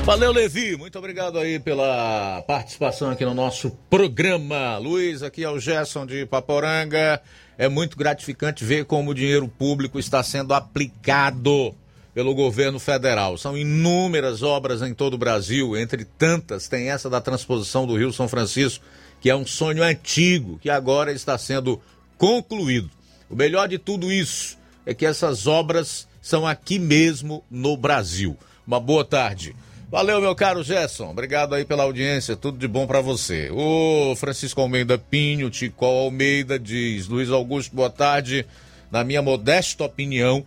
Valeu, 0.05 0.33
Levi. 0.33 0.77
Muito 0.77 0.99
obrigado 0.99 1.39
aí 1.39 1.61
pela 1.61 2.43
participação 2.43 3.11
aqui 3.11 3.25
no 3.25 3.33
nosso 3.33 3.71
programa. 3.89 4.77
Luiz, 4.77 5.23
aqui 5.23 5.45
é 5.45 5.49
o 5.49 5.61
Gerson 5.61 6.05
de 6.05 6.27
Paporanga. 6.27 7.23
É 7.57 7.69
muito 7.69 7.97
gratificante 7.97 8.65
ver 8.65 8.85
como 8.85 9.13
o 9.13 9.15
dinheiro 9.15 9.47
público 9.47 10.01
está 10.01 10.21
sendo 10.21 10.55
aplicado 10.55 11.73
pelo 12.13 12.35
governo 12.35 12.81
federal. 12.81 13.39
São 13.39 13.57
inúmeras 13.57 14.43
obras 14.43 14.83
em 14.83 14.93
todo 14.93 15.15
o 15.15 15.19
Brasil, 15.19 15.77
entre 15.77 16.05
tantas, 16.05 16.67
tem 16.67 16.91
essa 16.91 17.09
da 17.09 17.21
transposição 17.21 17.87
do 17.87 17.97
Rio 17.97 18.13
São 18.13 18.27
Francisco, 18.27 18.85
que 19.21 19.31
é 19.31 19.37
um 19.37 19.47
sonho 19.47 19.85
antigo, 19.85 20.59
que 20.59 20.69
agora 20.69 21.13
está 21.13 21.39
sendo 21.39 21.81
concluído. 22.19 22.91
O 23.31 23.37
melhor 23.37 23.69
de 23.69 23.79
tudo 23.79 24.13
isso 24.13 24.59
é 24.85 24.93
que 24.93 25.07
essas 25.07 25.47
obras 25.47 26.09
são 26.21 26.45
aqui 26.45 26.81
mesmo 26.81 27.45
no 27.49 27.77
Brasil. 27.77 28.37
Uma 28.67 28.81
boa 28.81 29.05
tarde. 29.05 29.55
Valeu, 29.93 30.23
meu 30.23 30.35
caro 30.35 30.63
Gerson. 30.63 31.11
Obrigado 31.11 31.55
aí 31.55 31.67
pela 31.67 31.83
audiência. 31.83 32.35
Tudo 32.35 32.57
de 32.57 32.67
bom 32.67 32.87
para 32.87 33.03
você. 33.03 33.51
O 33.53 34.17
Francisco 34.17 34.59
Almeida 34.63 34.97
Pinho, 34.97 35.51
Tico 35.51 35.85
Almeida 35.85 36.59
diz: 36.59 37.09
Luiz 37.09 37.29
Augusto, 37.29 37.77
boa 37.77 37.91
tarde. 37.91 38.47
Na 38.91 39.05
minha 39.05 39.21
modesta 39.21 39.85
opinião, 39.85 40.47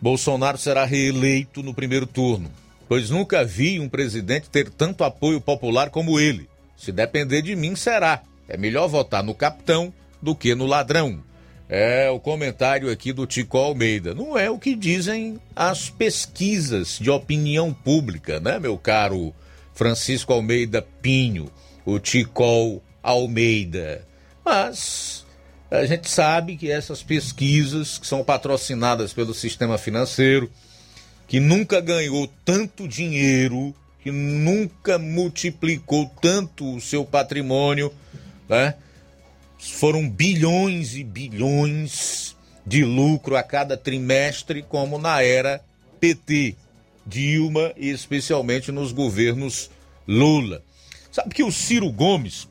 Bolsonaro 0.00 0.56
será 0.56 0.84
reeleito 0.84 1.64
no 1.64 1.74
primeiro 1.74 2.06
turno, 2.06 2.48
pois 2.88 3.10
nunca 3.10 3.44
vi 3.44 3.80
um 3.80 3.88
presidente 3.88 4.48
ter 4.48 4.70
tanto 4.70 5.02
apoio 5.02 5.40
popular 5.40 5.90
como 5.90 6.20
ele. 6.20 6.48
Se 6.76 6.92
depender 6.92 7.42
de 7.42 7.56
mim, 7.56 7.74
será. 7.74 8.22
É 8.48 8.56
melhor 8.56 8.86
votar 8.86 9.24
no 9.24 9.34
capitão 9.34 9.92
do 10.22 10.32
que 10.32 10.54
no 10.54 10.64
ladrão. 10.64 11.20
É 11.68 12.08
o 12.10 12.20
comentário 12.20 12.90
aqui 12.90 13.12
do 13.12 13.26
Tico 13.26 13.58
Almeida. 13.58 14.14
Não 14.14 14.38
é 14.38 14.48
o 14.48 14.58
que 14.58 14.76
dizem 14.76 15.40
as 15.54 15.90
pesquisas 15.90 16.98
de 17.00 17.10
opinião 17.10 17.72
pública, 17.74 18.38
né, 18.38 18.58
meu 18.58 18.78
caro 18.78 19.34
Francisco 19.74 20.32
Almeida 20.32 20.80
Pinho, 21.02 21.50
o 21.84 21.98
Tico 21.98 22.80
Almeida. 23.02 24.06
Mas 24.44 25.26
a 25.68 25.84
gente 25.84 26.08
sabe 26.08 26.56
que 26.56 26.70
essas 26.70 27.02
pesquisas, 27.02 27.98
que 27.98 28.06
são 28.06 28.22
patrocinadas 28.22 29.12
pelo 29.12 29.34
sistema 29.34 29.76
financeiro, 29.76 30.48
que 31.26 31.40
nunca 31.40 31.80
ganhou 31.80 32.30
tanto 32.44 32.86
dinheiro, 32.86 33.74
que 34.00 34.12
nunca 34.12 34.98
multiplicou 34.98 36.08
tanto 36.22 36.76
o 36.76 36.80
seu 36.80 37.04
patrimônio, 37.04 37.92
né? 38.48 38.76
Foram 39.58 40.08
bilhões 40.08 40.94
e 40.94 41.04
bilhões 41.04 42.36
de 42.66 42.84
lucro 42.84 43.36
a 43.36 43.42
cada 43.42 43.76
trimestre, 43.76 44.62
como 44.62 44.98
na 44.98 45.22
era 45.22 45.62
PT, 46.00 46.56
Dilma 47.06 47.72
e 47.76 47.88
especialmente 47.90 48.72
nos 48.72 48.90
governos 48.90 49.70
Lula. 50.06 50.62
Sabe 51.12 51.34
que 51.34 51.44
o 51.44 51.52
Ciro 51.52 51.90
Gomes 51.90 52.48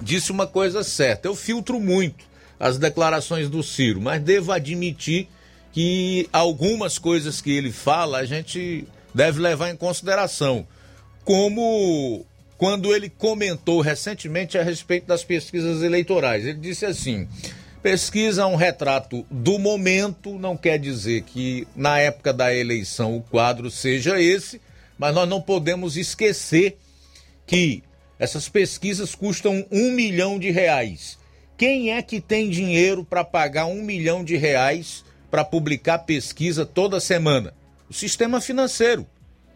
disse 0.00 0.30
uma 0.30 0.46
coisa 0.46 0.84
certa. 0.84 1.26
Eu 1.26 1.34
filtro 1.34 1.80
muito 1.80 2.24
as 2.60 2.78
declarações 2.78 3.48
do 3.48 3.62
Ciro, 3.62 4.00
mas 4.00 4.22
devo 4.22 4.52
admitir 4.52 5.28
que 5.72 6.28
algumas 6.32 6.98
coisas 6.98 7.40
que 7.40 7.50
ele 7.50 7.72
fala 7.72 8.18
a 8.18 8.24
gente 8.24 8.86
deve 9.12 9.40
levar 9.40 9.70
em 9.70 9.76
consideração. 9.76 10.66
Como 11.24 12.24
quando 12.56 12.94
ele 12.94 13.08
comentou 13.08 13.80
recentemente 13.80 14.56
a 14.56 14.62
respeito 14.62 15.06
das 15.06 15.24
pesquisas 15.24 15.82
eleitorais. 15.82 16.46
Ele 16.46 16.58
disse 16.58 16.86
assim: 16.86 17.28
pesquisa 17.82 18.46
um 18.46 18.56
retrato 18.56 19.26
do 19.30 19.58
momento, 19.58 20.38
não 20.38 20.56
quer 20.56 20.78
dizer 20.78 21.22
que 21.22 21.66
na 21.74 21.98
época 21.98 22.32
da 22.32 22.54
eleição 22.54 23.16
o 23.16 23.22
quadro 23.22 23.70
seja 23.70 24.20
esse, 24.20 24.60
mas 24.98 25.14
nós 25.14 25.28
não 25.28 25.40
podemos 25.40 25.96
esquecer 25.96 26.78
que 27.46 27.82
essas 28.18 28.48
pesquisas 28.48 29.14
custam 29.14 29.66
um 29.70 29.90
milhão 29.90 30.38
de 30.38 30.50
reais. 30.50 31.18
Quem 31.56 31.92
é 31.92 32.02
que 32.02 32.20
tem 32.20 32.48
dinheiro 32.48 33.04
para 33.04 33.22
pagar 33.22 33.66
um 33.66 33.82
milhão 33.82 34.24
de 34.24 34.36
reais 34.36 35.04
para 35.30 35.44
publicar 35.44 35.98
pesquisa 35.98 36.64
toda 36.64 37.00
semana? 37.00 37.52
O 37.88 37.92
sistema 37.92 38.40
financeiro, 38.40 39.06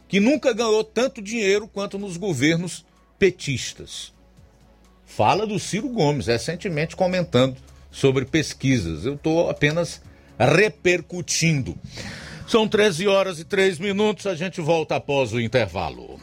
que 0.08 0.18
nunca 0.18 0.52
ganhou 0.52 0.82
tanto 0.82 1.20
dinheiro 1.20 1.68
quanto 1.68 1.98
nos 1.98 2.16
governos 2.16 2.84
petistas. 3.18 4.12
Fala 5.04 5.46
do 5.46 5.58
Ciro 5.58 5.88
Gomes, 5.88 6.26
recentemente 6.26 6.96
comentando 6.96 7.56
sobre 7.90 8.24
pesquisas. 8.24 9.04
Eu 9.04 9.14
estou 9.14 9.50
apenas 9.50 10.00
repercutindo. 10.38 11.76
São 12.46 12.66
13 12.66 13.06
horas 13.06 13.38
e 13.38 13.44
3 13.44 13.78
minutos, 13.78 14.26
a 14.26 14.34
gente 14.34 14.60
volta 14.60 14.96
após 14.96 15.32
o 15.32 15.40
intervalo. 15.40 16.18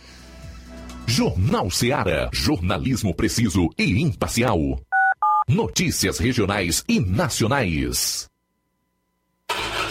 Jornal 1.06 1.70
Seara. 1.70 2.30
Jornalismo 2.34 3.14
preciso 3.14 3.70
e 3.78 4.02
imparcial. 4.02 4.60
Notícias 5.48 6.18
regionais 6.18 6.84
e 6.88 7.00
nacionais. 7.00 8.28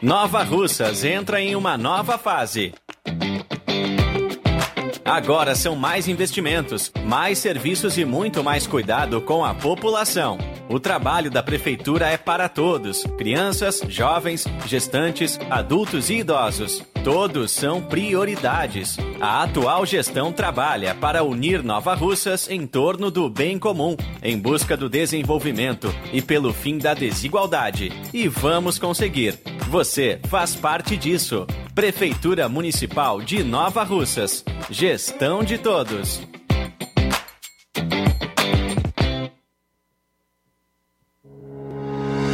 Nova 0.00 0.42
Russas 0.42 1.04
entra 1.04 1.40
em 1.40 1.56
uma 1.56 1.76
nova 1.76 2.16
fase. 2.16 2.72
Agora 5.04 5.54
são 5.54 5.74
mais 5.74 6.06
investimentos, 6.06 6.92
mais 7.04 7.38
serviços 7.38 7.98
e 7.98 8.04
muito 8.04 8.44
mais 8.44 8.66
cuidado 8.66 9.20
com 9.20 9.44
a 9.44 9.54
população. 9.54 10.38
O 10.68 10.78
trabalho 10.78 11.30
da 11.30 11.42
Prefeitura 11.42 12.08
é 12.08 12.16
para 12.16 12.48
todos: 12.48 13.04
crianças, 13.16 13.82
jovens, 13.88 14.46
gestantes, 14.66 15.38
adultos 15.50 16.10
e 16.10 16.18
idosos. 16.18 16.84
Todos 17.02 17.52
são 17.52 17.80
prioridades. 17.80 18.98
A 19.20 19.42
atual 19.44 19.86
gestão 19.86 20.32
trabalha 20.32 20.94
para 20.94 21.22
unir 21.22 21.62
Nova 21.62 21.94
Russas 21.94 22.50
em 22.50 22.66
torno 22.66 23.10
do 23.10 23.30
bem 23.30 23.58
comum, 23.58 23.96
em 24.22 24.38
busca 24.38 24.76
do 24.76 24.90
desenvolvimento 24.90 25.94
e 26.12 26.20
pelo 26.20 26.52
fim 26.52 26.76
da 26.76 26.92
desigualdade. 26.92 27.90
E 28.12 28.28
vamos 28.28 28.78
conseguir. 28.78 29.38
Você 29.68 30.20
faz 30.28 30.54
parte 30.54 30.96
disso. 30.96 31.46
Prefeitura 31.74 32.48
Municipal 32.48 33.22
de 33.22 33.42
Nova 33.42 33.84
Russas. 33.84 34.44
Gestão 34.70 35.42
de 35.42 35.56
todos. 35.56 36.20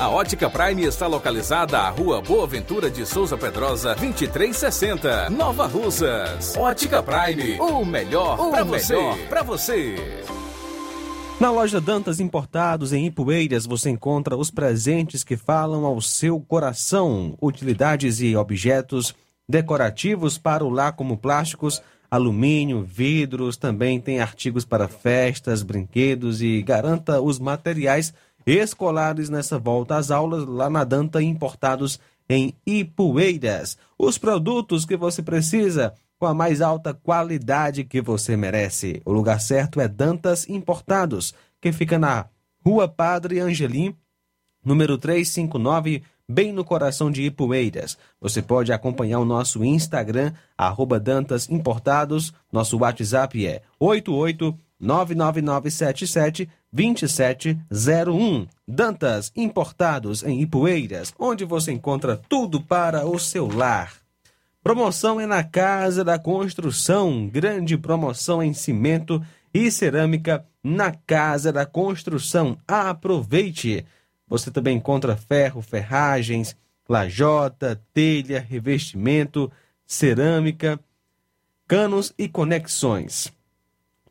A 0.00 0.08
Ótica 0.08 0.50
Prime 0.50 0.82
está 0.82 1.06
localizada 1.06 1.78
à 1.78 1.88
Rua 1.88 2.20
Boa 2.20 2.48
Ventura 2.48 2.90
de 2.90 3.06
Souza 3.06 3.38
Pedrosa, 3.38 3.94
2360, 3.94 5.30
Nova 5.30 5.68
Russas. 5.68 6.56
Ótica 6.56 7.00
Prime, 7.00 7.60
o 7.60 7.84
melhor 7.84 8.50
para 8.50 8.64
você. 8.64 8.96
Para 9.28 9.42
você. 9.44 10.24
Na 11.38 11.48
loja 11.52 11.80
Dantas 11.80 12.18
Importados, 12.18 12.92
em 12.92 13.06
Ipueiras, 13.06 13.66
você 13.66 13.90
encontra 13.90 14.36
os 14.36 14.50
presentes 14.50 15.22
que 15.22 15.36
falam 15.36 15.86
ao 15.86 16.00
seu 16.00 16.40
coração. 16.40 17.38
Utilidades 17.40 18.20
e 18.20 18.34
objetos 18.34 19.14
decorativos 19.48 20.38
para 20.38 20.64
o 20.64 20.68
lar, 20.68 20.94
como 20.94 21.16
plásticos, 21.16 21.80
alumínio, 22.10 22.82
vidros. 22.82 23.56
Também 23.56 24.00
tem 24.00 24.18
artigos 24.18 24.64
para 24.64 24.88
festas, 24.88 25.62
brinquedos 25.62 26.42
e 26.42 26.60
garanta 26.62 27.20
os 27.20 27.38
materiais 27.38 28.12
escolares 28.50 29.28
nessa 29.28 29.58
volta 29.58 29.96
às 29.96 30.10
aulas 30.10 30.44
lá 30.46 30.70
na 30.70 30.84
Danta 30.84 31.22
importados 31.22 32.00
em 32.28 32.54
Ipueiras. 32.66 33.76
Os 33.98 34.16
produtos 34.16 34.84
que 34.84 34.96
você 34.96 35.22
precisa 35.22 35.92
com 36.18 36.26
a 36.26 36.34
mais 36.34 36.60
alta 36.60 36.92
qualidade 36.92 37.82
que 37.82 38.00
você 38.00 38.36
merece. 38.36 39.00
O 39.04 39.12
lugar 39.12 39.40
certo 39.40 39.80
é 39.80 39.88
Dantas 39.88 40.48
Importados, 40.48 41.34
que 41.60 41.72
fica 41.72 41.98
na 41.98 42.26
Rua 42.64 42.86
Padre 42.86 43.40
Angelim, 43.40 43.96
número 44.62 44.98
359, 44.98 46.02
bem 46.28 46.52
no 46.52 46.62
coração 46.62 47.10
de 47.10 47.22
Ipueiras. 47.22 47.96
Você 48.20 48.42
pode 48.42 48.70
acompanhar 48.70 49.18
o 49.18 49.24
nosso 49.24 49.64
Instagram, 49.64 50.32
arroba 50.56 51.00
Dantas 51.00 51.48
Importados. 51.48 52.32
Nosso 52.52 52.78
WhatsApp 52.78 53.46
é 53.46 53.62
88 53.78 54.58
99977 54.78 56.48
2701. 56.72 58.46
Dantas 58.66 59.32
Importados 59.34 60.22
em 60.22 60.40
Ipueiras, 60.40 61.12
onde 61.18 61.44
você 61.44 61.72
encontra 61.72 62.16
tudo 62.28 62.60
para 62.60 63.06
o 63.06 63.18
seu 63.18 63.48
lar. 63.48 63.94
Promoção 64.62 65.20
é 65.20 65.26
na 65.26 65.42
Casa 65.42 66.04
da 66.04 66.18
Construção. 66.18 67.26
Grande 67.26 67.78
promoção 67.78 68.42
em 68.42 68.52
cimento 68.52 69.22
e 69.52 69.70
cerâmica 69.70 70.44
na 70.62 70.92
Casa 70.92 71.52
da 71.52 71.64
Construção. 71.64 72.58
Aproveite! 72.68 73.84
Você 74.28 74.50
também 74.50 74.76
encontra 74.76 75.16
ferro, 75.16 75.60
ferragens, 75.60 76.54
lajota, 76.88 77.80
telha, 77.92 78.38
revestimento, 78.38 79.50
cerâmica, 79.86 80.78
canos 81.66 82.12
e 82.16 82.28
conexões. 82.28 83.32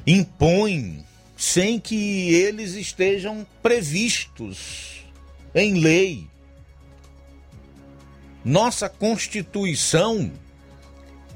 impõe 0.08 1.04
sem 1.36 1.80
que 1.80 2.34
eles 2.34 2.76
estejam 2.76 3.46
previstos 3.62 5.06
em 5.54 5.76
lei. 5.76 6.28
Nossa 8.44 8.88
Constituição, 8.88 10.32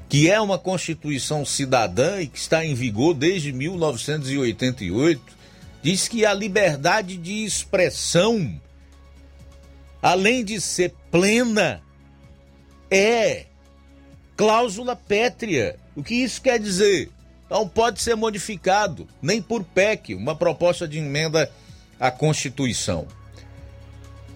que 0.08 0.30
é 0.30 0.40
uma 0.40 0.58
Constituição 0.58 1.44
cidadã 1.44 2.20
e 2.20 2.26
que 2.26 2.38
está 2.38 2.64
em 2.64 2.74
vigor 2.74 3.14
desde 3.14 3.52
1988, 3.52 5.20
diz 5.82 6.08
que 6.08 6.24
a 6.24 6.32
liberdade 6.32 7.16
de 7.16 7.44
expressão, 7.44 8.58
além 10.04 10.44
de 10.44 10.60
ser 10.60 10.94
plena, 11.10 11.82
é 12.90 13.46
cláusula 14.36 14.94
pétrea. 14.94 15.76
O 15.96 16.02
que 16.02 16.16
isso 16.16 16.42
quer 16.42 16.60
dizer? 16.60 17.10
não 17.48 17.68
pode 17.68 18.02
ser 18.02 18.16
modificado, 18.16 19.06
nem 19.22 19.40
por 19.40 19.62
PEC, 19.62 20.14
uma 20.14 20.34
proposta 20.34 20.88
de 20.88 20.98
emenda 20.98 21.48
à 22.00 22.10
Constituição. 22.10 23.06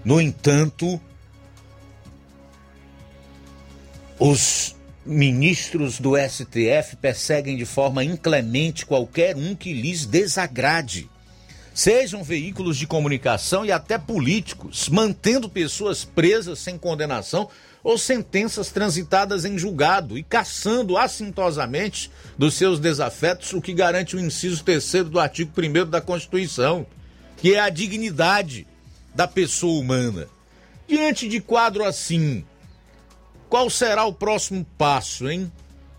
No 0.05 0.21
entanto, 0.21 1.01
os 4.21 4.77
ministros 5.05 5.99
do 5.99 6.13
STF 6.17 6.95
perseguem 7.01 7.57
de 7.57 7.65
forma 7.65 8.05
inclemente 8.05 8.87
qualquer 8.87 9.35
um 9.35 9.57
que 9.57 9.73
lhes 9.73 10.07
desagrade. 10.07 11.11
Sejam 11.79 12.25
veículos 12.25 12.77
de 12.77 12.89
comunicação 12.89 13.65
e 13.65 13.71
até 13.71 13.97
políticos, 13.97 14.89
mantendo 14.89 15.49
pessoas 15.49 16.05
presas 16.05 16.59
sem 16.59 16.77
condenação 16.77 17.49
ou 17.85 17.97
sentenças 17.97 18.71
transitadas 18.71 19.45
em 19.45 19.57
julgado 19.57 20.19
e 20.19 20.25
caçando 20.25 20.99
assintosamente 20.99 22.11
dos 22.37 22.55
seus 22.55 22.81
desafetos 22.81 23.53
o 23.53 23.61
que 23.61 23.73
garante 23.73 24.17
o 24.17 24.21
inciso 24.21 24.65
terceiro 24.65 25.09
do 25.09 25.21
artigo 25.21 25.53
1 25.57 25.89
da 25.89 26.01
Constituição, 26.01 26.85
que 27.37 27.55
é 27.55 27.61
a 27.61 27.69
dignidade 27.69 28.67
da 29.15 29.29
pessoa 29.29 29.81
humana. 29.81 30.27
Diante 30.89 31.29
de 31.29 31.41
quadro 31.41 31.85
assim, 31.85 32.45
qual 33.49 33.71
será 33.71 34.05
o 34.05 34.13
próximo 34.13 34.67
passo, 34.77 35.31
hein? 35.31 35.49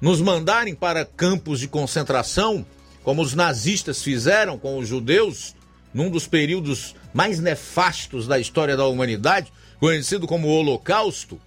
Nos 0.02 0.20
mandarem 0.20 0.76
para 0.76 1.06
campos 1.06 1.58
de 1.58 1.70
concentração, 1.70 2.66
como 3.02 3.22
os 3.22 3.34
nazistas 3.34 4.04
fizeram 4.04 4.60
com 4.60 4.78
os 4.78 4.86
judeus, 4.86 5.56
num 5.94 6.10
dos 6.10 6.28
períodos 6.28 6.96
mais 7.14 7.40
nefastos 7.40 8.28
da 8.28 8.40
história 8.40 8.78
da 8.78 8.86
humanidade, 8.86 9.52
conhecido 9.80 10.28
como 10.28 10.48
o 10.48 10.52
Holocausto? 10.52 11.40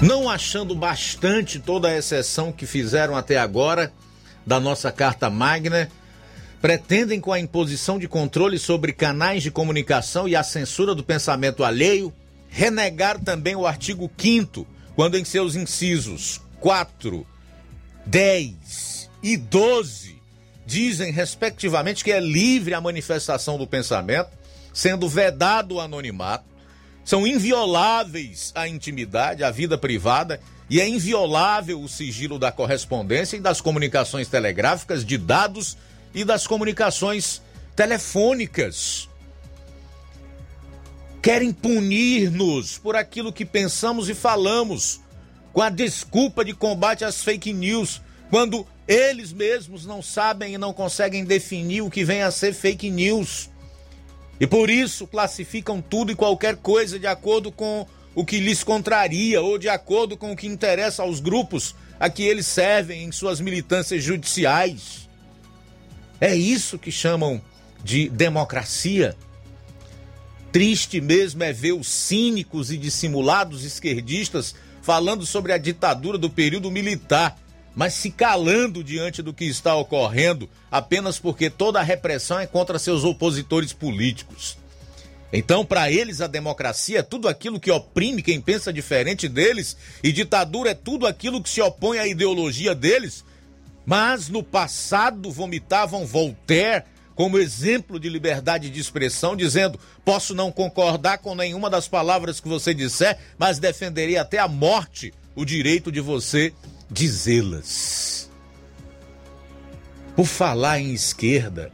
Não 0.00 0.30
achando 0.30 0.76
bastante 0.76 1.58
toda 1.58 1.88
a 1.88 1.96
exceção 1.96 2.52
que 2.52 2.66
fizeram 2.66 3.16
até 3.16 3.36
agora 3.36 3.92
da 4.46 4.60
nossa 4.60 4.92
Carta 4.92 5.28
Magna, 5.28 5.90
pretendem, 6.62 7.20
com 7.20 7.32
a 7.32 7.40
imposição 7.40 7.98
de 7.98 8.06
controle 8.06 8.58
sobre 8.58 8.92
canais 8.92 9.42
de 9.42 9.50
comunicação 9.50 10.28
e 10.28 10.36
a 10.36 10.42
censura 10.42 10.94
do 10.94 11.02
pensamento 11.02 11.64
alheio, 11.64 12.12
renegar 12.48 13.18
também 13.20 13.56
o 13.56 13.66
artigo 13.66 14.10
5, 14.16 14.66
quando 14.98 15.16
em 15.16 15.24
seus 15.24 15.54
incisos 15.54 16.40
4, 16.58 17.24
10 18.04 19.08
e 19.22 19.36
12 19.36 20.20
dizem, 20.66 21.12
respectivamente, 21.12 22.02
que 22.02 22.10
é 22.10 22.18
livre 22.18 22.74
a 22.74 22.80
manifestação 22.80 23.56
do 23.56 23.64
pensamento, 23.64 24.30
sendo 24.74 25.08
vedado 25.08 25.76
o 25.76 25.80
anonimato 25.80 26.46
são 27.04 27.24
invioláveis 27.24 28.50
a 28.56 28.66
intimidade, 28.66 29.44
a 29.44 29.52
vida 29.52 29.78
privada 29.78 30.40
e 30.68 30.80
é 30.80 30.88
inviolável 30.88 31.80
o 31.80 31.88
sigilo 31.88 32.36
da 32.36 32.50
correspondência 32.50 33.36
e 33.36 33.40
das 33.40 33.60
comunicações 33.60 34.26
telegráficas, 34.26 35.04
de 35.04 35.16
dados 35.16 35.78
e 36.12 36.24
das 36.24 36.44
comunicações 36.44 37.40
telefônicas. 37.76 39.08
Querem 41.22 41.52
punir-nos 41.52 42.78
por 42.78 42.96
aquilo 42.96 43.32
que 43.32 43.44
pensamos 43.44 44.08
e 44.08 44.14
falamos, 44.14 45.00
com 45.52 45.60
a 45.60 45.68
desculpa 45.68 46.44
de 46.44 46.52
combate 46.52 47.04
às 47.04 47.22
fake 47.22 47.52
news, 47.52 48.00
quando 48.30 48.66
eles 48.86 49.32
mesmos 49.32 49.84
não 49.84 50.00
sabem 50.00 50.54
e 50.54 50.58
não 50.58 50.72
conseguem 50.72 51.24
definir 51.24 51.82
o 51.82 51.90
que 51.90 52.04
vem 52.04 52.22
a 52.22 52.30
ser 52.30 52.54
fake 52.54 52.90
news. 52.90 53.50
E 54.40 54.46
por 54.46 54.70
isso 54.70 55.06
classificam 55.06 55.82
tudo 55.82 56.12
e 56.12 56.14
qualquer 56.14 56.56
coisa 56.56 56.98
de 56.98 57.06
acordo 57.06 57.50
com 57.50 57.86
o 58.14 58.24
que 58.24 58.38
lhes 58.38 58.62
contraria 58.64 59.42
ou 59.42 59.58
de 59.58 59.68
acordo 59.68 60.16
com 60.16 60.32
o 60.32 60.36
que 60.36 60.46
interessa 60.46 61.02
aos 61.02 61.20
grupos 61.20 61.74
a 62.00 62.08
que 62.08 62.22
eles 62.22 62.46
servem 62.46 63.04
em 63.04 63.12
suas 63.12 63.40
militâncias 63.40 64.02
judiciais. 64.02 65.08
É 66.20 66.34
isso 66.34 66.78
que 66.78 66.90
chamam 66.90 67.40
de 67.82 68.08
democracia. 68.08 69.16
Triste 70.52 71.00
mesmo 71.00 71.42
é 71.42 71.52
ver 71.52 71.72
os 71.72 71.88
cínicos 71.88 72.70
e 72.70 72.76
dissimulados 72.76 73.64
esquerdistas 73.64 74.54
falando 74.82 75.26
sobre 75.26 75.52
a 75.52 75.58
ditadura 75.58 76.16
do 76.16 76.30
período 76.30 76.70
militar 76.70 77.38
mas 77.78 77.94
se 77.94 78.10
calando 78.10 78.82
diante 78.82 79.22
do 79.22 79.32
que 79.32 79.44
está 79.44 79.76
ocorrendo 79.76 80.50
apenas 80.68 81.16
porque 81.16 81.48
toda 81.48 81.78
a 81.78 81.82
repressão 81.84 82.40
é 82.40 82.44
contra 82.44 82.76
seus 82.76 83.04
opositores 83.04 83.72
políticos. 83.72 84.58
Então, 85.32 85.64
para 85.64 85.88
eles, 85.88 86.20
a 86.20 86.26
democracia 86.26 86.98
é 86.98 87.02
tudo 87.02 87.28
aquilo 87.28 87.60
que 87.60 87.70
oprime 87.70 88.20
quem 88.20 88.40
pensa 88.40 88.72
diferente 88.72 89.28
deles, 89.28 89.76
e 90.02 90.10
ditadura 90.10 90.70
é 90.70 90.74
tudo 90.74 91.06
aquilo 91.06 91.40
que 91.40 91.48
se 91.48 91.60
opõe 91.60 92.00
à 92.00 92.06
ideologia 92.08 92.74
deles. 92.74 93.24
Mas 93.86 94.28
no 94.28 94.42
passado 94.42 95.30
vomitavam 95.30 96.04
Voltaire 96.04 96.82
como 97.18 97.36
exemplo 97.36 97.98
de 97.98 98.08
liberdade 98.08 98.70
de 98.70 98.78
expressão, 98.78 99.34
dizendo: 99.34 99.76
posso 100.04 100.36
não 100.36 100.52
concordar 100.52 101.18
com 101.18 101.34
nenhuma 101.34 101.68
das 101.68 101.88
palavras 101.88 102.38
que 102.38 102.46
você 102.46 102.72
disser, 102.72 103.18
mas 103.36 103.58
defenderei 103.58 104.16
até 104.16 104.38
a 104.38 104.46
morte 104.46 105.12
o 105.34 105.44
direito 105.44 105.90
de 105.90 106.00
você 106.00 106.54
dizê-las. 106.88 108.30
Por 110.14 110.26
falar 110.26 110.78
em 110.78 110.94
esquerda, 110.94 111.72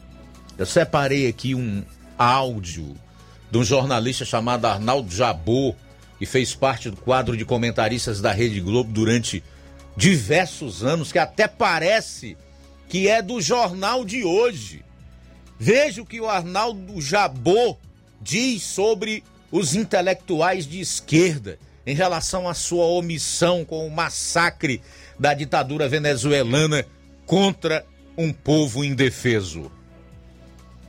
eu 0.57 0.65
separei 0.65 1.29
aqui 1.29 1.55
um 1.55 1.85
áudio 2.17 2.97
de 3.51 3.59
um 3.59 3.65
jornalista 3.65 4.25
chamado 4.25 4.65
Arnaldo 4.65 5.15
Jabô, 5.15 5.75
que 6.19 6.25
fez 6.25 6.55
parte 6.55 6.89
do 6.89 6.97
quadro 6.97 7.37
de 7.37 7.45
comentaristas 7.45 8.19
da 8.19 8.33
Rede 8.33 8.63
Globo 8.63 8.91
durante 8.91 9.45
diversos 9.95 10.83
anos, 10.83 11.13
que 11.13 11.19
até 11.19 11.47
parece 11.47 12.35
que 12.89 13.09
é 13.09 13.21
do 13.21 13.43
jornal 13.43 14.07
de 14.07 14.25
hoje. 14.25 14.83
Veja 15.59 16.03
o 16.03 16.07
que 16.07 16.21
o 16.21 16.29
Arnaldo 16.29 17.01
Jabô 17.01 17.77
diz 18.21 18.63
sobre 18.63 19.23
os 19.51 19.75
intelectuais 19.75 20.67
de 20.67 20.81
esquerda 20.81 21.59
em 21.87 21.95
relação 21.95 22.49
à 22.49 22.55
sua 22.55 22.87
omissão 22.87 23.65
com 23.65 23.87
o 23.87 23.91
massacre 23.91 24.83
da 25.19 25.33
ditadura 25.35 25.89
venezuelana 25.89 26.85
contra 27.27 27.87
um 28.17 28.33
povo 28.33 28.83
indefeso. 28.83 29.71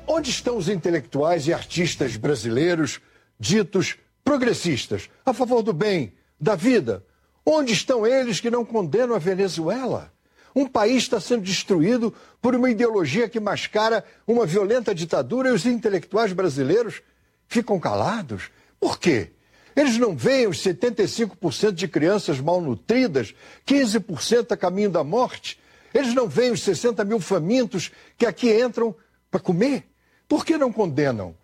Onde 0.08 0.30
estão 0.30 0.58
os 0.58 0.70
intelectuais 0.70 1.48
e 1.48 1.54
artistas 1.54 2.16
brasileiros 2.16 3.00
ditos 3.40 3.98
progressistas, 4.24 5.10
a 5.26 5.34
favor 5.34 5.62
do 5.62 5.74
bem, 5.74 6.14
da 6.40 6.56
vida? 6.56 7.04
Onde 7.46 7.74
estão 7.74 8.06
eles 8.06 8.40
que 8.40 8.50
não 8.50 8.66
condenam 8.66 9.16
a 9.16 9.20
Venezuela? 9.20 10.12
Um 10.56 10.66
país 10.66 11.04
está 11.04 11.20
sendo 11.20 11.44
destruído 11.44 12.14
por 12.42 12.56
uma 12.56 12.70
ideologia 12.70 13.28
que 13.28 13.42
mascara 13.42 14.06
uma 14.26 14.46
violenta 14.46 14.96
ditadura 14.96 15.50
e 15.50 15.52
os 15.52 15.66
intelectuais 15.66 16.32
brasileiros 16.32 17.02
ficam 17.48 17.78
calados. 17.78 18.50
Por 18.80 18.98
quê? 18.98 19.32
Eles 19.76 19.98
não 19.98 20.16
veem 20.16 20.48
os 20.48 20.58
75% 20.60 21.74
de 21.74 21.88
crianças 21.90 22.40
malnutridas, 22.40 23.36
15% 23.68 24.54
a 24.54 24.58
caminho 24.58 24.90
da 24.90 25.04
morte. 25.04 25.60
Eles 25.94 26.14
não 26.14 26.30
veem 26.30 26.52
os 26.52 26.64
60 26.64 27.04
mil 27.04 27.20
famintos 27.20 27.92
que 28.18 28.26
aqui 28.26 28.50
entram 28.54 28.96
para 29.30 29.42
comer. 29.42 29.84
Por 30.28 30.46
que 30.46 30.58
não 30.58 30.72
condenam? 30.72 31.36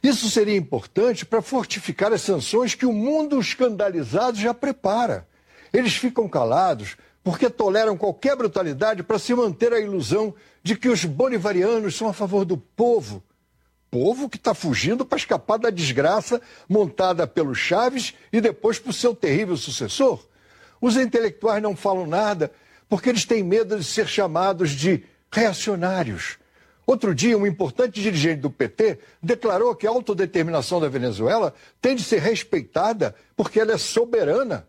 Isso 0.00 0.30
seria 0.30 0.56
importante 0.56 1.26
para 1.26 1.42
fortificar 1.42 2.12
as 2.12 2.22
sanções 2.22 2.74
que 2.76 2.86
o 2.86 2.92
mundo 2.92 3.40
escandalizado 3.40 4.38
já 4.38 4.54
prepara. 4.54 5.26
Eles 5.72 5.96
ficam 5.96 6.28
calados 6.28 6.96
porque 7.24 7.48
toleram 7.48 7.96
qualquer 7.96 8.36
brutalidade 8.36 9.02
para 9.02 9.18
se 9.18 9.34
manter 9.34 9.72
a 9.72 9.80
ilusão 9.80 10.34
de 10.62 10.76
que 10.76 10.90
os 10.90 11.06
bolivarianos 11.06 11.96
são 11.96 12.06
a 12.06 12.12
favor 12.12 12.44
do 12.44 12.58
povo. 12.58 13.24
Povo 13.90 14.28
que 14.28 14.36
está 14.36 14.52
fugindo 14.52 15.06
para 15.06 15.16
escapar 15.16 15.58
da 15.58 15.70
desgraça 15.70 16.40
montada 16.68 17.26
pelo 17.26 17.54
Chaves 17.54 18.12
e 18.30 18.42
depois 18.42 18.78
por 18.78 18.92
seu 18.92 19.14
terrível 19.14 19.56
sucessor. 19.56 20.22
Os 20.80 20.96
intelectuais 20.98 21.62
não 21.62 21.74
falam 21.74 22.06
nada 22.06 22.52
porque 22.90 23.08
eles 23.08 23.24
têm 23.24 23.42
medo 23.42 23.78
de 23.78 23.84
ser 23.84 24.06
chamados 24.06 24.72
de 24.72 25.02
reacionários. 25.32 26.36
Outro 26.86 27.14
dia, 27.14 27.38
um 27.38 27.46
importante 27.46 28.02
dirigente 28.02 28.42
do 28.42 28.50
PT 28.50 28.98
declarou 29.22 29.74
que 29.74 29.86
a 29.86 29.90
autodeterminação 29.90 30.78
da 30.78 30.88
Venezuela 30.88 31.54
tem 31.80 31.96
de 31.96 32.02
ser 32.02 32.20
respeitada 32.20 33.14
porque 33.34 33.58
ela 33.58 33.72
é 33.72 33.78
soberana. 33.78 34.68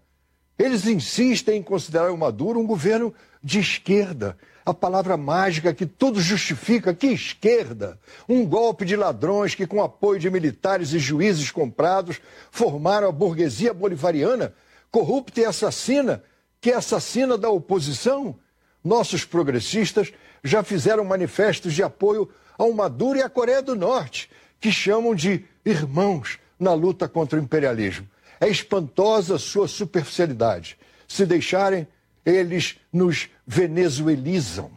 Eles 0.58 0.86
insistem 0.86 1.58
em 1.58 1.64
considerar 1.64 2.12
o 2.12 2.18
Maduro 2.18 2.60
um 2.60 2.66
governo 2.66 3.14
de 3.44 3.60
esquerda. 3.60 4.38
A 4.66 4.74
palavra 4.74 5.16
mágica 5.18 5.74
que 5.74 5.86
tudo 5.86 6.20
justifica, 6.20 6.94
que 6.94 7.08
esquerda. 7.08 8.00
Um 8.28 8.46
golpe 8.46 8.86
de 8.86 8.96
ladrões 8.96 9.54
que, 9.54 9.68
com 9.68 9.84
apoio 9.84 10.20
de 10.20 10.32
militares 10.32 10.94
e 10.94 11.00
juízes 11.00 11.52
comprados, 11.52 12.20
formaram 12.50 13.08
a 13.08 13.12
burguesia 13.12 13.74
bolivariana, 13.74 14.54
corrupta 14.90 15.42
e 15.42 15.46
assassina, 15.46 16.24
que 16.60 16.72
é 16.72 16.76
assassina 16.76 17.38
da 17.38 17.50
oposição. 17.50 18.40
Nossos 18.84 19.26
progressistas 19.26 20.12
já 20.44 20.64
fizeram 20.64 21.04
manifestos 21.04 21.74
de 21.74 21.84
apoio 21.84 22.30
ao 22.58 22.72
Maduro 22.72 23.20
e 23.20 23.22
à 23.22 23.30
Coreia 23.30 23.62
do 23.62 23.76
Norte, 23.76 24.32
que 24.60 24.72
chamam 24.72 25.14
de 25.14 25.46
irmãos 25.66 26.40
na 26.58 26.74
luta 26.74 27.08
contra 27.08 27.38
o 27.38 27.42
imperialismo. 27.44 28.08
É 28.40 28.48
espantosa 28.48 29.38
sua 29.38 29.68
superficialidade. 29.68 30.78
Se 31.08 31.26
deixarem, 31.26 31.88
eles 32.26 32.76
nos 32.92 33.30
venezuelizam. 33.46 34.72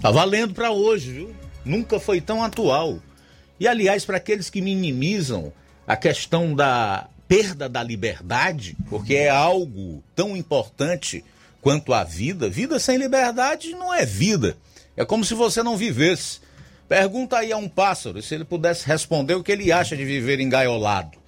Tá 0.00 0.10
valendo 0.10 0.54
para 0.54 0.70
hoje, 0.70 1.12
viu? 1.12 1.36
Nunca 1.64 2.00
foi 2.00 2.20
tão 2.20 2.42
atual. 2.42 2.98
E 3.58 3.68
aliás, 3.68 4.04
para 4.04 4.16
aqueles 4.16 4.48
que 4.48 4.62
minimizam 4.62 5.52
a 5.86 5.96
questão 5.96 6.54
da 6.54 7.08
perda 7.28 7.68
da 7.68 7.82
liberdade, 7.82 8.76
porque 8.88 9.14
é 9.14 9.28
algo 9.28 10.02
tão 10.16 10.36
importante 10.36 11.24
quanto 11.60 11.92
à 11.92 12.02
vida, 12.02 12.48
vida 12.48 12.78
sem 12.78 12.96
liberdade 12.96 13.70
não 13.72 13.92
é 13.92 14.04
vida. 14.04 14.56
É 14.96 15.04
como 15.04 15.24
se 15.24 15.34
você 15.34 15.62
não 15.62 15.76
vivesse. 15.76 16.40
Pergunta 16.88 17.38
aí 17.38 17.52
a 17.52 17.56
um 17.56 17.68
pássaro 17.68 18.20
se 18.20 18.34
ele 18.34 18.44
pudesse 18.44 18.86
responder 18.86 19.34
o 19.34 19.44
que 19.44 19.52
ele 19.52 19.70
acha 19.70 19.96
de 19.96 20.04
viver 20.04 20.40
engaiolado. 20.40 21.19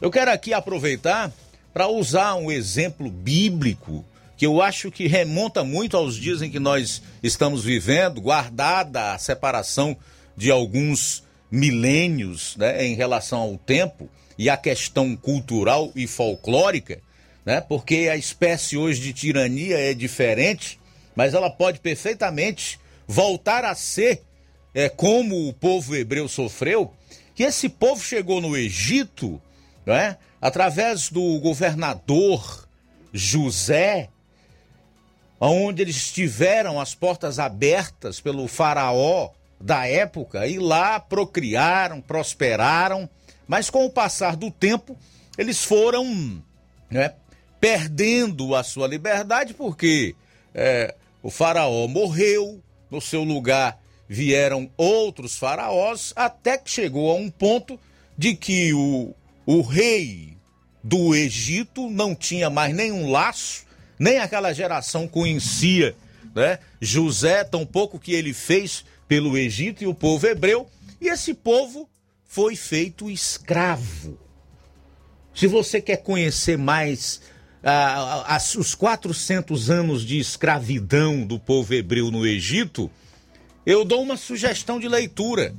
Eu 0.00 0.10
quero 0.10 0.30
aqui 0.30 0.52
aproveitar 0.52 1.32
para 1.72 1.88
usar 1.88 2.34
um 2.34 2.50
exemplo 2.50 3.10
bíblico 3.10 4.04
que 4.36 4.46
eu 4.46 4.60
acho 4.60 4.90
que 4.90 5.06
remonta 5.06 5.62
muito 5.62 5.96
aos 5.96 6.16
dias 6.16 6.42
em 6.42 6.50
que 6.50 6.58
nós 6.58 7.02
estamos 7.22 7.64
vivendo, 7.64 8.20
guardada 8.20 9.12
a 9.12 9.18
separação 9.18 9.96
de 10.36 10.50
alguns 10.50 11.22
milênios 11.50 12.56
né, 12.56 12.84
em 12.84 12.94
relação 12.94 13.40
ao 13.40 13.56
tempo 13.56 14.08
e 14.36 14.50
a 14.50 14.56
questão 14.56 15.14
cultural 15.14 15.92
e 15.94 16.06
folclórica 16.06 17.00
né? 17.44 17.60
Porque 17.60 18.08
a 18.10 18.16
espécie 18.16 18.76
hoje 18.76 19.00
de 19.00 19.12
tirania 19.12 19.78
é 19.78 19.92
diferente, 19.92 20.80
mas 21.14 21.34
ela 21.34 21.50
pode 21.50 21.80
perfeitamente 21.80 22.80
voltar 23.06 23.64
a 23.64 23.74
ser 23.74 24.22
é, 24.72 24.88
como 24.88 25.48
o 25.48 25.52
povo 25.52 25.94
hebreu 25.94 26.26
sofreu, 26.26 26.92
que 27.34 27.42
esse 27.42 27.68
povo 27.68 28.02
chegou 28.02 28.40
no 28.40 28.56
Egito, 28.56 29.40
né? 29.86 30.16
Através 30.40 31.10
do 31.10 31.38
governador 31.40 32.68
José, 33.12 34.08
onde 35.40 35.82
eles 35.82 36.12
tiveram 36.12 36.80
as 36.80 36.94
portas 36.94 37.38
abertas 37.38 38.20
pelo 38.20 38.48
faraó 38.48 39.30
da 39.60 39.86
época 39.86 40.46
e 40.46 40.58
lá 40.58 40.98
procriaram, 41.00 42.00
prosperaram, 42.00 43.08
mas 43.46 43.70
com 43.70 43.84
o 43.84 43.90
passar 43.90 44.36
do 44.36 44.50
tempo 44.50 44.96
eles 45.36 45.64
foram 45.64 46.42
né, 46.90 47.14
perdendo 47.60 48.54
a 48.54 48.62
sua 48.62 48.86
liberdade, 48.86 49.54
porque 49.54 50.14
é, 50.54 50.94
o 51.22 51.30
faraó 51.30 51.86
morreu, 51.88 52.62
no 52.90 53.00
seu 53.00 53.24
lugar 53.24 53.80
vieram 54.08 54.70
outros 54.76 55.36
faraós, 55.36 56.12
até 56.14 56.58
que 56.58 56.70
chegou 56.70 57.10
a 57.10 57.14
um 57.14 57.30
ponto 57.30 57.80
de 58.16 58.36
que 58.36 58.72
o, 58.72 59.14
o 59.46 59.60
rei 59.60 60.36
do 60.82 61.14
Egito 61.14 61.88
não 61.90 62.14
tinha 62.14 62.50
mais 62.50 62.74
nenhum 62.74 63.10
laço, 63.10 63.64
nem 63.98 64.18
aquela 64.18 64.52
geração 64.52 65.06
conhecia 65.08 65.94
né? 66.34 66.58
José, 66.80 67.44
tão 67.44 67.64
pouco 67.64 67.98
que 67.98 68.12
ele 68.12 68.34
fez 68.34 68.84
pelo 69.06 69.38
Egito 69.38 69.84
e 69.84 69.86
o 69.86 69.94
povo 69.94 70.26
hebreu, 70.26 70.68
e 71.00 71.08
esse 71.08 71.32
povo 71.32 71.88
foi 72.24 72.56
feito 72.56 73.10
escravo. 73.10 74.18
Se 75.34 75.46
você 75.46 75.80
quer 75.80 75.98
conhecer 75.98 76.58
mais 76.58 77.20
ah, 77.62 78.24
as, 78.34 78.54
os 78.54 78.74
400 78.74 79.70
anos 79.70 80.04
de 80.04 80.18
escravidão 80.18 81.24
do 81.24 81.38
povo 81.38 81.72
hebreu 81.74 82.10
no 82.10 82.26
Egito, 82.26 82.90
eu 83.64 83.84
dou 83.84 84.02
uma 84.02 84.16
sugestão 84.16 84.80
de 84.80 84.88
leitura. 84.88 85.54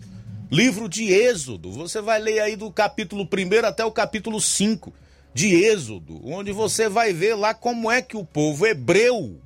Livro 0.56 0.88
de 0.88 1.11
Êxodo. 1.11 1.69
Você 1.69 1.99
vai 1.99 2.18
ler 2.18 2.40
aí 2.40 2.56
do 2.56 2.72
capítulo 2.72 3.27
1 3.27 3.65
até 3.65 3.84
o 3.84 3.91
capítulo 3.91 4.40
5 4.40 4.94
de 5.34 5.53
Êxodo, 5.53 6.26
onde 6.26 6.53
você 6.53 6.88
vai 6.88 7.11
ver 7.11 7.36
lá 7.36 7.53
como 7.53 7.91
é 7.91 8.02
que 8.02 8.15
o 8.15 8.23
povo 8.23 8.65
hebreu 8.65 9.38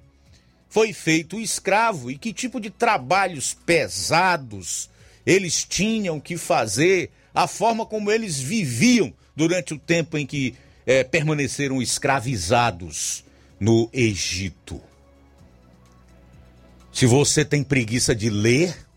foi 0.69 0.93
feito 0.93 1.39
escravo 1.39 2.11
e 2.11 2.17
que 2.19 2.31
tipo 2.31 2.61
de 2.61 2.69
trabalhos 2.69 3.55
pesados 3.65 4.87
eles 5.25 5.63
tinham 5.63 6.19
que 6.19 6.37
fazer, 6.37 7.09
a 7.33 7.47
forma 7.47 7.87
como 7.87 8.11
eles 8.11 8.39
viviam 8.39 9.11
durante 9.35 9.73
o 9.73 9.79
tempo 9.79 10.15
em 10.15 10.27
que 10.27 10.53
é, 10.85 11.03
permaneceram 11.03 11.81
escravizados 11.81 13.23
no 13.59 13.89
Egito. 13.91 14.79
Se 16.93 17.07
você 17.07 17.43
tem 17.43 17.63
preguiça 17.63 18.13
de 18.13 18.29
ler, 18.29 18.88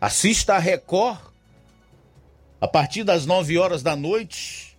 assista 0.00 0.54
a 0.54 0.58
Record 0.58 1.20
a 2.60 2.66
partir 2.66 3.04
das 3.04 3.26
9 3.26 3.58
horas 3.58 3.82
da 3.82 3.94
noite, 3.94 4.78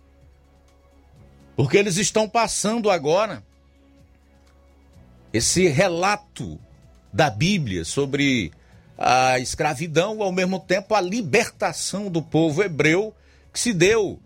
porque 1.54 1.76
eles 1.76 1.96
estão 1.96 2.28
passando 2.28 2.90
agora 2.90 3.42
esse 5.32 5.68
relato 5.68 6.58
da 7.12 7.30
Bíblia 7.30 7.84
sobre 7.84 8.52
a 8.98 9.38
escravidão, 9.38 10.22
ao 10.22 10.32
mesmo 10.32 10.58
tempo 10.60 10.94
a 10.94 11.00
libertação 11.00 12.10
do 12.10 12.22
povo 12.22 12.62
hebreu 12.62 13.14
que 13.52 13.58
se 13.58 13.72
deu 13.72 14.20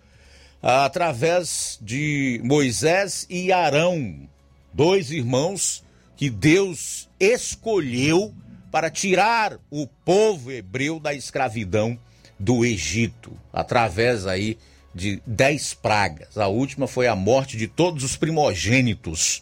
através 0.63 1.79
de 1.81 2.41
Moisés 2.43 3.27
e 3.29 3.53
Arão, 3.53 4.29
dois 4.73 5.11
irmãos 5.11 5.85
que 6.17 6.31
Deus 6.31 7.09
escolheu 7.21 8.35
para 8.77 8.91
tirar 8.91 9.57
o 9.71 9.87
povo 9.87 10.53
hebreu 10.53 11.01
da 11.01 11.15
escravidão 11.15 11.99
do 12.39 12.63
Egito, 12.63 13.33
através 13.51 14.27
aí 14.27 14.59
de 14.95 15.19
dez 15.27 15.73
pragas. 15.73 16.37
A 16.37 16.49
última 16.49 16.87
foi 16.87 17.07
a 17.07 17.17
morte 17.17 17.57
de 17.57 17.69
todos 17.69 18.05
os 18.05 18.19
primogênitos 18.19 19.41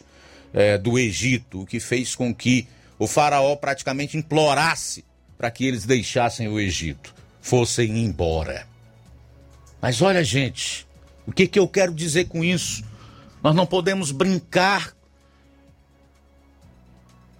é, 0.52 0.78
do 0.78 0.96
Egito, 0.96 1.62
o 1.62 1.66
que 1.66 1.80
fez 1.80 2.14
com 2.14 2.32
que 2.32 2.68
o 2.96 3.08
faraó 3.08 3.56
praticamente 3.56 4.16
implorasse 4.16 5.04
para 5.36 5.50
que 5.50 5.66
eles 5.66 5.84
deixassem 5.84 6.46
o 6.46 6.60
Egito, 6.60 7.12
fossem 7.42 8.04
embora. 8.04 8.68
Mas 9.82 10.00
olha, 10.00 10.22
gente, 10.22 10.86
o 11.26 11.32
que, 11.32 11.48
que 11.48 11.58
eu 11.58 11.66
quero 11.66 11.92
dizer 11.92 12.28
com 12.28 12.44
isso? 12.44 12.84
Nós 13.42 13.52
não 13.52 13.66
podemos 13.66 14.12
brincar 14.12 14.94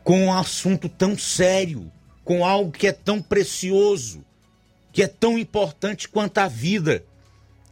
com 0.05 0.27
um 0.27 0.33
assunto 0.33 0.87
tão 0.87 1.19
sério, 1.19 1.91
com 2.23 2.45
algo 2.45 2.71
que 2.71 2.87
é 2.87 2.93
tão 2.93 3.23
precioso, 3.23 4.23
que 4.93 5.03
é 5.03 5.09
tão 5.09 5.39
importante 5.39 6.09
quanto 6.09 6.39
a 6.39 6.47
vida, 6.47 7.03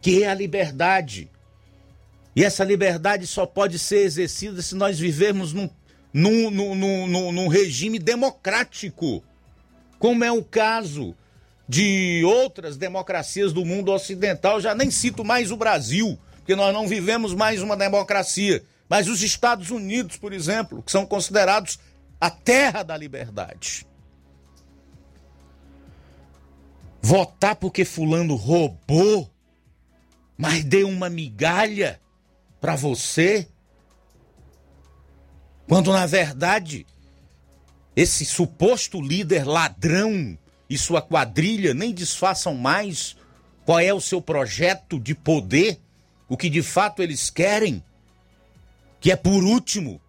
que 0.00 0.24
é 0.24 0.28
a 0.28 0.34
liberdade. 0.34 1.30
E 2.34 2.42
essa 2.42 2.64
liberdade 2.64 3.26
só 3.26 3.44
pode 3.44 3.78
ser 3.78 3.98
exercida 3.98 4.62
se 4.62 4.74
nós 4.74 4.98
vivermos 4.98 5.52
num, 5.52 5.68
num, 6.12 6.50
num, 6.50 7.06
num, 7.06 7.32
num 7.32 7.48
regime 7.48 7.98
democrático, 7.98 9.22
como 9.98 10.24
é 10.24 10.32
o 10.32 10.42
caso 10.42 11.14
de 11.68 12.22
outras 12.24 12.76
democracias 12.78 13.52
do 13.52 13.64
mundo 13.64 13.92
ocidental. 13.92 14.58
Já 14.58 14.74
nem 14.74 14.90
cito 14.90 15.22
mais 15.22 15.50
o 15.50 15.56
Brasil, 15.56 16.18
porque 16.38 16.56
nós 16.56 16.72
não 16.72 16.88
vivemos 16.88 17.34
mais 17.34 17.60
uma 17.60 17.76
democracia. 17.76 18.64
Mas 18.88 19.08
os 19.08 19.22
Estados 19.22 19.70
Unidos, 19.70 20.16
por 20.16 20.32
exemplo, 20.32 20.82
que 20.82 20.92
são 20.92 21.06
considerados 21.06 21.78
a 22.22 22.30
terra 22.30 22.84
da 22.84 22.96
liberdade. 22.96 23.84
Votar 27.02 27.56
porque 27.56 27.84
Fulano 27.84 28.36
roubou, 28.36 29.28
mas 30.38 30.62
deu 30.62 30.88
uma 30.88 31.10
migalha 31.10 32.00
para 32.60 32.76
você, 32.76 33.48
quando 35.66 35.92
na 35.92 36.06
verdade 36.06 36.86
esse 37.96 38.24
suposto 38.24 39.00
líder 39.00 39.44
ladrão 39.44 40.38
e 40.70 40.78
sua 40.78 41.02
quadrilha 41.02 41.74
nem 41.74 41.92
disfarçam 41.92 42.54
mais 42.54 43.16
qual 43.66 43.80
é 43.80 43.92
o 43.92 44.00
seu 44.00 44.22
projeto 44.22 45.00
de 45.00 45.12
poder, 45.12 45.80
o 46.28 46.36
que 46.36 46.48
de 46.48 46.62
fato 46.62 47.02
eles 47.02 47.30
querem, 47.30 47.82
que 49.00 49.10
é 49.10 49.16
por 49.16 49.42
último 49.42 50.00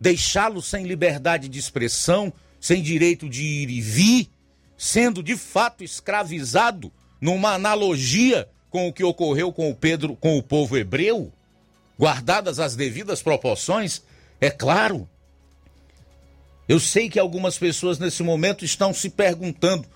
deixá-lo 0.00 0.62
sem 0.62 0.84
liberdade 0.84 1.48
de 1.48 1.58
expressão, 1.58 2.32
sem 2.58 2.82
direito 2.82 3.28
de 3.28 3.42
ir 3.42 3.70
e 3.70 3.80
vir, 3.80 4.30
sendo 4.76 5.22
de 5.22 5.36
fato 5.36 5.84
escravizado 5.84 6.90
numa 7.20 7.52
analogia 7.52 8.48
com 8.70 8.88
o 8.88 8.92
que 8.92 9.04
ocorreu 9.04 9.52
com 9.52 9.68
o 9.68 9.74
Pedro, 9.74 10.16
com 10.16 10.38
o 10.38 10.42
povo 10.42 10.78
hebreu, 10.78 11.32
guardadas 11.98 12.58
as 12.58 12.74
devidas 12.74 13.22
proporções, 13.22 14.02
é 14.40 14.50
claro. 14.50 15.08
Eu 16.66 16.80
sei 16.80 17.10
que 17.10 17.18
algumas 17.18 17.58
pessoas 17.58 17.98
nesse 17.98 18.22
momento 18.22 18.64
estão 18.64 18.94
se 18.94 19.10
perguntando: 19.10 19.86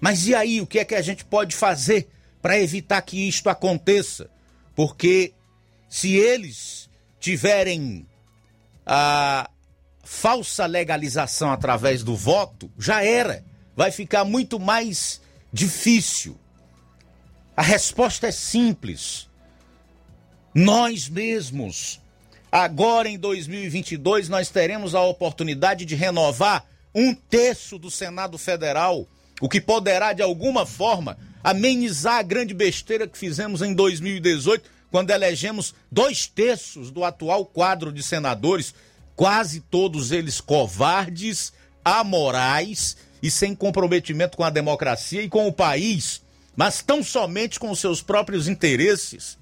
mas 0.00 0.26
e 0.26 0.34
aí, 0.34 0.60
o 0.60 0.66
que 0.66 0.78
é 0.78 0.84
que 0.84 0.94
a 0.94 1.02
gente 1.02 1.24
pode 1.24 1.54
fazer 1.54 2.08
para 2.40 2.58
evitar 2.58 3.02
que 3.02 3.28
isto 3.28 3.50
aconteça? 3.50 4.30
Porque 4.74 5.34
se 5.88 6.14
eles 6.14 6.88
tiverem 7.20 8.06
a 8.86 9.48
falsa 10.02 10.66
legalização 10.66 11.52
através 11.52 12.02
do 12.02 12.16
voto, 12.16 12.70
já 12.78 13.04
era. 13.04 13.44
Vai 13.74 13.90
ficar 13.90 14.24
muito 14.24 14.58
mais 14.60 15.20
difícil. 15.52 16.38
A 17.56 17.62
resposta 17.62 18.26
é 18.26 18.32
simples. 18.32 19.28
Nós 20.54 21.08
mesmos, 21.08 22.00
agora 22.50 23.08
em 23.08 23.18
2022, 23.18 24.28
nós 24.28 24.50
teremos 24.50 24.94
a 24.94 25.00
oportunidade 25.02 25.84
de 25.84 25.94
renovar 25.94 26.66
um 26.94 27.14
terço 27.14 27.78
do 27.78 27.90
Senado 27.90 28.36
Federal, 28.36 29.06
o 29.40 29.48
que 29.48 29.60
poderá, 29.60 30.12
de 30.12 30.22
alguma 30.22 30.66
forma, 30.66 31.16
amenizar 31.42 32.16
a 32.16 32.22
grande 32.22 32.52
besteira 32.52 33.06
que 33.06 33.16
fizemos 33.16 33.62
em 33.62 33.74
2018, 33.74 34.70
quando 34.92 35.10
elegemos 35.10 35.74
dois 35.90 36.26
terços 36.26 36.90
do 36.90 37.02
atual 37.02 37.46
quadro 37.46 37.90
de 37.90 38.02
senadores, 38.02 38.74
quase 39.16 39.60
todos 39.60 40.12
eles 40.12 40.38
covardes, 40.38 41.50
amorais 41.82 42.98
e 43.22 43.30
sem 43.30 43.54
comprometimento 43.54 44.36
com 44.36 44.44
a 44.44 44.50
democracia 44.50 45.22
e 45.22 45.30
com 45.30 45.48
o 45.48 45.52
país, 45.52 46.20
mas 46.54 46.82
tão 46.82 47.02
somente 47.02 47.58
com 47.58 47.74
seus 47.74 48.02
próprios 48.02 48.46
interesses. 48.46 49.38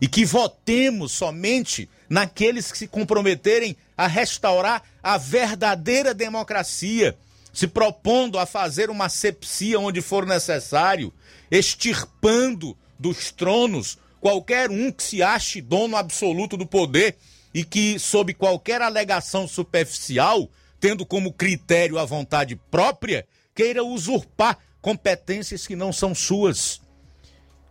E 0.00 0.08
que 0.08 0.24
votemos 0.24 1.12
somente 1.12 1.88
naqueles 2.08 2.72
que 2.72 2.78
se 2.78 2.88
comprometerem 2.88 3.76
a 3.96 4.08
restaurar 4.08 4.82
a 5.00 5.16
verdadeira 5.16 6.12
democracia, 6.12 7.16
se 7.52 7.68
propondo 7.68 8.36
a 8.36 8.46
fazer 8.46 8.90
uma 8.90 9.08
sepsia 9.08 9.78
onde 9.78 10.02
for 10.02 10.26
necessário, 10.26 11.14
extirpando 11.52 12.76
dos 12.98 13.30
tronos 13.30 13.96
qualquer 14.22 14.70
um 14.70 14.92
que 14.92 15.02
se 15.02 15.20
ache 15.20 15.60
dono 15.60 15.96
absoluto 15.96 16.56
do 16.56 16.64
poder 16.64 17.16
e 17.52 17.64
que, 17.64 17.98
sob 17.98 18.32
qualquer 18.32 18.80
alegação 18.80 19.48
superficial, 19.48 20.48
tendo 20.78 21.04
como 21.04 21.32
critério 21.32 21.98
a 21.98 22.04
vontade 22.04 22.54
própria, 22.70 23.26
queira 23.52 23.82
usurpar 23.82 24.58
competências 24.80 25.66
que 25.66 25.74
não 25.74 25.92
são 25.92 26.14
suas. 26.14 26.80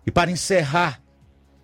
E 0.05 0.11
para 0.11 0.29
encerrar, 0.29 1.01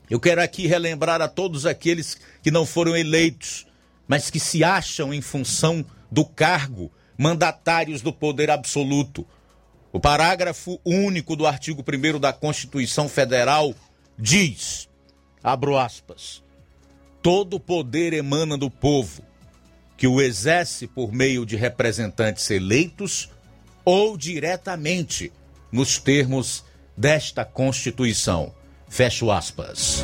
eu 0.09 0.22
quero 0.22 0.41
aqui 0.41 0.68
relembrar 0.68 1.22
a 1.22 1.27
todos 1.27 1.65
aqueles 1.65 2.18
que 2.41 2.49
não 2.49 2.65
foram 2.65 2.95
eleitos, 2.95 3.68
mas 4.07 4.30
que 4.30 4.39
se 4.39 4.64
acham 4.64 5.14
em 5.14 5.22
função 5.22 5.85
do 6.09 6.23
cargo 6.23 6.89
mandatários 7.18 8.01
do 8.01 8.14
poder 8.14 8.49
absoluto. 8.49 9.27
O 9.91 9.99
parágrafo 9.99 10.80
único 10.85 11.35
do 11.35 11.45
artigo 11.45 11.84
1 11.84 12.19
da 12.22 12.31
Constituição 12.31 13.09
Federal 13.09 13.76
diz, 14.18 14.89
abro 15.44 15.77
aspas, 15.77 16.44
todo 17.22 17.60
poder 17.60 18.14
emana 18.14 18.57
do 18.57 18.69
povo, 18.69 19.22
que 19.95 20.07
o 20.07 20.22
exerce 20.22 20.88
por 20.88 21.11
meio 21.11 21.45
de 21.45 21.56
representantes 21.56 22.49
eleitos 22.52 23.30
ou 23.84 24.18
diretamente, 24.18 25.31
nos 25.72 25.98
termos 25.98 26.64
desta 26.95 27.44
Constituição. 27.44 28.53
Fecho 28.89 29.31
aspas. 29.31 30.03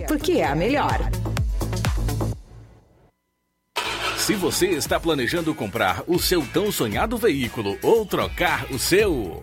porque 0.00 0.32
é 0.32 0.46
a 0.46 0.54
melhor. 0.54 0.98
Se 4.16 4.34
você 4.34 4.68
está 4.68 5.00
planejando 5.00 5.52
comprar 5.54 6.04
o 6.06 6.18
seu 6.18 6.46
tão 6.52 6.70
sonhado 6.70 7.16
veículo 7.16 7.76
ou 7.82 8.06
trocar 8.06 8.66
o 8.70 8.78
seu, 8.78 9.42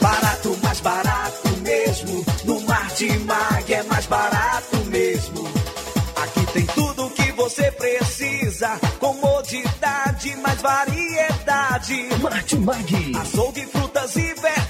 Barato, 0.00 0.58
mais 0.62 0.80
barato 0.80 1.48
mesmo. 1.62 2.24
No 2.44 2.60
Martimag 2.62 3.72
é 3.72 3.82
mais 3.84 4.06
barato 4.06 4.76
mesmo. 4.86 5.48
Aqui 6.16 6.46
tem 6.52 6.66
tudo 6.66 7.06
o 7.06 7.10
que 7.10 7.30
você 7.32 7.70
precisa. 7.72 8.78
Comodidade, 8.98 10.36
mais 10.36 10.60
variedade. 10.60 12.08
Martimag. 12.20 13.12
Açougue, 13.16 13.66
frutas 13.66 14.16
e 14.16 14.34
verduras. 14.34 14.69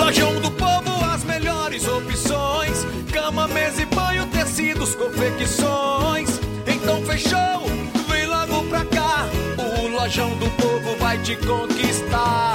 Lojão 0.06 0.40
do 0.40 0.52
Povo, 0.52 1.04
as 1.04 1.24
melhores 1.24 1.88
opções: 1.88 2.86
cama, 3.12 3.48
mesa 3.48 3.82
e 3.82 3.86
banho, 3.88 4.28
tecidos, 4.28 4.94
confecções. 4.94 6.30
Então 6.68 7.04
fechou, 7.04 7.66
vem 8.08 8.28
logo 8.28 8.70
pra 8.70 8.86
cá. 8.86 9.26
O 9.58 9.88
Lojão 9.88 10.30
do 10.38 10.48
Povo 10.62 10.96
vai 11.00 11.18
te 11.18 11.36
conquistar. 11.38 12.55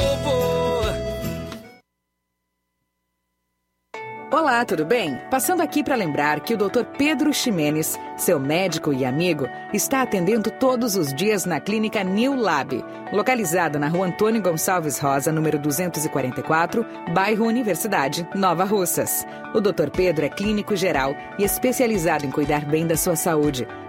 Olá, 4.33 4.63
tudo 4.63 4.85
bem? 4.85 5.19
Passando 5.29 5.59
aqui 5.59 5.83
para 5.83 5.93
lembrar 5.93 6.39
que 6.39 6.53
o 6.53 6.57
Dr. 6.57 6.85
Pedro 6.97 7.33
Ximenes, 7.33 7.99
seu 8.15 8.39
médico 8.39 8.93
e 8.93 9.03
amigo, 9.03 9.45
está 9.73 10.01
atendendo 10.01 10.49
todos 10.49 10.95
os 10.95 11.13
dias 11.13 11.43
na 11.43 11.59
clínica 11.59 12.01
New 12.01 12.35
Lab, 12.35 12.81
localizada 13.11 13.77
na 13.77 13.89
rua 13.89 14.07
Antônio 14.07 14.41
Gonçalves 14.41 14.99
Rosa, 14.99 15.33
número 15.33 15.59
244, 15.59 16.85
bairro 17.13 17.45
Universidade, 17.45 18.25
Nova 18.33 18.63
Russas. 18.63 19.27
O 19.53 19.59
Dr. 19.59 19.89
Pedro 19.91 20.23
é 20.23 20.29
clínico 20.29 20.77
geral 20.77 21.13
e 21.37 21.43
especializado 21.43 22.25
em 22.25 22.31
cuidar 22.31 22.63
bem 22.63 22.87
da 22.87 22.95
sua 22.95 23.17
saúde, 23.17 23.67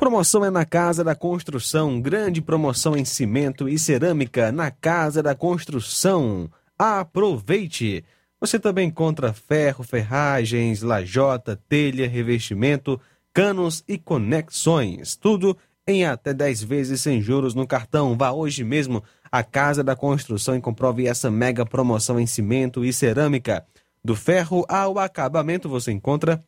Promoção 0.00 0.42
é 0.42 0.48
na 0.48 0.64
Casa 0.64 1.04
da 1.04 1.14
Construção. 1.14 2.00
Grande 2.00 2.40
promoção 2.40 2.96
em 2.96 3.04
cimento 3.04 3.68
e 3.68 3.78
cerâmica 3.78 4.50
na 4.50 4.70
Casa 4.70 5.22
da 5.22 5.34
Construção. 5.34 6.50
Aproveite! 6.78 8.02
Você 8.40 8.58
também 8.58 8.88
encontra 8.88 9.34
ferro, 9.34 9.84
ferragens, 9.84 10.80
lajota, 10.80 11.60
telha, 11.68 12.08
revestimento, 12.08 12.98
canos 13.30 13.84
e 13.86 13.98
conexões. 13.98 15.16
Tudo 15.16 15.54
em 15.86 16.06
até 16.06 16.32
10 16.32 16.62
vezes 16.62 17.02
sem 17.02 17.20
juros 17.20 17.54
no 17.54 17.66
cartão. 17.66 18.16
Vá 18.16 18.32
hoje 18.32 18.64
mesmo 18.64 19.04
à 19.30 19.42
Casa 19.42 19.84
da 19.84 19.94
Construção 19.94 20.56
e 20.56 20.62
comprove 20.62 21.06
essa 21.06 21.30
mega 21.30 21.66
promoção 21.66 22.18
em 22.18 22.26
cimento 22.26 22.86
e 22.86 22.90
cerâmica. 22.90 23.66
Do 24.02 24.16
ferro 24.16 24.64
ao 24.66 24.98
acabamento 24.98 25.68
você 25.68 25.92
encontra 25.92 26.42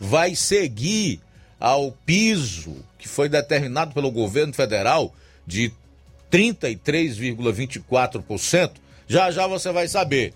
vai 0.00 0.34
seguir 0.34 1.20
ao 1.58 1.90
piso 1.92 2.76
que 2.98 3.08
foi 3.08 3.28
determinado 3.28 3.94
pelo 3.94 4.10
governo 4.10 4.52
federal 4.52 5.14
de 5.46 5.72
33,24%? 6.30 8.72
Já 9.06 9.30
já 9.30 9.46
você 9.46 9.70
vai 9.70 9.86
saber. 9.88 10.34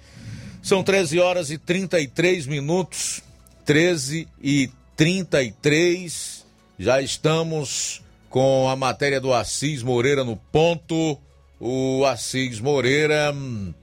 São 0.63 0.83
13 0.83 1.19
horas 1.19 1.51
e 1.51 1.59
33 1.59 2.47
minutos. 2.47 3.23
13 3.65 4.29
e 4.43 4.71
33. 4.97 6.47
Já 6.79 7.03
estamos 7.03 8.03
com 8.31 8.69
a 8.69 8.77
matéria 8.77 9.21
do 9.21 9.33
Assis 9.33 9.83
Moreira 9.83 10.25
no 10.25 10.37
ponto. 10.37 11.19
O 11.61 12.05
Assis 12.05 12.61
Moreira 12.61 13.33
hum, 13.35 13.75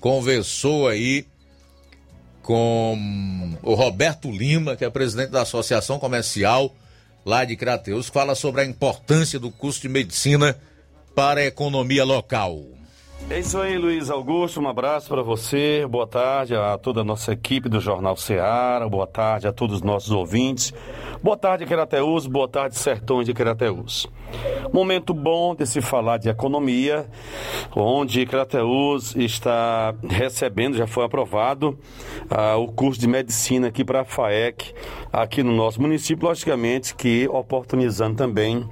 conversou 0.00 0.88
aí 0.88 1.26
com 2.48 3.58
o 3.62 3.74
Roberto 3.74 4.30
Lima, 4.30 4.74
que 4.74 4.82
é 4.82 4.88
presidente 4.88 5.28
da 5.28 5.42
Associação 5.42 5.98
Comercial 5.98 6.74
lá 7.22 7.44
de 7.44 7.54
Crateus, 7.54 8.08
fala 8.08 8.34
sobre 8.34 8.62
a 8.62 8.64
importância 8.64 9.38
do 9.38 9.50
curso 9.50 9.82
de 9.82 9.88
medicina 9.90 10.56
para 11.14 11.40
a 11.40 11.44
economia 11.44 12.04
local. 12.04 12.77
É 13.30 13.40
isso 13.40 13.58
aí, 13.58 13.76
Luiz 13.76 14.08
Augusto. 14.08 14.58
Um 14.60 14.68
abraço 14.68 15.08
para 15.08 15.22
você. 15.22 15.86
Boa 15.88 16.06
tarde 16.06 16.54
a 16.54 16.78
toda 16.78 17.02
a 17.02 17.04
nossa 17.04 17.32
equipe 17.32 17.68
do 17.68 17.78
Jornal 17.78 18.16
Ceará. 18.16 18.88
Boa 18.88 19.06
tarde 19.06 19.46
a 19.46 19.52
todos 19.52 19.76
os 19.76 19.82
nossos 19.82 20.10
ouvintes. 20.10 20.72
Boa 21.22 21.36
tarde, 21.36 21.66
Querateus. 21.66 22.26
Boa 22.26 22.48
tarde, 22.48 22.78
Sertões 22.78 23.26
de 23.26 23.34
Querateus. 23.34 24.06
Momento 24.72 25.12
bom 25.12 25.54
de 25.54 25.66
se 25.66 25.80
falar 25.80 26.18
de 26.18 26.28
economia, 26.28 27.06
onde 27.74 28.24
Querateus 28.24 29.14
está 29.16 29.94
recebendo, 30.08 30.76
já 30.76 30.86
foi 30.86 31.04
aprovado, 31.04 31.78
uh, 32.30 32.58
o 32.58 32.68
curso 32.68 33.00
de 33.00 33.08
medicina 33.08 33.68
aqui 33.68 33.84
para 33.84 34.02
a 34.02 34.04
FAEC, 34.04 34.74
aqui 35.12 35.42
no 35.42 35.54
nosso 35.54 35.80
município, 35.80 36.28
logicamente 36.28 36.94
que 36.94 37.28
oportunizando 37.28 38.16
também 38.16 38.68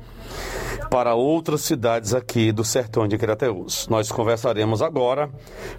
para 0.91 1.15
outras 1.15 1.63
cidades 1.63 2.15
aqui 2.15 2.53
do 2.53 2.65
sertão 2.65 3.07
de 3.07 3.19
Crateús. 3.19 3.87
Nós 3.89 4.11
conversaremos 4.11 4.83
agora 4.83 5.29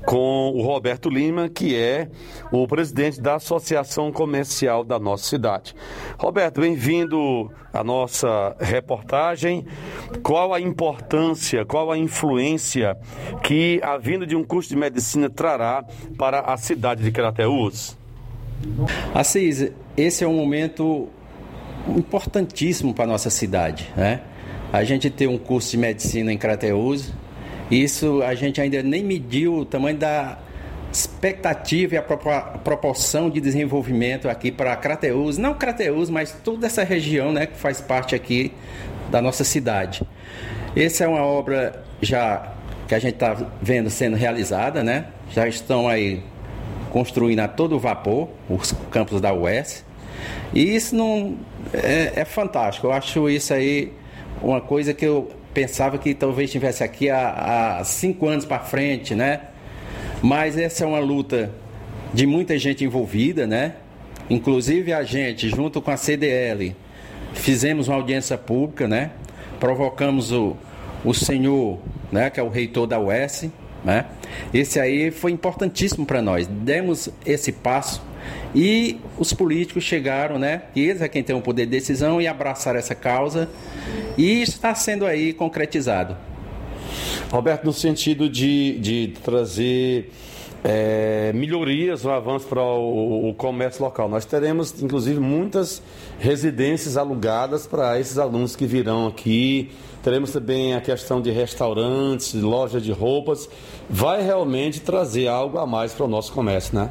com 0.05 0.51
o 0.53 0.61
Roberto 0.61 1.09
Lima, 1.09 1.49
que 1.49 1.75
é 1.75 2.09
o 2.51 2.67
presidente 2.67 3.21
da 3.21 3.35
Associação 3.35 4.11
Comercial 4.11 4.83
da 4.83 4.99
nossa 4.99 5.23
cidade. 5.25 5.75
Roberto, 6.17 6.61
bem-vindo 6.61 7.51
à 7.73 7.83
nossa 7.83 8.55
reportagem. 8.59 9.65
Qual 10.21 10.53
a 10.53 10.59
importância, 10.59 11.65
qual 11.65 11.91
a 11.91 11.97
influência 11.97 12.97
que 13.43 13.79
a 13.83 13.97
vinda 13.97 14.25
de 14.25 14.35
um 14.35 14.43
curso 14.43 14.69
de 14.69 14.75
medicina 14.75 15.29
trará 15.29 15.83
para 16.17 16.41
a 16.41 16.57
cidade 16.57 17.03
de 17.03 17.11
Crateús? 17.11 17.97
Assis, 19.13 19.71
esse 19.95 20.23
é 20.23 20.27
um 20.27 20.33
momento 20.33 21.07
importantíssimo 21.87 22.93
para 22.93 23.05
a 23.05 23.07
nossa 23.07 23.29
cidade, 23.29 23.91
né? 23.95 24.21
A 24.71 24.83
gente 24.83 25.09
tem 25.09 25.27
um 25.27 25.37
curso 25.37 25.71
de 25.71 25.77
medicina 25.77 26.31
em 26.31 26.37
Crateus. 26.37 27.11
Isso 27.71 28.21
a 28.21 28.35
gente 28.35 28.59
ainda 28.59 28.83
nem 28.83 29.03
mediu 29.03 29.55
o 29.55 29.65
tamanho 29.65 29.97
da 29.97 30.37
expectativa 30.91 31.95
e 31.95 31.97
a 31.97 32.01
proporção 32.01 33.29
de 33.29 33.39
desenvolvimento 33.39 34.29
aqui 34.29 34.51
para 34.51 34.75
Crateus, 34.75 35.37
não 35.37 35.53
Crateus, 35.53 36.09
mas 36.09 36.35
toda 36.43 36.65
essa 36.65 36.83
região, 36.83 37.31
né, 37.31 37.45
que 37.45 37.57
faz 37.57 37.81
parte 37.81 38.15
aqui 38.15 38.51
da 39.11 39.21
nossa 39.21 39.43
cidade. 39.43 40.01
Essa 40.75 41.03
é 41.03 41.07
uma 41.07 41.23
obra 41.23 41.83
já 42.01 42.53
que 42.87 42.95
a 42.95 42.99
gente 42.99 43.15
está 43.15 43.33
vendo 43.61 43.89
sendo 43.89 44.15
realizada, 44.15 44.83
né? 44.83 45.07
Já 45.31 45.47
estão 45.47 45.87
aí 45.87 46.23
construindo 46.91 47.39
a 47.39 47.47
todo 47.47 47.77
vapor 47.77 48.29
os 48.49 48.73
campos 48.89 49.19
da 49.19 49.33
UES. 49.33 49.83
E 50.53 50.75
isso 50.75 50.95
não 50.95 51.37
é, 51.73 52.21
é 52.21 52.25
fantástico. 52.25 52.87
Eu 52.87 52.93
acho 52.93 53.29
isso 53.29 53.53
aí 53.53 53.91
uma 54.41 54.61
coisa 54.61 54.93
que 54.93 55.05
eu 55.05 55.29
pensava 55.53 55.97
que 55.97 56.13
talvez 56.13 56.51
tivesse 56.51 56.83
aqui 56.83 57.09
há, 57.09 57.77
há 57.79 57.83
cinco 57.83 58.27
anos 58.27 58.45
para 58.45 58.59
frente, 58.59 59.15
né? 59.15 59.41
Mas 60.21 60.57
essa 60.57 60.83
é 60.83 60.87
uma 60.87 60.99
luta 60.99 61.51
de 62.13 62.25
muita 62.25 62.57
gente 62.57 62.83
envolvida, 62.83 63.47
né? 63.47 63.73
Inclusive 64.29 64.93
a 64.93 65.03
gente, 65.03 65.49
junto 65.49 65.81
com 65.81 65.91
a 65.91 65.97
CDL, 65.97 66.75
fizemos 67.33 67.87
uma 67.87 67.95
audiência 67.95 68.37
pública, 68.37 68.87
né? 68.87 69.11
Provocamos 69.59 70.31
o, 70.31 70.55
o 71.03 71.13
senhor, 71.13 71.79
né? 72.11 72.29
Que 72.29 72.39
é 72.39 72.43
o 72.43 72.49
reitor 72.49 72.85
da 72.85 72.99
UES, 72.99 73.49
né? 73.83 74.05
Esse 74.53 74.79
aí 74.79 75.11
foi 75.11 75.31
importantíssimo 75.31 76.05
para 76.05 76.21
nós. 76.21 76.47
Demos 76.47 77.09
esse 77.25 77.51
passo 77.51 78.01
e 78.59 78.99
os 79.19 79.33
políticos 79.33 79.83
chegaram, 79.83 80.39
né? 80.39 80.63
E 80.75 80.81
eles 80.81 80.99
é 81.03 81.07
quem 81.07 81.21
tem 81.21 81.35
o 81.35 81.41
poder 81.41 81.65
de 81.65 81.71
decisão 81.73 82.19
e 82.19 82.25
abraçaram 82.25 82.79
essa 82.79 82.95
causa 82.95 83.47
e 84.17 84.41
está 84.41 84.73
sendo 84.73 85.05
aí 85.05 85.31
concretizado. 85.31 86.17
Roberto, 87.29 87.65
no 87.65 87.71
sentido 87.71 88.27
de, 88.27 88.79
de 88.79 89.13
trazer 89.23 90.09
é, 90.63 91.31
melhorias, 91.35 92.03
um 92.03 92.09
avanço 92.09 92.47
para 92.47 92.63
o, 92.63 93.29
o, 93.29 93.33
comércio 93.35 93.83
local. 93.83 94.09
Nós 94.09 94.25
teremos, 94.25 94.81
inclusive, 94.81 95.19
muitas 95.19 95.79
residências 96.17 96.97
alugadas 96.97 97.67
para 97.67 97.99
esses 97.99 98.17
alunos 98.17 98.55
que 98.55 98.65
virão 98.65 99.05
aqui. 99.05 99.69
Teremos 100.01 100.31
também 100.31 100.73
a 100.73 100.81
questão 100.81 101.21
de 101.21 101.29
restaurantes, 101.29 102.33
loja 102.33 102.81
de 102.81 102.91
roupas. 102.91 103.47
Vai 103.87 104.23
realmente 104.23 104.81
trazer 104.81 105.27
algo 105.27 105.59
a 105.59 105.67
mais 105.67 105.93
para 105.93 106.05
o 106.05 106.07
nosso 106.07 106.33
comércio, 106.33 106.73
né? 106.73 106.89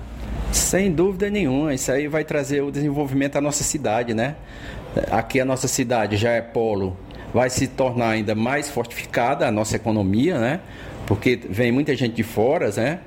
Sem 0.52 0.90
dúvida 0.90 1.28
nenhuma, 1.28 1.74
isso 1.74 1.92
aí 1.92 2.08
vai 2.08 2.24
trazer 2.24 2.62
o 2.62 2.70
desenvolvimento 2.70 3.36
à 3.36 3.40
nossa 3.40 3.62
cidade, 3.62 4.14
né? 4.14 4.36
Aqui 5.10 5.40
a 5.40 5.44
nossa 5.44 5.68
cidade 5.68 6.16
já 6.16 6.30
é 6.30 6.40
polo, 6.40 6.96
vai 7.32 7.50
se 7.50 7.66
tornar 7.66 8.10
ainda 8.10 8.34
mais 8.34 8.68
fortificada 8.70 9.46
a 9.46 9.50
nossa 9.50 9.76
economia, 9.76 10.38
né? 10.38 10.60
Porque 11.06 11.38
vem 11.48 11.70
muita 11.70 11.94
gente 11.94 12.14
de 12.14 12.22
fora, 12.22 12.70
né? 12.70 13.00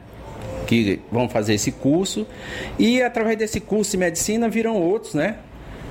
Que 0.67 0.99
vão 1.11 1.27
fazer 1.27 1.55
esse 1.55 1.71
curso 1.71 2.27
e 2.77 3.01
através 3.01 3.37
desse 3.37 3.59
curso 3.59 3.91
de 3.91 3.97
medicina 3.97 4.47
viram 4.47 4.75
outros, 4.75 5.15
né? 5.15 5.37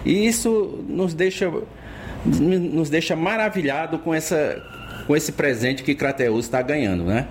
E 0.04 0.26
isso 0.26 0.84
nos 0.88 1.14
deixa 1.14 1.50
nos 2.24 2.88
deixa 2.88 3.16
maravilhado 3.16 3.98
com 3.98 4.14
essa 4.14 4.62
com 5.06 5.16
esse 5.16 5.32
presente 5.32 5.82
que 5.82 5.94
Crateus 5.94 6.44
está 6.44 6.60
ganhando, 6.62 7.04
né? 7.04 7.26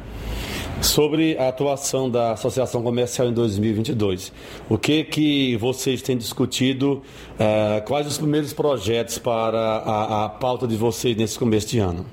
Sobre 0.82 1.38
a 1.38 1.50
atuação 1.50 2.10
da 2.10 2.34
Associação 2.34 2.84
Comercial 2.84 3.28
em 3.28 3.34
2022, 3.34 4.32
o 4.70 4.78
que 4.78 5.04
que 5.04 5.58
vocês 5.58 6.02
têm 6.02 6.16
discutido? 6.16 7.02
Uh, 7.34 7.82
quais 7.86 8.06
os 8.06 8.18
primeiros 8.18 8.54
projetos 8.54 9.18
para 9.18 9.58
a, 9.58 10.26
a, 10.26 10.30
pauta 10.30 10.68
de 10.68 10.76
vocês 10.76 11.18
nesse 11.18 11.38
começo 11.38 11.68
de 11.68 11.80
ano? 11.80 12.06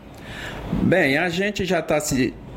Bem, 0.82 1.18
a 1.18 1.28
gente 1.28 1.64
já 1.64 1.80
está 1.80 1.98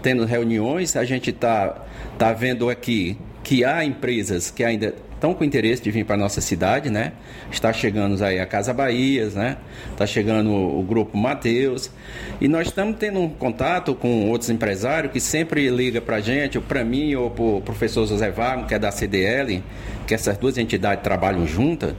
tendo 0.01 0.25
reuniões, 0.25 0.95
a 0.95 1.03
gente 1.03 1.29
está 1.29 1.85
tá 2.17 2.31
vendo 2.31 2.69
aqui 2.69 3.17
que 3.43 3.65
há 3.65 3.83
empresas 3.83 4.49
que 4.49 4.63
ainda 4.63 4.95
estão 5.17 5.33
com 5.33 5.43
interesse 5.43 5.81
de 5.81 5.91
vir 5.91 6.05
para 6.05 6.15
nossa 6.15 6.39
cidade, 6.39 6.89
né? 6.89 7.11
Está 7.51 7.73
chegando 7.73 8.23
aí 8.23 8.39
a 8.39 8.45
Casa 8.45 8.73
Bahias, 8.73 9.33
né? 9.33 9.57
Está 9.91 10.05
chegando 10.05 10.51
o, 10.51 10.81
Grupo 10.83 11.17
Mateus. 11.17 11.91
E 12.39 12.47
nós 12.47 12.67
estamos 12.67 12.97
tendo 12.97 13.19
um 13.19 13.29
contato 13.29 13.93
com 13.95 14.29
outros 14.29 14.49
empresários 14.49 15.11
que 15.11 15.19
sempre 15.19 15.67
liga 15.69 15.99
para 15.99 16.17
a 16.17 16.19
gente, 16.21 16.59
para 16.59 16.83
mim 16.83 17.13
ou 17.15 17.31
para 17.31 17.43
o 17.43 17.61
professor 17.61 18.05
José 18.05 18.29
Wagner, 18.29 18.67
que 18.67 18.75
é 18.75 18.79
da 18.79 18.91
CDL, 18.91 19.63
que 20.05 20.13
essas 20.13 20.37
duas 20.37 20.57
entidades 20.57 21.03
trabalham 21.03 21.45
juntas. 21.45 21.95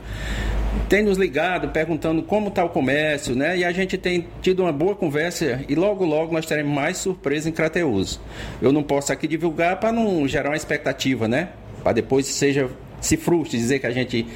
Tem 0.88 1.02
nos 1.02 1.18
ligado 1.18 1.68
perguntando 1.68 2.22
como 2.22 2.48
está 2.48 2.64
o 2.64 2.68
comércio, 2.68 3.34
né? 3.34 3.58
E 3.58 3.64
a 3.64 3.72
gente 3.72 3.98
tem 3.98 4.28
tido 4.40 4.62
uma 4.62 4.72
boa 4.72 4.94
conversa 4.94 5.60
e 5.68 5.74
logo, 5.74 6.04
logo 6.04 6.32
nós 6.32 6.46
teremos 6.46 6.72
mais 6.72 6.98
surpresa 6.98 7.48
em 7.48 7.52
Crateus. 7.52 8.20
Eu 8.62 8.72
não 8.72 8.82
posso 8.82 9.12
aqui 9.12 9.26
divulgar 9.26 9.80
para 9.80 9.90
não 9.90 10.26
gerar 10.28 10.50
uma 10.50 10.56
expectativa, 10.56 11.26
né? 11.26 11.48
Para 11.82 11.92
depois 11.92 12.26
seja 12.26 12.70
se 13.00 13.16
frustre 13.16 13.58
dizer 13.58 13.78
que 13.78 13.86
a 13.86 13.90
gente 13.90 14.26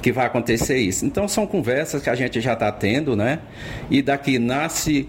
que 0.00 0.12
vai 0.12 0.26
acontecer 0.26 0.78
isso. 0.78 1.04
Então 1.04 1.26
são 1.26 1.46
conversas 1.46 2.02
que 2.02 2.10
a 2.10 2.14
gente 2.14 2.40
já 2.40 2.52
está 2.52 2.70
tendo, 2.70 3.16
né? 3.16 3.40
E 3.90 4.00
daqui 4.00 4.38
nasce 4.38 5.08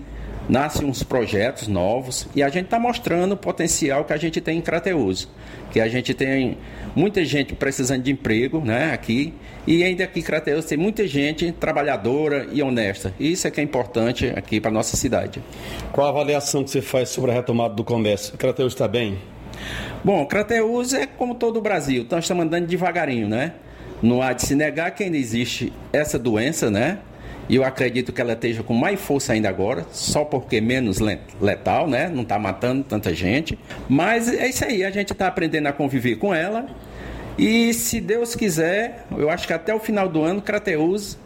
nasce 0.49 0.83
uns 0.83 1.01
projetos 1.03 1.69
novos 1.69 2.27
e 2.35 2.43
a 2.43 2.49
gente 2.49 2.65
está 2.65 2.77
mostrando 2.77 3.31
o 3.31 3.37
potencial 3.37 4.03
que 4.03 4.11
a 4.11 4.17
gente 4.17 4.41
tem 4.41 4.57
em 4.57 4.61
Crateus, 4.61 5.29
que 5.71 5.79
a 5.79 5.87
gente 5.87 6.13
tem 6.13 6.57
muita 6.93 7.23
gente 7.23 7.55
precisando 7.55 8.03
de 8.03 8.11
emprego, 8.11 8.59
né? 8.59 8.91
Aqui 8.93 9.33
e 9.65 9.83
ainda 9.83 10.03
aqui 10.03 10.19
em 10.19 10.23
Crateus 10.23 10.65
tem 10.65 10.77
muita 10.77 11.07
gente 11.07 11.51
trabalhadora 11.53 12.47
e 12.51 12.61
honesta. 12.61 13.13
Isso 13.19 13.47
é 13.47 13.51
que 13.51 13.61
é 13.61 13.63
importante 13.63 14.33
aqui 14.35 14.59
para 14.59 14.69
nossa 14.69 14.97
cidade. 14.97 15.41
Qual 15.91 16.07
a 16.07 16.09
avaliação 16.09 16.63
que 16.63 16.69
você 16.69 16.81
faz 16.81 17.09
sobre 17.09 17.31
a 17.31 17.33
retomada 17.33 17.73
do 17.73 17.83
comércio? 17.83 18.37
Crateus 18.37 18.73
está 18.73 18.87
bem? 18.87 19.32
Bom, 20.03 20.25
Crateus 20.25 20.93
é 20.93 21.05
como 21.05 21.35
todo 21.35 21.57
o 21.57 21.61
Brasil, 21.61 22.03
então 22.03 22.19
estamos 22.19 22.45
andando 22.45 22.67
devagarinho, 22.67 23.27
né? 23.27 23.53
Não 24.01 24.21
há 24.21 24.33
de 24.33 24.41
se 24.41 24.53
negar 24.55 24.91
que 24.91 25.03
ainda 25.03 25.17
existe 25.17 25.71
essa 25.93 26.19
doença, 26.19 26.69
né? 26.69 26.99
E 27.47 27.55
eu 27.55 27.63
acredito 27.63 28.13
que 28.13 28.21
ela 28.21 28.33
esteja 28.33 28.63
com 28.63 28.73
mais 28.73 28.99
força 28.99 29.33
ainda 29.33 29.49
agora, 29.49 29.85
só 29.91 30.23
porque 30.23 30.61
menos 30.61 30.99
letal, 31.41 31.87
né? 31.87 32.09
Não 32.09 32.23
está 32.23 32.39
matando 32.39 32.83
tanta 32.83 33.13
gente. 33.13 33.57
Mas 33.87 34.27
é 34.27 34.47
isso 34.47 34.63
aí, 34.63 34.83
a 34.83 34.91
gente 34.91 35.11
está 35.11 35.27
aprendendo 35.27 35.67
a 35.67 35.73
conviver 35.73 36.15
com 36.15 36.33
ela. 36.33 36.65
E 37.37 37.73
se 37.73 37.99
Deus 37.99 38.35
quiser, 38.35 39.05
eu 39.17 39.29
acho 39.29 39.47
que 39.47 39.53
até 39.53 39.73
o 39.73 39.79
final 39.79 40.07
do 40.07 40.21
ano, 40.21 40.41
Crateus 40.41 41.17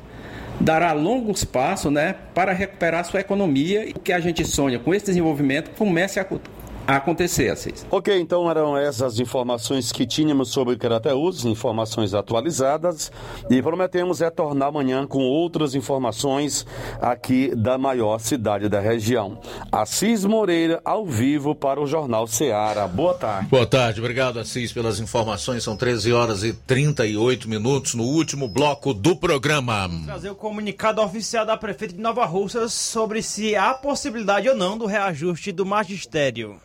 dará 0.60 0.92
longos 0.92 1.44
passos 1.44 1.92
né, 1.92 2.16
para 2.34 2.52
recuperar 2.52 3.06
sua 3.06 3.20
economia 3.20 3.88
e 3.88 3.94
que 3.94 4.12
a 4.12 4.20
gente 4.20 4.44
sonha 4.46 4.80
com 4.80 4.94
esse 4.94 5.06
desenvolvimento 5.06 5.70
comece 5.78 6.20
a 6.20 6.26
acontecer, 6.96 7.50
Assis. 7.50 7.86
Ok, 7.92 8.18
então 8.18 8.50
eram 8.50 8.78
essas 8.78 9.20
informações 9.20 9.92
que 9.92 10.06
tínhamos 10.06 10.50
sobre 10.50 10.78
Crateus, 10.78 11.44
informações 11.44 12.14
atualizadas, 12.14 13.12
e 13.50 13.62
prometemos 13.62 14.20
retornar 14.20 14.70
amanhã 14.70 15.06
com 15.06 15.20
outras 15.20 15.76
informações 15.76 16.66
aqui 17.02 17.54
da 17.56 17.78
maior 17.78 18.20
cidade 18.20 18.70
da 18.70 18.80
região. 18.80 19.40
Assis 19.72 20.24
Moreira, 20.24 20.82
ao 20.86 21.06
vivo 21.06 21.54
para 21.54 21.82
o 21.82 21.86
Jornal 21.86 22.26
Ceará. 22.28 22.88
Boa 22.88 23.14
tarde. 23.14 23.50
Boa 23.50 23.66
tarde, 23.66 24.00
obrigado 24.00 24.40
Assis 24.40 24.72
pelas 24.72 25.00
informações. 25.00 25.64
São 25.64 25.76
13 25.76 26.14
horas 26.14 26.44
e 26.44 26.54
38 26.54 27.50
minutos 27.50 27.94
no 27.96 28.04
último 28.04 28.48
bloco 28.48 28.94
do 28.94 29.16
programa. 29.16 29.90
Trazer 30.06 30.30
o 30.30 30.36
comunicado 30.36 31.02
oficial 31.02 31.46
da 31.46 31.58
Prefeita 31.58 31.94
de 31.94 32.02
Nova 32.02 32.26
Russa 32.26 32.70
sobre 32.70 33.22
se 33.22 33.56
há 33.56 33.74
possibilidade 33.74 34.48
ou 34.48 34.56
não 34.56 34.78
do 34.78 34.86
reajuste 34.86 35.52
do 35.52 35.66
magistério. 35.66 36.58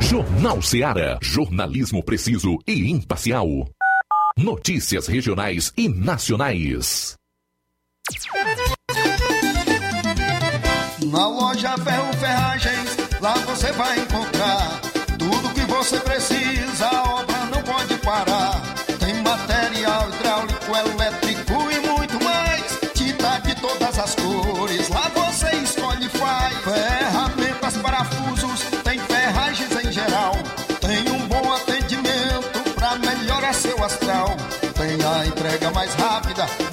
Jornal 0.00 0.60
Seara. 0.60 1.18
Jornalismo 1.22 2.02
preciso 2.02 2.58
e 2.66 2.90
imparcial. 2.90 3.46
Notícias 4.36 5.06
regionais 5.06 5.72
e 5.76 5.88
nacionais. 5.88 7.16
Na 11.06 11.28
loja 11.28 11.76
Ferro 11.78 12.12
Ferragens, 12.14 12.96
lá 13.20 13.34
você 13.34 13.72
vai 13.72 14.00
encontrar 14.00 14.80
tudo 15.18 15.54
que 15.54 15.60
você 15.62 15.98
precisa. 16.00 17.11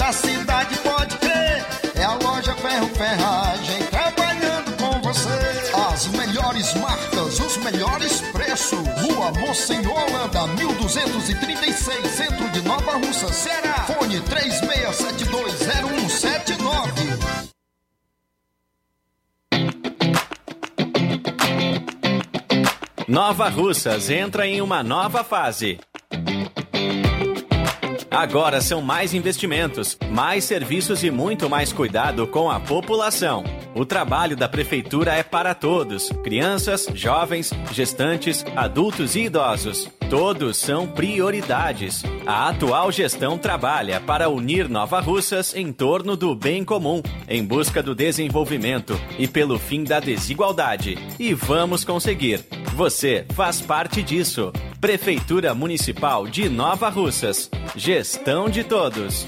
Da 0.10 0.14
cidade, 0.14 0.76
pode 0.80 1.16
crer. 1.18 1.64
É 1.96 2.04
a 2.04 2.16
loja 2.16 2.56
Ferro 2.56 2.90
Ferragem 2.96 3.84
trabalhando 3.92 4.76
com 4.78 5.00
você. 5.02 5.30
As 5.94 6.08
melhores 6.08 6.74
marcas, 6.76 7.40
os 7.40 7.58
melhores 7.58 8.22
preços. 8.32 8.80
Rua 8.80 9.32
Monsenhor 9.40 9.94
Holanda, 9.94 10.48
1236, 10.48 12.08
centro 12.08 12.50
de 12.50 12.64
Nova 12.64 12.94
Russa, 12.94 13.32
Ceará. 13.32 13.86
Fone 13.86 14.20
36720179. 14.22 17.20
Nova 23.08 23.48
Russas 23.50 24.10
entra 24.10 24.48
em 24.48 24.60
uma 24.62 24.82
nova 24.82 25.24
fase. 25.24 25.80
Agora 28.12 28.60
são 28.60 28.82
mais 28.82 29.14
investimentos, 29.14 29.98
mais 30.10 30.44
serviços 30.44 31.04
e 31.04 31.12
muito 31.12 31.48
mais 31.48 31.72
cuidado 31.72 32.26
com 32.26 32.50
a 32.50 32.60
população. 32.60 33.44
O 33.76 33.86
trabalho 33.86 34.36
da 34.36 34.50
Prefeitura 34.50 35.14
é 35.14 35.22
para 35.22 35.54
todos: 35.54 36.10
crianças, 36.24 36.88
jovens, 36.96 37.52
gestantes, 37.72 38.44
adultos 38.56 39.16
e 39.16 39.26
idosos. 39.26 39.88
Todos 40.10 40.58
são 40.58 40.88
prioridades. 40.88 42.02
A 42.26 42.50
atual 42.50 42.92
gestão 42.92 43.38
trabalha 43.38 44.02
para 44.02 44.28
unir 44.28 44.68
Nova 44.68 45.00
Russas 45.00 45.56
em 45.56 45.72
torno 45.72 46.18
do 46.18 46.34
bem 46.34 46.66
comum, 46.66 47.04
em 47.28 47.46
busca 47.46 47.84
do 47.84 47.94
desenvolvimento 47.94 49.00
e 49.20 49.28
pelo 49.28 49.60
fim 49.60 49.84
da 49.84 50.00
desigualdade. 50.00 50.98
E 51.20 51.36
vamos 51.36 51.84
conseguir. 51.86 52.44
Você 52.80 53.26
faz 53.36 53.60
parte 53.60 54.02
disso. 54.02 54.54
Prefeitura 54.80 55.54
Municipal 55.54 56.26
de 56.26 56.48
Nova 56.48 56.88
Russas. 56.88 57.52
Gestão 57.76 58.50
de 58.50 58.64
todos. 58.64 59.28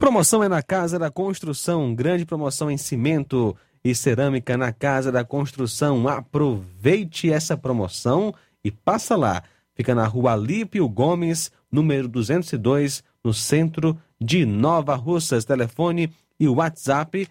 Promoção 0.00 0.42
é 0.42 0.48
na 0.48 0.60
Casa 0.62 0.98
da 0.98 1.10
Construção, 1.10 1.94
grande 1.94 2.24
promoção 2.24 2.70
em 2.70 2.78
cimento 2.78 3.54
e 3.84 3.94
cerâmica 3.94 4.56
na 4.56 4.72
Casa 4.72 5.12
da 5.12 5.22
Construção. 5.22 6.08
Aproveite 6.08 7.30
essa 7.30 7.54
promoção 7.54 8.34
e 8.64 8.70
passa 8.70 9.14
lá. 9.14 9.42
Fica 9.74 9.94
na 9.94 10.06
rua 10.06 10.32
Alípio 10.32 10.88
Gomes, 10.88 11.52
número 11.70 12.08
202, 12.08 13.04
no 13.22 13.34
centro 13.34 13.94
de 14.18 14.46
Nova 14.46 14.94
Russas. 14.94 15.44
Telefone 15.44 16.10
e 16.40 16.48
WhatsApp 16.48 17.28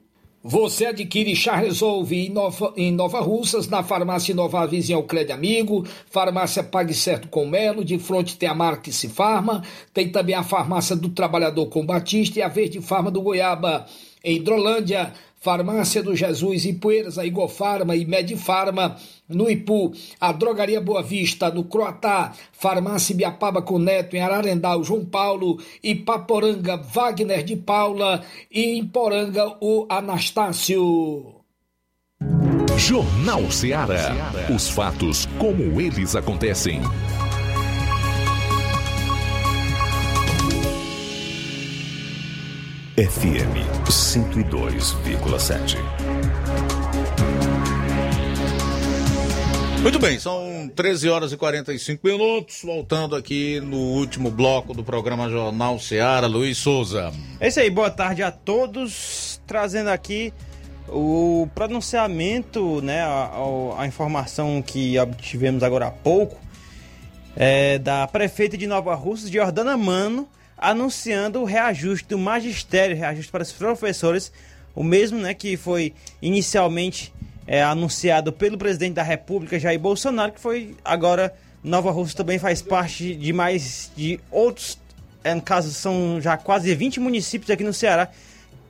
Você 0.47 0.85
adquire 0.85 1.35
Chá 1.35 1.55
Resolve 1.55 2.15
em 2.15 2.29
Nova, 2.29 2.71
em 2.77 2.91
Nova 2.91 3.19
Russas, 3.19 3.67
na 3.67 3.81
farmácia 3.81 4.35
Nova 4.35 4.63
Vizinha 4.67 4.95
Alcrede 4.95 5.31
Amigo, 5.31 5.83
farmácia 6.07 6.63
Pague 6.63 6.93
Certo 6.93 7.27
com 7.29 7.47
Melo, 7.47 7.83
de 7.83 7.97
frente 7.97 8.37
tem 8.37 8.47
a 8.47 8.53
Marques 8.53 9.03
Farma, 9.05 9.63
tem 9.91 10.11
também 10.11 10.35
a 10.35 10.43
farmácia 10.43 10.95
do 10.95 11.09
Trabalhador 11.09 11.65
com 11.65 11.83
Batista 11.83 12.37
e 12.37 12.43
a 12.43 12.47
Verde 12.47 12.79
Farma 12.79 13.09
do 13.09 13.23
Goiaba. 13.23 13.87
Em 14.23 14.35
Hidrolândia, 14.35 15.13
Farmácia 15.45 16.01
do 16.01 16.15
Jesus, 16.15 16.65
Ipueiras, 16.65 17.19
a 17.19 17.23
Igofarma 17.23 17.95
e 17.95 18.03
Medifarma, 18.03 18.95
no 19.29 19.47
Ipu, 19.47 19.93
a 20.19 20.31
Drogaria 20.31 20.81
Boa 20.81 21.03
Vista, 21.03 21.51
no 21.51 21.65
Croatá, 21.65 22.33
Farmácia 22.51 23.13
Ibiapaba 23.13 23.61
com 23.61 23.77
Neto, 23.77 24.15
em 24.15 24.21
Ararendá, 24.21 24.75
o 24.75 24.83
João 24.83 25.05
Paulo, 25.05 25.59
e 25.83 25.93
Paporanga, 25.93 26.77
Wagner 26.77 27.43
de 27.43 27.55
Paula, 27.55 28.23
e 28.51 28.79
em 28.79 28.87
Poranga, 28.87 29.55
o 29.61 29.85
Anastácio. 29.87 31.35
Jornal 32.75 33.51
Ceará. 33.51 34.31
Os 34.53 34.67
fatos 34.67 35.27
como 35.37 35.79
eles 35.79 36.15
acontecem. 36.15 36.81
FM 42.97 43.59
102,7. 43.89 45.75
Muito 49.81 49.99
bem, 49.99 50.17
são 50.17 50.71
13 50.73 51.09
horas 51.09 51.33
e 51.33 51.37
45 51.37 52.07
minutos. 52.07 52.61
Voltando 52.63 53.17
aqui 53.17 53.59
no 53.59 53.75
último 53.75 54.31
bloco 54.31 54.73
do 54.73 54.81
programa 54.81 55.29
Jornal 55.29 55.77
Seara, 55.77 56.25
Luiz 56.25 56.57
Souza. 56.57 57.11
É 57.37 57.49
isso 57.49 57.59
aí, 57.59 57.69
boa 57.69 57.91
tarde 57.91 58.23
a 58.23 58.31
todos. 58.31 59.41
Trazendo 59.45 59.89
aqui 59.89 60.33
o 60.87 61.49
pronunciamento, 61.53 62.81
né, 62.81 63.01
a, 63.01 63.29
a, 63.77 63.85
informação 63.85 64.61
que 64.61 64.97
obtivemos 64.97 65.63
agora 65.63 65.87
há 65.87 65.91
pouco, 65.91 66.39
é 67.35 67.77
da 67.77 68.07
prefeita 68.07 68.57
de 68.57 68.65
Nova 68.65 68.95
Rússia, 68.95 69.29
Jordana 69.29 69.75
Mano, 69.75 70.29
anunciando 70.57 71.41
o 71.41 71.45
reajuste 71.45 72.07
do 72.07 72.17
magistério, 72.17 72.95
reajuste 72.95 73.31
para 73.31 73.43
os 73.43 73.51
professores, 73.51 74.31
o 74.73 74.83
mesmo 74.83 75.19
né, 75.19 75.33
que 75.33 75.57
foi 75.57 75.93
inicialmente 76.21 77.13
é, 77.47 77.61
anunciado 77.63 78.31
pelo 78.33 78.57
presidente 78.57 78.95
da 78.95 79.03
República, 79.03 79.59
Jair 79.59 79.79
Bolsonaro, 79.79 80.31
que 80.31 80.39
foi 80.39 80.75
agora 80.83 81.33
Nova 81.63 81.91
Rússia 81.91 82.17
também 82.17 82.37
faz 82.37 82.61
parte 82.61 83.15
de 83.15 83.33
mais 83.33 83.91
de 83.95 84.19
outros, 84.31 84.77
é, 85.23 85.33
no 85.33 85.41
caso 85.41 85.73
são 85.73 86.19
já 86.21 86.37
quase 86.37 86.73
20 86.73 86.99
municípios 86.99 87.49
aqui 87.49 87.63
no 87.63 87.73
Ceará, 87.73 88.09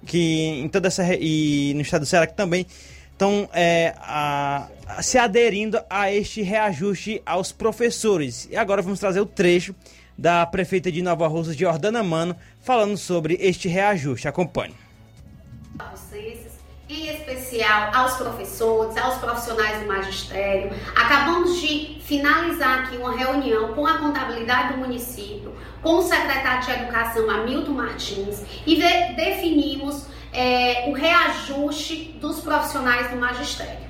que 0.05 0.61
em 0.61 0.67
toda 0.69 0.87
essa 0.87 1.03
e 1.15 1.73
no 1.75 1.81
estado 1.81 2.01
do 2.01 2.05
Ceará 2.05 2.27
que 2.27 2.35
também 2.35 2.65
estão 3.11 3.49
é, 3.53 3.93
a, 3.97 4.67
a, 4.87 5.01
se 5.01 5.17
aderindo 5.17 5.79
a 5.89 6.11
este 6.11 6.41
reajuste 6.41 7.21
aos 7.25 7.51
professores. 7.51 8.47
E 8.51 8.55
agora 8.55 8.81
vamos 8.81 8.99
trazer 8.99 9.19
o 9.21 9.25
trecho 9.25 9.73
da 10.17 10.45
prefeita 10.45 10.91
de 10.91 11.01
Nova 11.01 11.27
Rússia, 11.27 11.53
Jordana 11.53 12.03
Mano, 12.03 12.35
falando 12.61 12.97
sobre 12.97 13.37
este 13.39 13.67
reajuste. 13.67 14.27
Acompanhe. 14.27 14.75
Vocês, 15.91 16.39
em 16.89 17.07
especial 17.07 17.91
aos 17.93 18.15
professores, 18.15 18.97
aos 18.97 19.15
profissionais 19.15 19.81
do 19.81 19.87
magistério. 19.87 20.71
Acabamos 20.95 21.59
de 21.59 22.01
finalizar 22.03 22.85
aqui 22.85 22.97
uma 22.97 23.17
reunião 23.17 23.73
com 23.73 23.85
a 23.85 23.97
contabilidade 23.97 24.73
do 24.73 24.79
município, 24.79 25.53
com 25.81 25.97
o 25.97 26.01
secretário 26.01 26.65
de 26.65 26.71
Educação, 26.71 27.29
Hamilton 27.29 27.71
Martins, 27.71 28.41
e 28.65 28.77
definimos 29.15 30.07
é, 30.31 30.85
o 30.87 30.93
reajuste 30.93 32.17
dos 32.19 32.39
profissionais 32.39 33.09
do 33.09 33.17
magistério. 33.17 33.85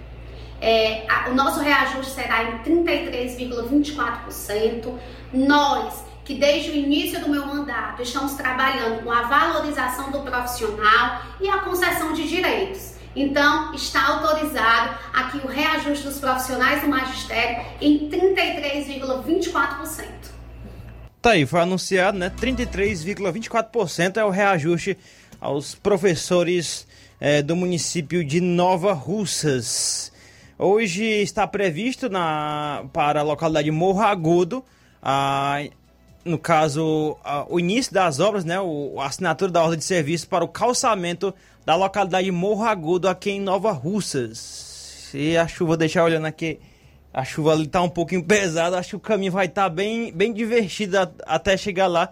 É, 0.62 1.06
a, 1.10 1.30
o 1.30 1.36
nosso 1.36 1.60
reajuste 1.60 2.14
será 2.14 2.44
em 2.44 2.60
33,24%. 2.60 4.94
Nós 5.34 6.06
que 6.26 6.34
desde 6.34 6.72
o 6.72 6.76
início 6.76 7.22
do 7.22 7.30
meu 7.30 7.46
mandato 7.46 8.02
estamos 8.02 8.34
trabalhando 8.34 9.04
com 9.04 9.12
a 9.12 9.22
valorização 9.22 10.10
do 10.12 10.22
profissional 10.22 11.22
e 11.40 11.48
a 11.48 11.60
concessão 11.60 12.14
de 12.14 12.28
direitos. 12.28 12.96
Então, 13.16 13.72
está 13.74 14.08
autorizado 14.08 14.98
aqui 15.14 15.38
o 15.38 15.48
reajuste 15.48 16.04
dos 16.04 16.20
profissionais 16.20 16.82
do 16.82 16.90
magistério 16.90 17.64
em 17.80 18.10
33,24%. 18.10 20.04
Tá 21.22 21.30
aí, 21.32 21.46
foi 21.46 21.62
anunciado, 21.62 22.18
né? 22.18 22.30
33,24% 22.30 24.18
é 24.18 24.26
o 24.26 24.30
reajuste 24.30 24.98
aos 25.40 25.74
professores 25.76 26.86
é, 27.20 27.42
do 27.42 27.56
município 27.56 28.26
de 28.26 28.42
Nova 28.42 28.94
Russas. 28.94 30.12
Hoje 30.58 31.04
está 31.04 31.46
previsto 31.48 32.10
na, 32.10 32.86
para 32.92 33.20
a 33.22 33.24
localidade 33.24 33.72
Morro 33.72 34.02
Agudo 34.02 34.62
a 35.02 35.64
no 36.26 36.40
caso, 36.40 37.16
o 37.48 37.60
início 37.60 37.94
das 37.94 38.20
obras, 38.20 38.44
né, 38.44 38.60
o, 38.60 39.00
a 39.00 39.06
assinatura 39.06 39.52
da 39.52 39.62
ordem 39.62 39.78
de 39.78 39.86
serviço 39.86 40.28
para 40.28 40.44
o 40.44 40.48
calçamento 40.48 41.32
da 41.64 41.76
localidade 41.76 42.32
Morro 42.32 42.64
Agudo 42.64 43.08
aqui 43.08 43.30
em 43.30 43.40
Nova 43.40 43.72
Russas. 43.72 45.12
E 45.14 45.38
a 45.38 45.48
chuva, 45.48 45.78
deixar 45.78 46.04
olhando 46.04 46.26
aqui, 46.26 46.60
a 47.14 47.24
chuva 47.24 47.54
ali 47.54 47.68
tá 47.68 47.80
um 47.84 47.90
pouquinho 47.90 48.24
pesada, 48.26 48.80
acho 48.80 48.90
que 48.90 48.96
o 48.96 49.00
caminho 49.00 49.32
vai 49.32 49.46
estar 49.46 49.64
tá 49.64 49.70
bem, 49.70 50.12
bem 50.12 50.34
divertido 50.34 50.98
até 51.28 51.56
chegar 51.56 51.86
lá. 51.86 52.10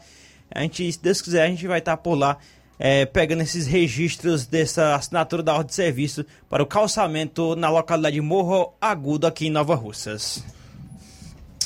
A 0.54 0.62
gente, 0.62 0.92
se 0.92 1.02
Deus 1.02 1.20
quiser, 1.20 1.42
a 1.42 1.48
gente 1.48 1.66
vai 1.66 1.80
estar 1.80 1.98
tá 1.98 2.02
por 2.02 2.14
lá 2.14 2.38
é, 2.78 3.06
pegando 3.06 3.42
esses 3.42 3.66
registros 3.66 4.46
dessa 4.46 4.94
assinatura 4.94 5.42
da 5.42 5.54
ordem 5.54 5.68
de 5.68 5.74
serviço 5.74 6.24
para 6.48 6.62
o 6.62 6.68
calçamento 6.68 7.56
na 7.56 7.70
localidade 7.70 8.22
Morro 8.22 8.74
Agudo 8.80 9.26
aqui 9.26 9.48
em 9.48 9.52
Nova 9.52 9.74
Russas. 9.74 10.44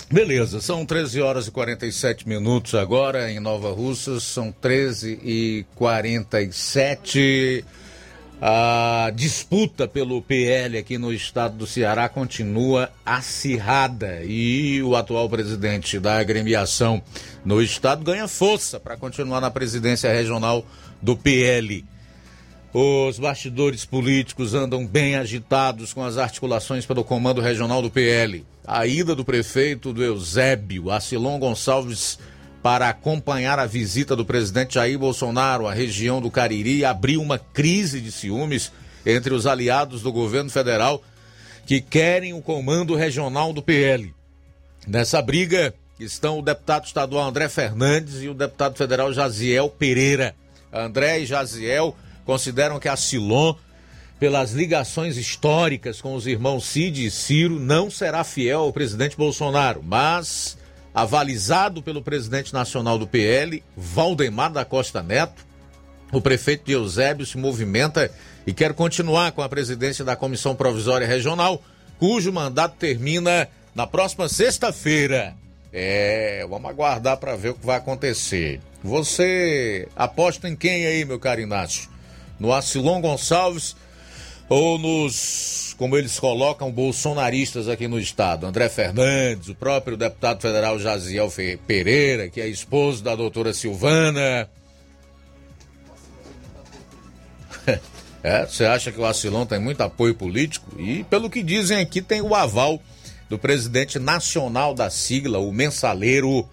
Beleza, 0.10 0.62
são 0.62 0.86
13 0.86 1.20
horas 1.20 1.48
e 1.48 1.52
47 1.52 2.30
minutos 2.30 2.74
agora 2.76 3.30
em 3.30 3.42
Nova 3.42 3.74
Russa, 3.74 4.22
são 4.22 4.54
13 4.54 5.20
e 5.22 5.66
47. 5.76 7.66
A 8.42 9.12
disputa 9.14 9.86
pelo 9.86 10.22
PL 10.22 10.78
aqui 10.78 10.98
no 10.98 11.12
estado 11.12 11.58
do 11.58 11.68
Ceará 11.68 12.08
continua 12.08 12.90
acirrada 13.06 14.24
e 14.24 14.82
o 14.82 14.96
atual 14.96 15.28
presidente 15.28 16.00
da 16.00 16.20
agremiação 16.20 17.02
no 17.44 17.62
estado 17.62 18.06
ganha 18.06 18.30
força 18.30 18.80
para 18.80 18.96
continuar 18.96 19.42
na 19.42 19.52
presidência 19.52 20.14
regional 20.14 20.66
do 21.02 21.18
PL. 21.18 21.84
Os 22.74 23.18
bastidores 23.18 23.86
políticos 23.86 24.54
andam 24.54 24.86
bem 24.86 25.16
agitados 25.16 25.94
com 25.94 26.04
as 26.04 26.18
articulações 26.18 26.86
pelo 26.86 27.04
comando 27.04 27.42
regional 27.42 27.82
do 27.82 27.90
PL. 27.90 28.46
A 28.66 28.86
ida 28.86 29.16
do 29.16 29.24
prefeito 29.24 29.94
do 29.94 30.04
Eusébio, 30.04 30.92
Acilon 30.92 31.40
Gonçalves, 31.40 32.20
para 32.62 32.90
acompanhar 32.90 33.60
a 33.60 33.66
visita 33.66 34.16
do 34.16 34.26
presidente 34.26 34.74
Jair 34.74 35.00
Bolsonaro 35.00 35.68
à 35.68 35.74
região 35.74 36.20
do 36.20 36.30
Cariri 36.30 36.84
abriu 36.84 37.22
uma 37.22 37.40
crise 37.40 38.02
de 38.02 38.12
ciúmes 38.12 38.72
entre 39.06 39.34
os 39.34 39.48
aliados 39.48 40.02
do 40.02 40.12
governo 40.12 40.50
federal 40.50 41.02
que 41.66 41.80
querem 41.80 42.34
o 42.34 42.42
comando 42.42 42.96
regional 42.96 43.54
do 43.54 43.64
PL. 43.64 44.14
Nessa 44.86 45.22
briga 45.22 45.74
estão 45.98 46.40
o 46.40 46.42
deputado 46.42 46.86
estadual 46.86 47.28
André 47.28 47.48
Fernandes 47.48 48.22
e 48.22 48.28
o 48.28 48.34
deputado 48.34 48.76
federal 48.78 49.14
Jaziel 49.14 49.70
Pereira. 49.70 50.36
André 50.72 51.20
e 51.20 51.26
Jaziel 51.26 51.96
consideram 52.28 52.78
que 52.78 52.90
a 52.90 52.98
Silon, 52.98 53.56
pelas 54.20 54.52
ligações 54.52 55.16
históricas 55.16 56.02
com 56.02 56.14
os 56.14 56.28
irmãos 56.28 56.66
Cid 56.66 57.06
e 57.06 57.10
Ciro, 57.10 57.58
não 57.58 57.90
será 57.90 58.22
fiel 58.26 58.60
ao 58.60 58.74
presidente 58.74 59.16
Bolsonaro, 59.16 59.82
mas 59.82 60.58
avalizado 60.94 61.82
pelo 61.82 62.02
presidente 62.02 62.54
nacional 62.54 63.00
do 63.00 63.08
PL, 63.08 63.64
Valdemar 63.78 64.52
da 64.52 64.66
Costa 64.66 65.02
Neto, 65.02 65.46
o 66.12 66.20
prefeito 66.20 66.66
de 66.66 66.74
Eusébio 66.74 67.26
se 67.26 67.38
movimenta 67.38 68.12
e 68.46 68.54
quer 68.54 68.74
continuar 68.74 69.32
com 69.32 69.42
a 69.42 69.48
presidência 69.48 70.04
da 70.04 70.16
Comissão 70.16 70.54
Provisória 70.54 71.08
Regional, 71.08 71.62
cujo 71.98 72.32
mandato 72.32 72.76
termina 72.78 73.48
na 73.74 73.88
próxima 73.88 74.28
sexta-feira. 74.28 75.34
É, 75.72 76.46
vamos 76.50 76.70
aguardar 76.70 77.18
para 77.18 77.36
ver 77.36 77.50
o 77.50 77.54
que 77.54 77.66
vai 77.66 77.78
acontecer. 77.78 78.60
Você 78.84 79.88
aposta 79.96 80.50
em 80.50 80.56
quem 80.56 80.86
aí, 80.86 81.06
meu 81.06 81.20
caro 81.20 81.42
Inácio? 81.42 81.90
No 82.40 82.54
Acilon 82.54 83.02
Gonçalves 83.02 83.76
ou 84.50 84.78
nos, 84.78 85.76
como 85.78 85.98
eles 85.98 86.20
colocam, 86.20 86.72
bolsonaristas 86.72 87.68
aqui 87.68 87.88
no 87.88 88.00
estado. 88.00 88.46
André 88.46 88.70
Fernandes, 88.70 89.50
o 89.50 89.56
próprio 89.56 89.98
deputado 89.98 90.42
federal 90.42 90.80
Jaziel 90.80 91.32
Pereira, 91.66 92.30
que 92.30 92.40
é 92.40 92.48
esposo 92.48 93.04
da 93.04 93.16
doutora 93.16 93.54
Silvana. 93.54 94.50
É, 98.24 98.46
você 98.46 98.66
acha 98.66 98.92
que 98.92 99.00
o 99.00 99.06
Acilon 99.06 99.46
tem 99.46 99.60
muito 99.60 99.80
apoio 99.80 100.14
político? 100.14 100.76
E 100.82 101.04
pelo 101.06 101.30
que 101.30 101.42
dizem 101.42 101.80
aqui, 101.80 102.02
tem 102.02 102.20
o 102.20 102.36
aval 102.36 102.82
do 103.30 103.38
presidente 103.38 104.00
nacional 104.00 104.74
da 104.74 104.90
sigla, 104.90 105.40
o 105.40 105.52
mensaleiro, 105.52 106.46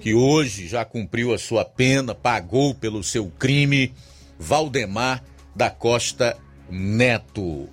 que 0.00 0.14
hoje 0.14 0.68
já 0.68 0.84
cumpriu 0.86 1.34
a 1.34 1.38
sua 1.38 1.64
pena, 1.66 2.14
pagou 2.14 2.74
pelo 2.74 3.02
seu 3.02 3.30
crime 3.38 3.92
Valdemar 4.38 5.22
da 5.54 5.70
Costa 5.70 6.36
Neto. 6.70 7.68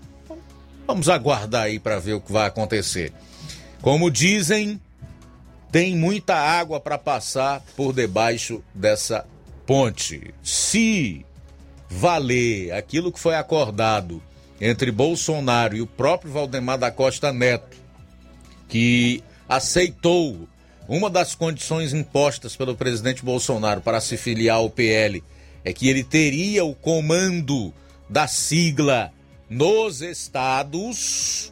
Vamos 0.87 1.09
aguardar 1.09 1.63
aí 1.63 1.79
para 1.79 1.99
ver 1.99 2.13
o 2.13 2.21
que 2.21 2.31
vai 2.31 2.47
acontecer. 2.47 3.11
Como 3.81 4.09
dizem, 4.09 4.79
tem 5.71 5.95
muita 5.95 6.35
água 6.35 6.79
para 6.79 6.97
passar 6.97 7.61
por 7.75 7.93
debaixo 7.93 8.63
dessa 8.73 9.25
ponte. 9.65 10.33
Se 10.41 11.25
valer 11.89 12.71
aquilo 12.71 13.11
que 13.11 13.19
foi 13.19 13.35
acordado 13.35 14.21
entre 14.59 14.91
Bolsonaro 14.91 15.75
e 15.75 15.81
o 15.81 15.87
próprio 15.87 16.31
Valdemar 16.31 16.77
da 16.77 16.91
Costa 16.91 17.33
Neto, 17.33 17.77
que 18.67 19.23
aceitou 19.47 20.47
uma 20.87 21.09
das 21.09 21.35
condições 21.35 21.93
impostas 21.93 22.55
pelo 22.55 22.75
presidente 22.75 23.23
Bolsonaro 23.23 23.81
para 23.81 23.99
se 23.99 24.17
filiar 24.17 24.57
ao 24.57 24.69
PL 24.69 25.23
é 25.65 25.73
que 25.73 25.89
ele 25.89 26.03
teria 26.03 26.63
o 26.63 26.75
comando 26.75 27.73
da 28.07 28.27
sigla 28.27 29.11
nos 29.49 30.01
estados, 30.01 31.51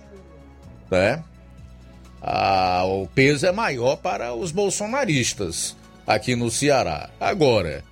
né? 0.90 1.24
Ah, 2.22 2.84
o 2.86 3.08
peso 3.08 3.46
é 3.46 3.52
maior 3.52 3.98
para 3.98 4.34
os 4.34 4.52
bolsonaristas 4.52 5.76
aqui 6.06 6.36
no 6.36 6.50
Ceará. 6.50 7.10
Agora, 7.20 7.84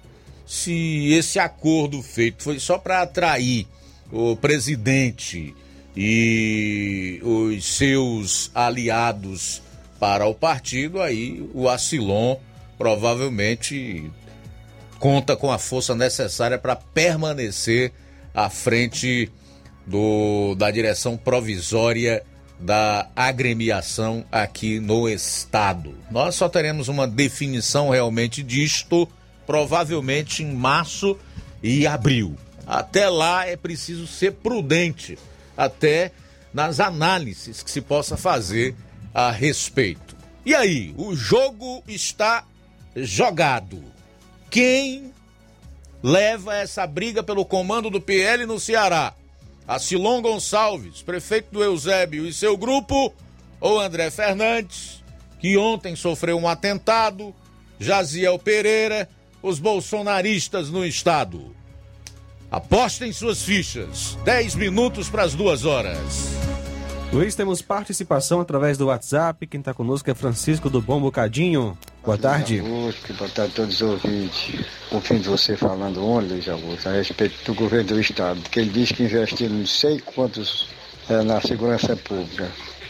se 0.46 1.12
esse 1.12 1.40
acordo 1.40 2.02
feito 2.02 2.44
foi 2.44 2.60
só 2.60 2.78
para 2.78 3.02
atrair 3.02 3.68
o 4.12 4.36
presidente 4.36 5.56
e 5.98 7.20
os 7.24 7.66
seus 7.66 8.52
aliados 8.54 9.62
para 10.00 10.26
o 10.28 10.36
partido, 10.36 11.02
aí 11.02 11.44
o 11.54 11.68
Acilon 11.68 12.38
provavelmente 12.78 14.10
conta 15.02 15.36
com 15.36 15.52
a 15.52 15.58
força 15.58 15.96
necessária 15.96 16.60
para 16.60 16.76
permanecer 16.76 17.92
à 18.36 18.52
frente 18.52 19.32
do, 19.86 20.54
da 20.56 20.70
direção 20.70 21.18
provisória 21.18 22.24
da 22.60 23.10
agremiação 23.16 24.24
aqui 24.32 24.80
no 24.80 25.10
estado. 25.10 25.96
Nós 26.12 26.36
só 26.36 26.48
teremos 26.48 26.88
uma 26.88 27.08
definição 27.08 27.90
realmente 27.90 28.44
disto 28.44 29.10
provavelmente 29.48 30.44
em 30.44 30.54
março 30.54 31.18
e 31.64 31.88
abril. 31.88 32.38
Até 32.68 33.10
lá 33.10 33.48
é 33.48 33.58
preciso 33.58 34.06
ser 34.06 34.34
prudente, 34.34 35.18
até 35.58 36.12
nas 36.54 36.80
análises 36.80 37.64
que 37.64 37.72
se 37.72 37.82
possa 37.82 38.16
fazer 38.16 38.76
a 39.12 39.32
respeito. 39.32 40.16
E 40.46 40.54
aí, 40.54 40.94
o 40.96 41.16
jogo 41.16 41.84
está 41.88 42.46
jogado. 42.96 43.84
Quem 44.52 45.14
leva 46.04 46.54
essa 46.54 46.86
briga 46.86 47.24
pelo 47.24 47.46
comando 47.46 47.90
do 47.90 48.02
PL 48.02 48.46
no 48.46 48.60
Ceará? 48.60 49.14
Acilon 49.66 50.22
Gonçalves, 50.22 51.02
prefeito 51.02 51.54
do 51.54 51.64
Eusébio 51.64 52.28
e 52.28 52.34
seu 52.34 52.58
grupo, 52.58 53.14
ou 53.62 53.80
André 53.80 54.12
Fernandes, 54.12 55.02
que 55.40 55.58
ontem 55.58 55.96
sofreu 55.96 56.38
um 56.38 56.50
atentado, 56.50 57.34
Jaziel 57.80 58.38
Pereira, 58.38 59.08
os 59.42 59.58
bolsonaristas 59.58 60.70
no 60.70 60.86
estado. 60.86 61.56
Apostem 62.52 63.14
suas 63.14 63.42
fichas. 63.42 64.18
10 64.26 64.56
minutos 64.56 65.10
para 65.10 65.24
as 65.24 65.34
duas 65.34 65.64
horas. 65.64 66.34
Luiz, 67.14 67.36
temos 67.36 67.62
participação 67.62 68.42
através 68.42 68.78
do 68.78 68.88
WhatsApp. 68.88 69.48
Quem 69.48 69.62
está 69.62 69.74
conosco 69.74 70.12
é 70.12 70.14
Francisco 70.14 70.70
do 70.70 70.82
Bom 70.82 71.00
Bocadinho. 71.00 71.78
Boa 72.04 72.18
tarde. 72.18 72.60
Augusto, 72.60 73.14
boa 73.14 73.30
tarde 73.30 73.52
a 73.52 73.56
todos 73.56 73.76
os 73.76 73.82
ouvintes. 73.84 74.66
Ouvindo 74.90 75.30
você 75.30 75.56
falando 75.56 76.04
ontem, 76.04 76.30
Luiz 76.30 76.50
Augusto, 76.50 76.90
a 76.90 76.94
respeito 76.94 77.46
do 77.46 77.54
governo 77.54 77.90
do 77.90 78.00
Estado, 78.00 78.42
que 78.50 78.60
ele 78.60 78.72
diz 78.72 78.92
que 78.92 79.04
investiu 79.04 79.52
não 79.52 79.68
sei 79.68 80.00
quantos 80.00 80.68
é, 81.08 81.22
na 81.22 81.40
segurança 81.42 81.96
pública. 81.96 82.50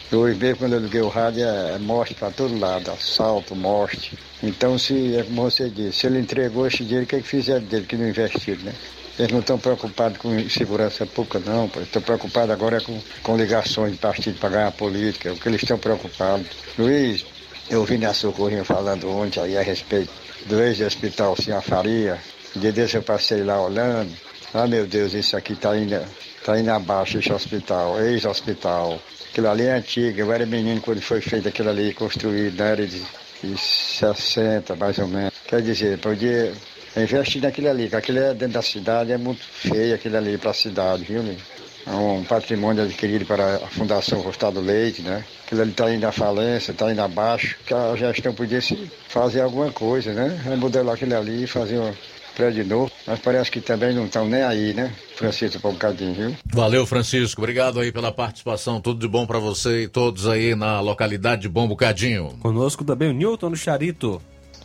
Eu 0.09 0.23
mesmo, 0.23 0.55
quando 0.55 0.73
eu 0.73 0.79
liguei 0.79 1.01
o 1.01 1.09
rádio, 1.09 1.43
é, 1.43 1.73
é 1.75 1.77
morte 1.77 2.13
para 2.13 2.31
todo 2.31 2.57
lado, 2.57 2.89
assalto, 2.89 3.53
morte. 3.53 4.17
Então, 4.41 4.79
se, 4.79 5.17
é 5.17 5.23
como 5.23 5.41
você 5.41 5.69
disse, 5.69 5.99
se 5.99 6.07
ele 6.07 6.19
entregou 6.19 6.65
esse 6.65 6.81
dinheiro, 6.81 7.03
o 7.03 7.07
que, 7.07 7.17
é 7.17 7.19
que 7.19 7.27
fizeram 7.27 7.65
dele 7.65 7.85
que 7.85 7.97
não 7.97 8.07
investiram, 8.07 8.63
né? 8.63 8.73
Eles 9.19 9.33
não 9.33 9.41
estão 9.41 9.59
preocupados 9.59 10.19
com 10.19 10.49
segurança 10.49 11.05
pública, 11.05 11.41
não. 11.45 11.69
Estão 11.81 12.01
preocupados 12.01 12.49
agora 12.49 12.79
com, 12.79 12.97
com 13.21 13.35
ligações 13.35 13.91
de 13.91 13.97
partido 13.97 14.39
para 14.39 14.49
ganhar 14.49 14.71
política. 14.71 15.27
É 15.27 15.31
o 15.33 15.35
que 15.35 15.49
eles 15.49 15.61
estão 15.61 15.77
preocupados. 15.77 16.47
Luiz, 16.77 17.25
eu 17.69 17.83
vi 17.85 17.97
na 17.97 18.13
Socorrinha 18.13 18.63
falando 18.63 19.09
ontem 19.09 19.39
aí 19.39 19.57
a 19.57 19.61
respeito 19.61 20.11
do 20.45 20.61
ex-hospital 20.61 21.35
Senhor 21.35 21.61
Faria. 21.61 22.17
De 22.55 22.71
desse 22.71 22.95
eu 22.95 23.03
passei 23.03 23.43
lá 23.43 23.61
olhando. 23.61 24.11
Ah, 24.53 24.67
meu 24.67 24.85
Deus, 24.85 25.13
isso 25.13 25.37
aqui 25.37 25.53
está 25.53 25.77
indo, 25.77 25.97
tá 26.43 26.59
indo 26.59 26.69
abaixo, 26.69 27.17
esse 27.17 27.31
hospital, 27.31 28.01
ex-hospital. 28.01 28.99
Aquilo 29.31 29.49
ali 29.49 29.63
é 29.63 29.77
antigo. 29.77 30.19
Eu 30.19 30.33
era 30.33 30.45
menino 30.45 30.81
quando 30.81 31.01
foi 31.01 31.21
feito 31.21 31.47
aquilo 31.47 31.69
ali, 31.69 31.93
construído 31.93 32.57
na 32.57 32.65
era 32.65 32.85
de, 32.85 33.01
de 33.41 33.57
60, 33.57 34.75
mais 34.75 34.97
ou 34.97 35.07
menos. 35.07 35.33
Quer 35.47 35.61
dizer, 35.61 35.97
podia 35.99 36.51
investir 36.97 37.41
naquilo 37.41 37.69
ali, 37.69 37.87
que 37.89 37.95
aquilo 37.95 38.19
é 38.19 38.33
dentro 38.33 38.55
da 38.55 38.61
cidade, 38.61 39.13
é 39.13 39.17
muito 39.17 39.41
feio 39.43 39.95
aquilo 39.95 40.17
ali 40.17 40.37
para 40.37 40.51
a 40.51 40.53
cidade, 40.53 41.03
viu, 41.05 41.23
né? 41.23 41.37
É 41.85 41.91
um 41.91 42.23
patrimônio 42.23 42.83
adquirido 42.83 43.25
para 43.25 43.55
a 43.55 43.67
Fundação 43.67 44.21
Rostado 44.21 44.59
Leite, 44.59 45.01
né? 45.01 45.23
Aquilo 45.45 45.61
ali 45.61 45.71
está 45.71 45.93
indo 45.93 46.05
à 46.05 46.11
falência, 46.11 46.71
está 46.71 46.91
indo 46.91 47.01
abaixo, 47.01 47.57
que 47.65 47.73
a 47.73 47.95
gestão 47.95 48.33
podia 48.33 48.61
se 48.61 48.89
fazer 49.07 49.41
alguma 49.41 49.71
coisa, 49.71 50.13
né? 50.13 50.39
Remodelar 50.43 50.95
aquilo 50.95 51.15
ali, 51.17 51.47
fazer 51.47 51.79
um 51.79 51.93
prédio 52.35 52.65
novo, 52.65 52.91
mas 53.05 53.19
parece 53.19 53.51
que 53.51 53.59
também 53.59 53.93
não 53.93 54.05
estão 54.05 54.27
nem 54.27 54.41
aí, 54.41 54.73
né? 54.73 54.91
Francisco, 55.15 55.59
por 55.61 55.69
um 55.69 55.73
bocadinho, 55.73 56.13
viu? 56.13 56.35
Valeu, 56.45 56.85
Francisco. 56.85 57.41
Obrigado 57.41 57.79
aí 57.79 57.91
pela 57.91 58.11
participação. 58.11 58.79
Tudo 58.79 58.99
de 58.99 59.07
bom 59.07 59.25
para 59.25 59.39
você 59.39 59.83
e 59.83 59.87
todos 59.87 60.27
aí 60.27 60.55
na 60.55 60.79
localidade 60.79 61.43
de 61.43 61.49
Bom 61.49 61.67
Bocadinho. 61.67 62.29
Conosco 62.39 62.83
também 62.83 63.09
o 63.09 63.13
Newton 63.13 63.51
do 63.51 63.57
Charito. 63.57 64.21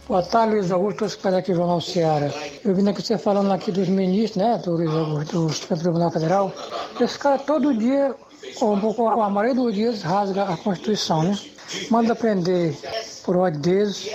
Boa 0.08 0.22
tarde, 0.22 0.54
Luiz 0.54 0.70
Augusto, 0.70 1.04
estou 1.04 1.36
aqui 1.36 1.50
no 1.50 1.56
Jornal 1.56 1.80
Seara. 1.80 2.32
Eu 2.64 2.72
vim 2.76 2.88
aqui 2.88 3.02
você 3.02 3.18
falando 3.18 3.50
aqui 3.52 3.72
dos 3.72 3.88
ministros, 3.88 4.36
né, 4.36 4.56
do 4.64 4.76
do 5.24 5.52
Supremo 5.52 5.82
Tribunal 5.82 6.12
Federal. 6.12 6.52
Esse 7.00 7.18
cara 7.18 7.38
todo 7.38 7.76
dia, 7.76 8.14
ou 8.60 9.08
a 9.08 9.28
maioria 9.28 9.60
dos 9.60 9.74
dias, 9.74 10.02
rasga 10.02 10.44
a 10.44 10.56
Constituição, 10.56 11.24
né? 11.24 11.36
Manda 11.90 12.14
prender 12.14 12.72
por 13.24 13.36
ódio 13.36 13.58
deles. 13.58 14.08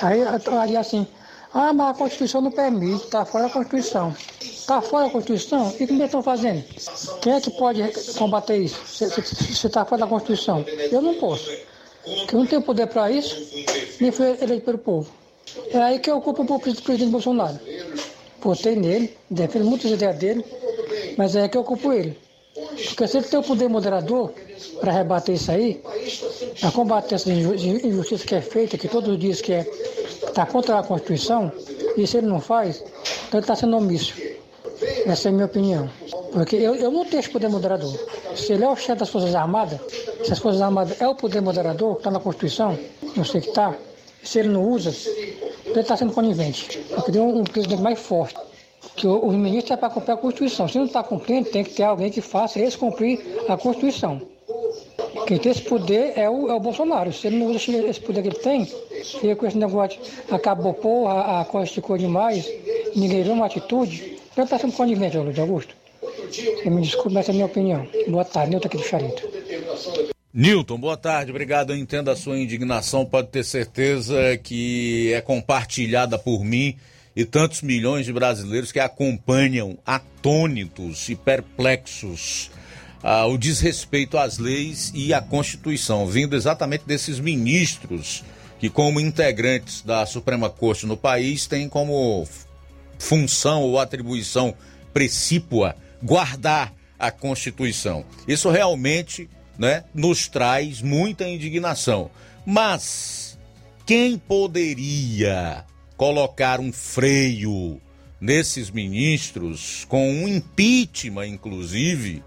Aí, 0.00 0.22
aí 0.22 0.74
assim, 0.74 1.06
ah, 1.52 1.70
mas 1.70 1.90
a 1.90 1.98
Constituição 1.98 2.40
não 2.40 2.50
permite, 2.50 3.04
está 3.04 3.26
fora 3.26 3.44
da 3.44 3.50
Constituição. 3.50 4.16
Está 4.40 4.80
fora 4.80 5.04
da 5.04 5.10
Constituição? 5.10 5.70
E 5.78 5.84
o 5.84 5.86
que 5.86 5.92
eles 5.92 6.04
estão 6.06 6.22
fazendo? 6.22 6.64
Quem 7.20 7.34
é 7.34 7.40
que 7.42 7.50
pode 7.50 7.82
combater 8.16 8.56
isso? 8.56 8.80
Se 8.86 9.66
está 9.66 9.84
fora 9.84 10.00
da 10.00 10.06
Constituição? 10.06 10.64
Eu 10.90 11.02
não 11.02 11.12
posso. 11.16 11.50
Porque 12.02 12.34
eu 12.34 12.38
não 12.38 12.46
tenho 12.46 12.62
poder 12.62 12.86
para 12.86 13.10
isso, 13.10 13.36
nem 14.00 14.10
fui 14.10 14.28
eleito 14.40 14.64
pelo 14.64 14.78
povo. 14.78 15.25
É 15.70 15.78
aí 15.78 15.98
que 15.98 16.10
eu 16.10 16.16
ocupo 16.16 16.42
o 16.42 16.60
presidente 16.60 17.06
Bolsonaro. 17.06 17.58
Votei 18.40 18.76
nele, 18.76 19.16
defendo 19.30 19.64
muitas 19.64 19.90
ideias 19.90 20.16
dele, 20.18 20.44
mas 21.16 21.34
é 21.34 21.42
aí 21.42 21.48
que 21.48 21.56
eu 21.56 21.62
ocupo 21.62 21.92
ele. 21.92 22.16
Porque 22.88 23.06
se 23.06 23.18
ele 23.18 23.26
tem 23.26 23.38
o 23.38 23.42
poder 23.42 23.68
moderador 23.68 24.32
para 24.80 24.92
rebater 24.92 25.34
isso 25.34 25.50
aí, 25.50 25.82
para 26.60 26.70
combater 26.70 27.16
essa 27.16 27.30
injustiça 27.30 28.26
que 28.26 28.34
é 28.34 28.40
feita, 28.40 28.78
que 28.78 28.88
todos 28.88 29.18
dizem 29.18 29.44
que 29.44 29.52
é 29.52 29.66
está 30.36 30.44
contra 30.44 30.78
a 30.78 30.82
Constituição, 30.82 31.50
e 31.96 32.06
se 32.06 32.18
ele 32.18 32.26
não 32.26 32.40
faz, 32.40 32.84
então 33.26 33.38
ele 33.38 33.40
está 33.40 33.56
sendo 33.56 33.76
omisso. 33.76 34.14
Essa 35.06 35.28
é 35.28 35.30
a 35.30 35.32
minha 35.32 35.46
opinião. 35.46 35.88
Porque 36.32 36.56
eu, 36.56 36.74
eu 36.74 36.90
não 36.90 37.04
tenho 37.06 37.20
esse 37.20 37.30
poder 37.30 37.48
moderador. 37.48 37.94
Se 38.34 38.52
ele 38.52 38.64
é 38.64 38.68
o 38.68 38.76
chefe 38.76 39.00
das 39.00 39.08
Forças 39.08 39.34
Armadas, 39.34 39.80
se 40.22 40.32
as 40.32 40.38
Forças 40.38 40.60
Armadas 40.60 41.00
é 41.00 41.08
o 41.08 41.14
poder 41.14 41.40
moderador, 41.40 41.96
está 41.96 42.10
na 42.10 42.20
Constituição, 42.20 42.78
não 43.16 43.24
sei 43.24 43.40
que 43.40 43.48
está, 43.48 43.74
se 44.26 44.38
ele 44.40 44.48
não 44.48 44.68
usa, 44.68 44.94
ele 45.64 45.80
está 45.80 45.96
sendo 45.96 46.12
conivente. 46.12 46.80
Eu 46.90 47.02
queria 47.02 47.22
um, 47.22 47.40
um 47.40 47.44
presidente 47.44 47.82
mais 47.82 47.98
forte. 47.98 48.36
Que 48.94 49.06
o, 49.06 49.18
o 49.18 49.32
ministro 49.32 49.74
é 49.74 49.76
para 49.76 49.90
cumprir 49.90 50.12
a 50.12 50.16
Constituição. 50.16 50.68
Se 50.68 50.78
não 50.78 50.86
está 50.86 51.02
cumprindo, 51.02 51.50
tem 51.50 51.62
que 51.62 51.74
ter 51.74 51.82
alguém 51.82 52.10
que 52.10 52.20
faça 52.20 52.58
esse 52.60 52.76
cumprir 52.76 53.20
a 53.48 53.56
Constituição. 53.56 54.20
Quem 55.26 55.38
tem 55.38 55.50
esse 55.50 55.62
poder 55.62 56.12
é 56.16 56.30
o, 56.30 56.48
é 56.50 56.54
o 56.54 56.60
Bolsonaro. 56.60 57.12
Se 57.12 57.26
ele 57.26 57.36
não 57.36 57.46
usa 57.46 57.58
esse 57.58 58.00
poder 58.00 58.22
que 58.22 58.28
ele 58.28 58.38
tem, 58.38 58.64
fica 58.64 59.34
com 59.36 59.46
esse 59.46 59.58
negócio 59.58 60.00
acabou 60.30 60.72
porra, 60.74 61.40
a 61.40 61.44
coisa 61.44 61.70
ficou 61.70 61.98
demais, 61.98 62.48
ninguém 62.94 63.22
viu 63.22 63.32
uma 63.32 63.46
atitude, 63.46 64.18
ele 64.36 64.44
está 64.44 64.58
sendo 64.58 64.72
conivente, 64.72 65.16
Luiz 65.18 65.38
Augusto. 65.38 65.74
Você 66.30 66.70
me 66.70 66.82
desculpe, 66.82 67.12
mas 67.12 67.22
essa 67.22 67.30
é 67.30 67.32
a 67.32 67.34
minha 67.34 67.46
opinião. 67.46 67.86
Boa 68.08 68.24
tarde, 68.24 68.50
Nilton 68.50 68.68
aqui 68.68 68.76
do 68.76 68.84
Charito. 68.84 69.35
Nilton, 70.38 70.78
boa 70.78 70.98
tarde, 70.98 71.30
obrigado. 71.30 71.72
Eu 71.72 71.78
entendo 71.78 72.10
a 72.10 72.14
sua 72.14 72.38
indignação, 72.38 73.06
pode 73.06 73.28
ter 73.28 73.42
certeza 73.42 74.36
que 74.36 75.10
é 75.14 75.22
compartilhada 75.22 76.18
por 76.18 76.44
mim 76.44 76.76
e 77.16 77.24
tantos 77.24 77.62
milhões 77.62 78.04
de 78.04 78.12
brasileiros 78.12 78.70
que 78.70 78.78
acompanham 78.78 79.78
atônitos 79.86 81.08
e 81.08 81.14
perplexos 81.14 82.50
ah, 83.02 83.24
o 83.24 83.38
desrespeito 83.38 84.18
às 84.18 84.36
leis 84.36 84.92
e 84.94 85.14
à 85.14 85.22
Constituição, 85.22 86.06
vindo 86.06 86.36
exatamente 86.36 86.84
desses 86.84 87.18
ministros 87.18 88.22
que, 88.58 88.68
como 88.68 89.00
integrantes 89.00 89.80
da 89.80 90.04
Suprema 90.04 90.50
Corte 90.50 90.84
no 90.84 90.98
país, 90.98 91.46
têm 91.46 91.66
como 91.66 92.28
função 92.98 93.62
ou 93.62 93.78
atribuição 93.78 94.54
precípua 94.92 95.74
guardar 96.02 96.74
a 96.98 97.10
Constituição. 97.10 98.04
Isso 98.28 98.50
realmente 98.50 99.30
né, 99.58 99.84
nos 99.94 100.28
traz 100.28 100.82
muita 100.82 101.28
indignação. 101.28 102.10
Mas 102.44 103.38
quem 103.84 104.18
poderia 104.18 105.64
colocar 105.96 106.60
um 106.60 106.72
freio 106.72 107.80
nesses 108.20 108.70
ministros, 108.70 109.84
com 109.88 110.10
um 110.10 110.28
impeachment, 110.28 111.26
inclusive, 111.26 112.22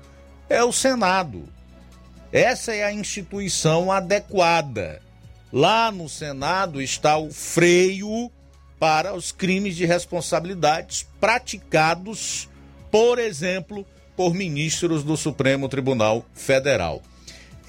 é 0.49 0.63
o 0.63 0.71
Senado. 0.71 1.47
Essa 2.31 2.73
é 2.73 2.83
a 2.83 2.93
instituição 2.93 3.91
adequada. 3.91 5.01
Lá 5.51 5.91
no 5.91 6.07
Senado 6.07 6.81
está 6.81 7.17
o 7.17 7.31
freio 7.31 8.31
para 8.79 9.13
os 9.13 9.31
crimes 9.31 9.75
de 9.75 9.85
responsabilidades 9.85 11.07
praticados, 11.19 12.47
por 12.91 13.19
exemplo, 13.19 13.85
por 14.15 14.33
ministros 14.33 15.03
do 15.03 15.17
Supremo 15.17 15.67
Tribunal 15.67 16.25
Federal. 16.33 17.01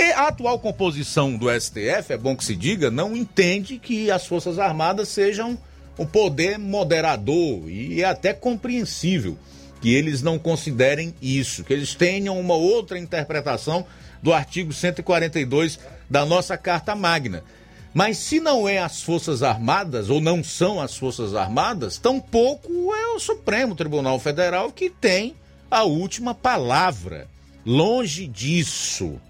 E 0.00 0.12
a 0.12 0.28
atual 0.28 0.58
composição 0.58 1.36
do 1.36 1.50
STF, 1.50 2.14
é 2.14 2.16
bom 2.16 2.34
que 2.34 2.42
se 2.42 2.56
diga, 2.56 2.90
não 2.90 3.14
entende 3.14 3.78
que 3.78 4.10
as 4.10 4.26
Forças 4.26 4.58
Armadas 4.58 5.10
sejam 5.10 5.58
um 5.98 6.06
poder 6.06 6.58
moderador 6.58 7.68
e 7.68 8.00
é 8.00 8.06
até 8.06 8.32
compreensível 8.32 9.36
que 9.78 9.94
eles 9.94 10.22
não 10.22 10.38
considerem 10.38 11.14
isso, 11.20 11.62
que 11.64 11.74
eles 11.74 11.94
tenham 11.94 12.40
uma 12.40 12.54
outra 12.54 12.98
interpretação 12.98 13.84
do 14.22 14.32
artigo 14.32 14.72
142 14.72 15.78
da 16.08 16.24
nossa 16.24 16.56
Carta 16.56 16.94
Magna. 16.94 17.44
Mas 17.92 18.16
se 18.16 18.40
não 18.40 18.66
é 18.66 18.78
as 18.78 19.02
Forças 19.02 19.42
Armadas, 19.42 20.08
ou 20.08 20.18
não 20.18 20.42
são 20.42 20.80
as 20.80 20.96
Forças 20.96 21.34
Armadas, 21.34 21.98
tampouco 21.98 22.70
é 22.94 23.14
o 23.14 23.20
Supremo 23.20 23.74
Tribunal 23.74 24.18
Federal 24.18 24.72
que 24.72 24.88
tem 24.88 25.36
a 25.70 25.84
última 25.84 26.34
palavra. 26.34 27.28
Longe 27.66 28.26
disso 28.26 29.20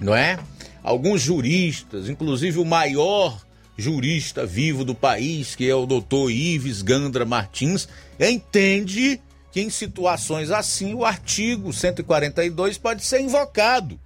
não 0.00 0.14
é? 0.14 0.38
Alguns 0.82 1.20
juristas, 1.20 2.08
inclusive 2.08 2.58
o 2.58 2.64
maior 2.64 3.44
jurista 3.76 4.46
vivo 4.46 4.84
do 4.84 4.94
país, 4.94 5.54
que 5.54 5.68
é 5.68 5.74
o 5.74 5.86
doutor 5.86 6.30
Ives 6.30 6.82
Gandra 6.82 7.24
Martins, 7.24 7.88
entende 8.18 9.20
que 9.52 9.60
em 9.60 9.70
situações 9.70 10.50
assim 10.50 10.94
o 10.94 11.04
artigo 11.04 11.72
142 11.72 12.78
pode 12.78 13.04
ser 13.04 13.20
invocado, 13.20 13.98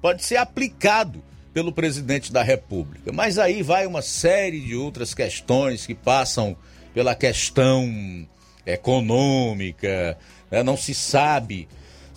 pode 0.00 0.24
ser 0.24 0.36
aplicado 0.36 1.22
pelo 1.52 1.72
presidente 1.72 2.32
da 2.32 2.42
República. 2.42 3.10
Mas 3.12 3.38
aí 3.38 3.62
vai 3.62 3.86
uma 3.86 4.02
série 4.02 4.60
de 4.60 4.76
outras 4.76 5.12
questões 5.14 5.86
que 5.86 5.94
passam 5.94 6.56
pela 6.94 7.14
questão 7.14 8.26
econômica, 8.64 10.16
né? 10.50 10.62
não 10.62 10.76
se 10.76 10.94
sabe 10.94 11.68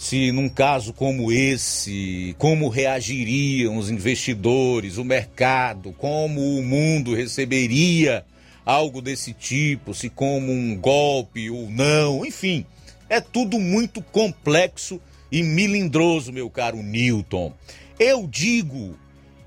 se 0.02 0.32
num 0.32 0.49
caso 0.49 0.94
como 0.94 1.32
esse, 1.32 2.36
como 2.40 2.69
reagiriam 2.69 3.78
os 3.78 3.91
investidores, 3.91 4.98
o 4.98 5.06
mercado, 5.06 5.94
como 5.94 6.57
o 6.57 6.64
mundo 6.64 7.14
receberia 7.14 8.26
algo 8.65 8.99
desse 8.99 9.32
tipo, 9.32 9.94
se 9.94 10.10
como 10.10 10.52
um 10.52 10.76
golpe 10.76 11.52
ou 11.52 11.69
não, 11.69 12.26
enfim, 12.26 12.65
é 13.07 13.22
tudo 13.22 13.60
muito 13.60 14.02
complexo 14.02 14.99
e 15.32 15.44
milindroso, 15.44 16.34
meu 16.34 16.49
caro 16.49 16.82
Newton. 16.82 17.53
Eu 17.99 18.28
digo 18.28 18.98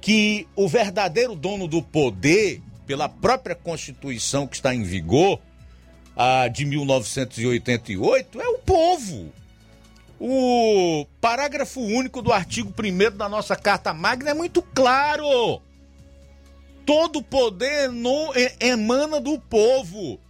que 0.01 0.47
o 0.55 0.69
verdadeiro 0.69 1.35
dono 1.35 1.67
do 1.67 1.83
poder, 1.83 2.63
pela 2.87 3.09
própria 3.09 3.57
Constituição 3.57 4.47
que 4.47 4.55
está 4.55 4.73
em 4.73 4.85
vigor, 4.85 5.41
a 6.15 6.47
de 6.47 6.65
1988, 6.65 8.41
é 8.41 8.49
o 8.51 8.59
povo 8.59 9.33
o 10.21 11.07
parágrafo 11.21 11.81
único 11.81 12.23
do 12.23 12.33
artigo 12.33 12.73
1 12.79 13.17
da 13.17 13.29
nossa 13.29 13.57
Carta 13.57 13.93
Magna 13.93 14.31
é 14.31 14.35
muito 14.35 14.63
claro. 14.63 15.61
Todo 16.87 17.23
poder 17.23 17.91
emana 18.61 19.21
do 19.21 19.39
povo, 19.39 20.21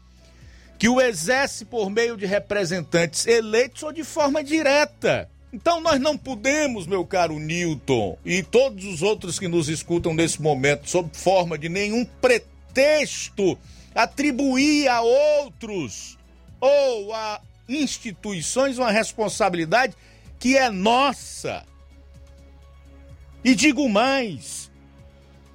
que 0.79 0.89
o 0.89 1.01
exerce 1.01 1.65
por 1.65 1.91
meio 1.91 2.17
de 2.17 2.27
representantes 2.27 3.27
eleitos 3.27 3.83
ou 3.83 3.93
de 3.93 4.05
forma 4.05 4.43
direta. 4.43 5.29
Então 5.53 5.81
nós 5.81 6.01
não 6.01 6.19
podemos, 6.19 6.87
meu 6.87 7.07
caro 7.07 7.39
Newton, 7.39 8.19
e 8.25 8.43
todos 8.43 8.85
os 8.85 9.03
outros 9.03 9.39
que 9.39 9.47
nos 9.47 9.69
escutam 9.69 10.13
nesse 10.13 10.43
momento, 10.43 10.91
sob 10.91 11.09
forma 11.13 11.57
de 11.57 11.69
nenhum 11.69 12.05
pretexto, 12.05 13.57
atribuir 13.95 14.89
a 14.89 15.01
outros 15.01 16.19
ou 16.61 17.15
a 17.15 17.41
instituições 17.69 18.79
uma 18.79 18.91
responsabilidade 18.91 19.97
que 20.39 20.57
é 20.57 20.71
nossa. 20.71 21.65
E 23.43 23.55
digo 23.55 23.89
mais: 23.89 24.71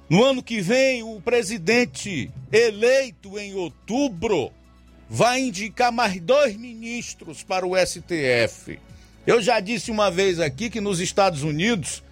no 0.08 0.24
ano 0.24 0.42
que 0.42 0.60
vem, 0.60 1.02
o 1.02 1.20
presidente 1.20 2.30
eleito 2.52 3.38
em 3.38 3.54
outubro 3.54 4.52
vai 5.08 5.40
indicar 5.40 5.92
mais 5.92 6.20
dois 6.20 6.56
ministros 6.56 7.42
para 7.42 7.66
o 7.66 7.76
STF. 7.76 8.78
Eu 9.26 9.42
já 9.42 9.60
disse 9.60 9.90
uma 9.90 10.10
vez 10.10 10.40
aqui 10.40 10.70
que 10.70 10.80
nos 10.80 11.00
Estados 11.00 11.42
Unidos 11.42 12.02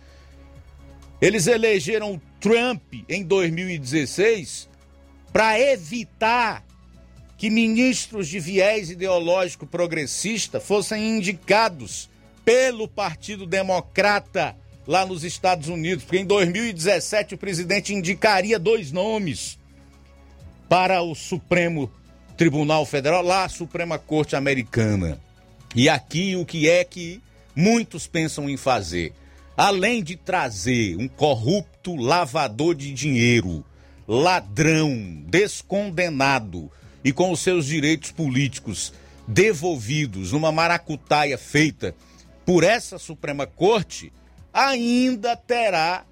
eles 1.21 1.47
elegeram 1.47 2.21
Trump 2.39 2.83
em 3.09 3.25
2016 3.25 4.69
para 5.33 5.59
evitar 5.59 6.65
que 7.39 7.49
ministros 7.49 8.27
de 8.27 8.41
viés 8.41 8.91
ideológico 8.91 9.65
progressista 9.65 10.59
fossem 10.59 11.17
indicados 11.17 12.11
pelo 12.45 12.89
Partido 12.89 13.47
Democrata 13.47 14.57
lá 14.85 15.07
nos 15.07 15.23
Estados 15.23 15.69
Unidos, 15.69 16.03
porque 16.03 16.19
em 16.19 16.27
2017 16.27 17.37
o 17.37 17.39
presidente 17.39 17.95
indicaria 17.95 18.59
dois 18.59 18.91
nomes 18.91 19.57
para 20.69 21.01
o 21.01 21.15
Supremo 21.15 21.89
Tribunal 22.37 22.85
Federal, 22.85 23.23
lá 23.23 23.45
a 23.45 23.49
Suprema 23.49 23.99
Corte 23.99 24.35
Americana. 24.35 25.21
E 25.77 25.89
aqui 25.89 26.35
o 26.35 26.45
que 26.45 26.69
é 26.69 26.83
que 26.83 27.23
muitos 27.55 28.09
pensam 28.09 28.51
em 28.51 28.57
fazer? 28.57 29.13
Além 29.57 30.03
de 30.03 30.17
trazer 30.17 30.97
um 30.97 31.07
corrupto 31.07 31.95
lavador 31.95 32.75
de 32.75 32.93
dinheiro, 32.93 33.65
ladrão, 34.09 35.23
descondenado, 35.27 36.71
e 37.05 37.13
com 37.13 37.31
os 37.31 37.41
seus 37.41 37.67
direitos 37.67 38.11
políticos 38.11 38.93
devolvidos 39.27 40.33
numa 40.33 40.51
maracutaia 40.51 41.37
feita 41.37 41.95
por 42.45 42.65
essa 42.65 42.99
Suprema 42.99 43.47
Corte, 43.47 44.13
ainda 44.53 45.37
terá 45.37 46.05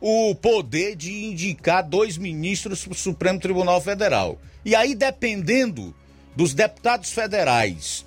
o 0.00 0.34
poder 0.34 0.96
de 0.96 1.26
indicar 1.26 1.86
dois 1.86 2.16
ministros 2.16 2.82
para 2.82 2.92
o 2.92 2.96
Supremo 2.96 3.38
Tribunal 3.38 3.80
Federal. 3.80 4.40
E 4.64 4.74
aí, 4.74 4.94
dependendo 4.94 5.94
dos 6.34 6.54
deputados 6.54 7.12
federais, 7.12 8.04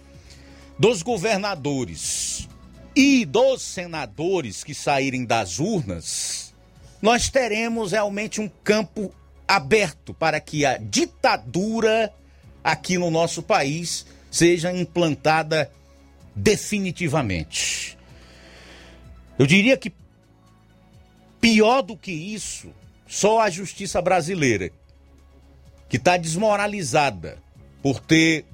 dos 0.77 1.01
governadores 1.01 2.49
e 2.95 3.23
dos 3.23 3.61
senadores 3.61 4.63
que 4.63 4.73
saírem 4.73 5.23
das 5.23 5.59
urnas, 5.59 6.53
nós 7.01 7.29
teremos 7.29 7.91
realmente 7.91 8.41
um 8.41 8.49
campo 8.63 9.13
aberto 9.47 10.13
para 10.13 10.39
que 10.39 10.65
a 10.65 10.77
ditadura 10.77 12.11
aqui 12.65 12.97
no 12.97 13.11
nosso 13.11 13.43
país 13.43 14.07
seja 14.31 14.73
implantada 14.73 15.71
definitivamente. 16.35 17.95
Eu 19.37 19.45
diria 19.45 19.77
que 19.77 19.93
pior 21.39 21.83
do 21.83 21.95
que 21.95 22.11
isso, 22.11 22.73
só 23.07 23.39
a 23.39 23.51
justiça 23.51 24.01
brasileira, 24.01 24.71
que 25.87 25.97
está 25.97 26.17
desmoralizada 26.17 27.37
por 27.83 27.99
ter 27.99 28.45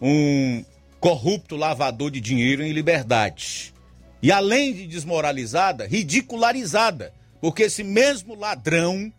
um 0.00 0.64
corrupto 1.00 1.56
lavador 1.56 2.12
de 2.12 2.20
dinheiro 2.20 2.62
em 2.62 2.70
liberdade. 2.70 3.74
E 4.22 4.30
além 4.30 4.72
de 4.72 4.86
desmoralizada, 4.86 5.88
ridicularizada, 5.88 7.12
porque 7.40 7.64
esse 7.64 7.82
mesmo 7.82 8.36
ladrão 8.36 9.12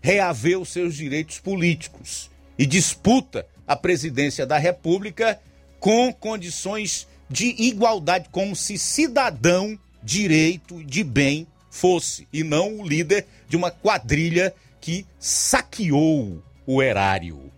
reaveu 0.00 0.64
seus 0.64 0.96
direitos 0.96 1.38
políticos 1.38 2.33
e 2.58 2.66
disputa 2.66 3.46
a 3.66 3.74
presidência 3.74 4.46
da 4.46 4.58
República 4.58 5.40
com 5.80 6.12
condições 6.12 7.06
de 7.28 7.54
igualdade, 7.58 8.28
como 8.30 8.54
se 8.54 8.78
cidadão 8.78 9.78
direito 10.02 10.82
de 10.84 11.02
bem 11.02 11.46
fosse, 11.70 12.28
e 12.32 12.44
não 12.44 12.78
o 12.78 12.86
líder 12.86 13.26
de 13.48 13.56
uma 13.56 13.70
quadrilha 13.70 14.54
que 14.80 15.04
saqueou 15.18 16.42
o 16.66 16.82
erário, 16.82 17.50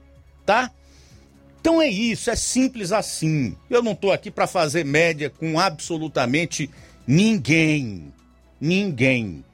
tá? 0.46 0.70
Então 1.60 1.82
é 1.82 1.88
isso, 1.88 2.30
é 2.30 2.36
simples 2.36 2.92
assim. 2.92 3.56
Eu 3.68 3.82
não 3.82 3.92
estou 3.92 4.12
aqui 4.12 4.30
para 4.30 4.46
fazer 4.46 4.84
média 4.84 5.28
com 5.28 5.58
absolutamente 5.58 6.70
ninguém. 7.06 8.12
Ninguém. 8.60 9.44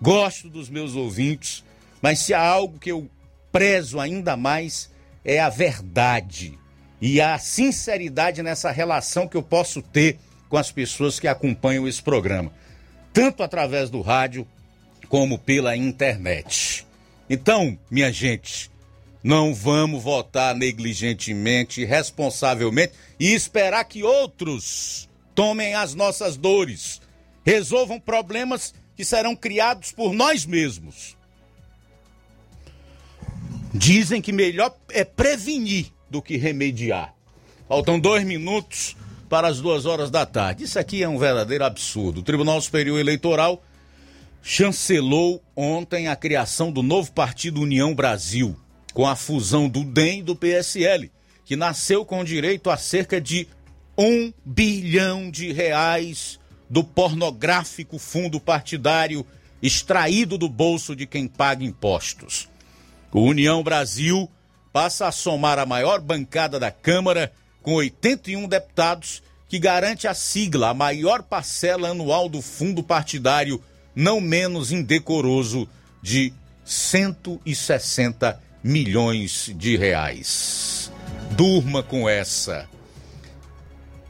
Gosto 0.00 0.48
dos 0.48 0.70
meus 0.70 0.94
ouvintes, 0.94 1.64
mas 2.00 2.20
se 2.20 2.32
há 2.32 2.40
algo 2.40 2.78
que 2.78 2.90
eu 2.90 3.10
prezo 3.52 4.00
ainda 4.00 4.36
mais 4.36 4.90
é 5.24 5.38
a 5.40 5.48
verdade 5.48 6.58
e 7.00 7.20
a 7.20 7.38
sinceridade 7.38 8.42
nessa 8.42 8.70
relação 8.70 9.26
que 9.26 9.36
eu 9.36 9.42
posso 9.42 9.80
ter 9.80 10.18
com 10.48 10.56
as 10.56 10.70
pessoas 10.70 11.18
que 11.18 11.28
acompanham 11.28 11.86
esse 11.88 12.02
programa, 12.02 12.52
tanto 13.12 13.42
através 13.42 13.88
do 13.88 14.00
rádio 14.00 14.46
como 15.08 15.38
pela 15.38 15.76
internet. 15.76 16.86
Então, 17.28 17.78
minha 17.90 18.12
gente, 18.12 18.70
não 19.22 19.54
vamos 19.54 20.02
votar 20.02 20.54
negligentemente, 20.54 21.84
responsavelmente 21.84 22.92
e 23.18 23.32
esperar 23.32 23.84
que 23.84 24.02
outros 24.02 25.08
tomem 25.34 25.74
as 25.74 25.94
nossas 25.94 26.36
dores, 26.36 27.00
resolvam 27.44 28.00
problemas 28.00 28.74
que 28.96 29.04
serão 29.04 29.34
criados 29.34 29.92
por 29.92 30.12
nós 30.12 30.44
mesmos. 30.44 31.16
Dizem 33.72 34.20
que 34.20 34.32
melhor 34.32 34.76
é 34.90 35.04
prevenir 35.04 35.86
do 36.10 36.20
que 36.20 36.36
remediar. 36.36 37.14
Faltam 37.68 38.00
dois 38.00 38.24
minutos 38.24 38.96
para 39.28 39.46
as 39.46 39.60
duas 39.60 39.86
horas 39.86 40.10
da 40.10 40.26
tarde. 40.26 40.64
Isso 40.64 40.78
aqui 40.78 41.04
é 41.04 41.08
um 41.08 41.16
verdadeiro 41.16 41.64
absurdo. 41.64 42.18
O 42.18 42.22
Tribunal 42.24 42.60
Superior 42.60 42.98
Eleitoral 42.98 43.62
chancelou 44.42 45.40
ontem 45.54 46.08
a 46.08 46.16
criação 46.16 46.72
do 46.72 46.82
novo 46.82 47.12
partido 47.12 47.60
União 47.60 47.94
Brasil, 47.94 48.56
com 48.92 49.06
a 49.06 49.14
fusão 49.14 49.68
do 49.68 49.84
DEM 49.84 50.18
e 50.18 50.22
do 50.24 50.34
PSL, 50.34 51.12
que 51.44 51.54
nasceu 51.54 52.04
com 52.04 52.24
direito 52.24 52.70
a 52.70 52.76
cerca 52.76 53.20
de 53.20 53.46
um 53.96 54.32
bilhão 54.44 55.30
de 55.30 55.52
reais 55.52 56.40
do 56.68 56.82
pornográfico 56.82 57.98
fundo 57.98 58.40
partidário 58.40 59.24
extraído 59.62 60.36
do 60.36 60.48
bolso 60.48 60.96
de 60.96 61.06
quem 61.06 61.28
paga 61.28 61.62
impostos. 61.62 62.49
O 63.12 63.22
União 63.22 63.62
Brasil 63.62 64.30
passa 64.72 65.08
a 65.08 65.12
somar 65.12 65.58
a 65.58 65.66
maior 65.66 66.00
bancada 66.00 66.58
da 66.60 66.70
Câmara, 66.70 67.32
com 67.62 67.74
81 67.74 68.46
deputados, 68.46 69.22
que 69.48 69.58
garante 69.58 70.06
a 70.06 70.14
sigla, 70.14 70.68
a 70.68 70.74
maior 70.74 71.22
parcela 71.22 71.88
anual 71.88 72.28
do 72.28 72.40
fundo 72.40 72.82
partidário, 72.82 73.60
não 73.94 74.20
menos 74.20 74.70
indecoroso, 74.70 75.68
de 76.00 76.32
160 76.64 78.40
milhões 78.62 79.52
de 79.56 79.76
reais. 79.76 80.92
Durma 81.32 81.82
com 81.82 82.08
essa. 82.08 82.68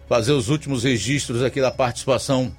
Fazer 0.06 0.32
os 0.32 0.48
últimos 0.48 0.85
registros 0.85 1.43
aqui 1.43 1.60
da 1.60 1.70
participação 1.70 2.55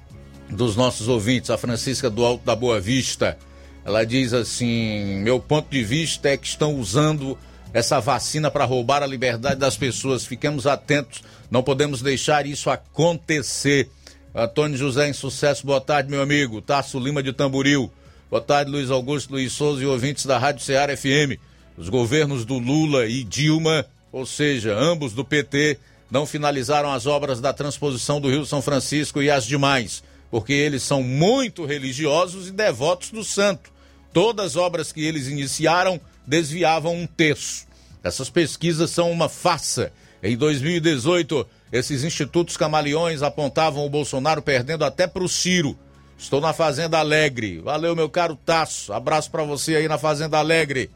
dos 0.50 0.74
nossos 0.74 1.06
ouvintes. 1.06 1.50
A 1.50 1.58
Francisca 1.58 2.10
do 2.10 2.24
Alto 2.24 2.44
da 2.44 2.56
Boa 2.56 2.80
Vista. 2.80 3.38
Ela 3.84 4.04
diz 4.04 4.32
assim: 4.32 5.20
meu 5.22 5.40
ponto 5.40 5.68
de 5.70 5.82
vista 5.82 6.28
é 6.28 6.36
que 6.36 6.46
estão 6.46 6.74
usando 6.76 7.38
essa 7.72 8.00
vacina 8.00 8.50
para 8.50 8.64
roubar 8.64 9.02
a 9.02 9.06
liberdade 9.06 9.58
das 9.58 9.76
pessoas. 9.76 10.24
Fiquemos 10.24 10.66
atentos, 10.66 11.22
não 11.50 11.62
podemos 11.62 12.02
deixar 12.02 12.46
isso 12.46 12.70
acontecer. 12.70 13.88
Antônio 14.34 14.76
José 14.76 15.08
em 15.08 15.12
sucesso, 15.12 15.66
boa 15.66 15.80
tarde, 15.80 16.10
meu 16.10 16.22
amigo. 16.22 16.60
Tasso 16.60 16.98
Lima 16.98 17.22
de 17.22 17.32
Tamboril. 17.32 17.90
Boa 18.30 18.40
tarde, 18.40 18.70
Luiz 18.70 18.90
Augusto, 18.90 19.32
Luiz 19.32 19.52
Souza 19.52 19.82
e 19.82 19.86
ouvintes 19.86 20.24
da 20.24 20.38
Rádio 20.38 20.64
Ceará 20.64 20.96
FM. 20.96 21.38
Os 21.76 21.88
governos 21.88 22.44
do 22.44 22.58
Lula 22.58 23.06
e 23.06 23.24
Dilma, 23.24 23.84
ou 24.10 24.24
seja, 24.24 24.74
ambos 24.74 25.12
do 25.12 25.24
PT, 25.24 25.78
não 26.10 26.26
finalizaram 26.26 26.92
as 26.92 27.06
obras 27.06 27.40
da 27.40 27.52
transposição 27.52 28.20
do 28.20 28.30
Rio 28.30 28.46
São 28.46 28.62
Francisco 28.62 29.22
e 29.22 29.30
as 29.30 29.46
demais, 29.46 30.02
porque 30.32 30.54
eles 30.54 30.82
são 30.82 31.02
muito 31.02 31.66
religiosos 31.66 32.48
e 32.48 32.52
devotos 32.52 33.10
do 33.10 33.22
santo. 33.22 33.70
Todas 34.14 34.46
as 34.46 34.56
obras 34.56 34.90
que 34.90 35.04
eles 35.04 35.28
iniciaram 35.28 36.00
desviavam 36.26 36.96
um 36.96 37.06
terço. 37.06 37.66
Essas 38.02 38.30
pesquisas 38.30 38.90
são 38.90 39.10
uma 39.10 39.28
farsa. 39.28 39.92
Em 40.22 40.34
2018, 40.34 41.46
esses 41.70 42.02
institutos 42.02 42.56
camaleões 42.56 43.20
apontavam 43.20 43.84
o 43.84 43.90
Bolsonaro 43.90 44.40
perdendo 44.40 44.86
até 44.86 45.06
para 45.06 45.22
o 45.22 45.28
Ciro. 45.28 45.78
Estou 46.16 46.40
na 46.40 46.54
Fazenda 46.54 46.98
Alegre. 46.98 47.58
Valeu, 47.58 47.94
meu 47.94 48.08
caro 48.08 48.34
Tasso. 48.34 48.90
Abraço 48.94 49.30
para 49.30 49.44
você 49.44 49.76
aí 49.76 49.86
na 49.86 49.98
Fazenda 49.98 50.38
Alegre. 50.38 50.88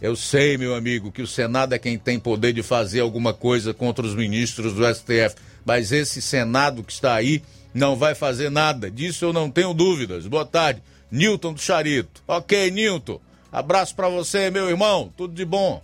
Eu 0.00 0.14
sei, 0.14 0.56
meu 0.56 0.72
amigo, 0.72 1.10
que 1.10 1.22
o 1.22 1.26
Senado 1.26 1.74
é 1.74 1.80
quem 1.80 1.98
tem 1.98 2.20
poder 2.20 2.52
de 2.52 2.62
fazer 2.62 3.00
alguma 3.00 3.34
coisa 3.34 3.74
contra 3.74 4.06
os 4.06 4.14
ministros 4.14 4.72
do 4.72 4.86
STF, 4.86 5.34
mas 5.64 5.90
esse 5.90 6.22
Senado 6.22 6.84
que 6.84 6.92
está 6.92 7.16
aí 7.16 7.42
não 7.74 7.96
vai 7.96 8.14
fazer 8.14 8.50
nada. 8.50 8.90
Disso 8.90 9.24
eu 9.24 9.32
não 9.32 9.50
tenho 9.50 9.74
dúvidas. 9.74 10.26
Boa 10.26 10.46
tarde, 10.46 10.80
Newton 11.10 11.52
do 11.52 11.60
Charito. 11.60 12.22
Ok, 12.26 12.70
Newton. 12.70 13.20
Abraço 13.52 13.94
para 13.94 14.08
você, 14.08 14.50
meu 14.50 14.70
irmão. 14.70 15.12
Tudo 15.16 15.34
de 15.34 15.44
bom. 15.44 15.82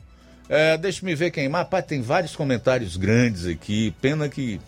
É, 0.48 0.76
deixa-me 0.78 1.14
ver 1.14 1.30
quem 1.30 1.48
mais. 1.48 1.68
Pai, 1.68 1.82
tem 1.82 2.00
vários 2.00 2.34
comentários 2.34 2.96
grandes 2.96 3.46
aqui. 3.46 3.94
Pena 4.00 4.28
que 4.28 4.60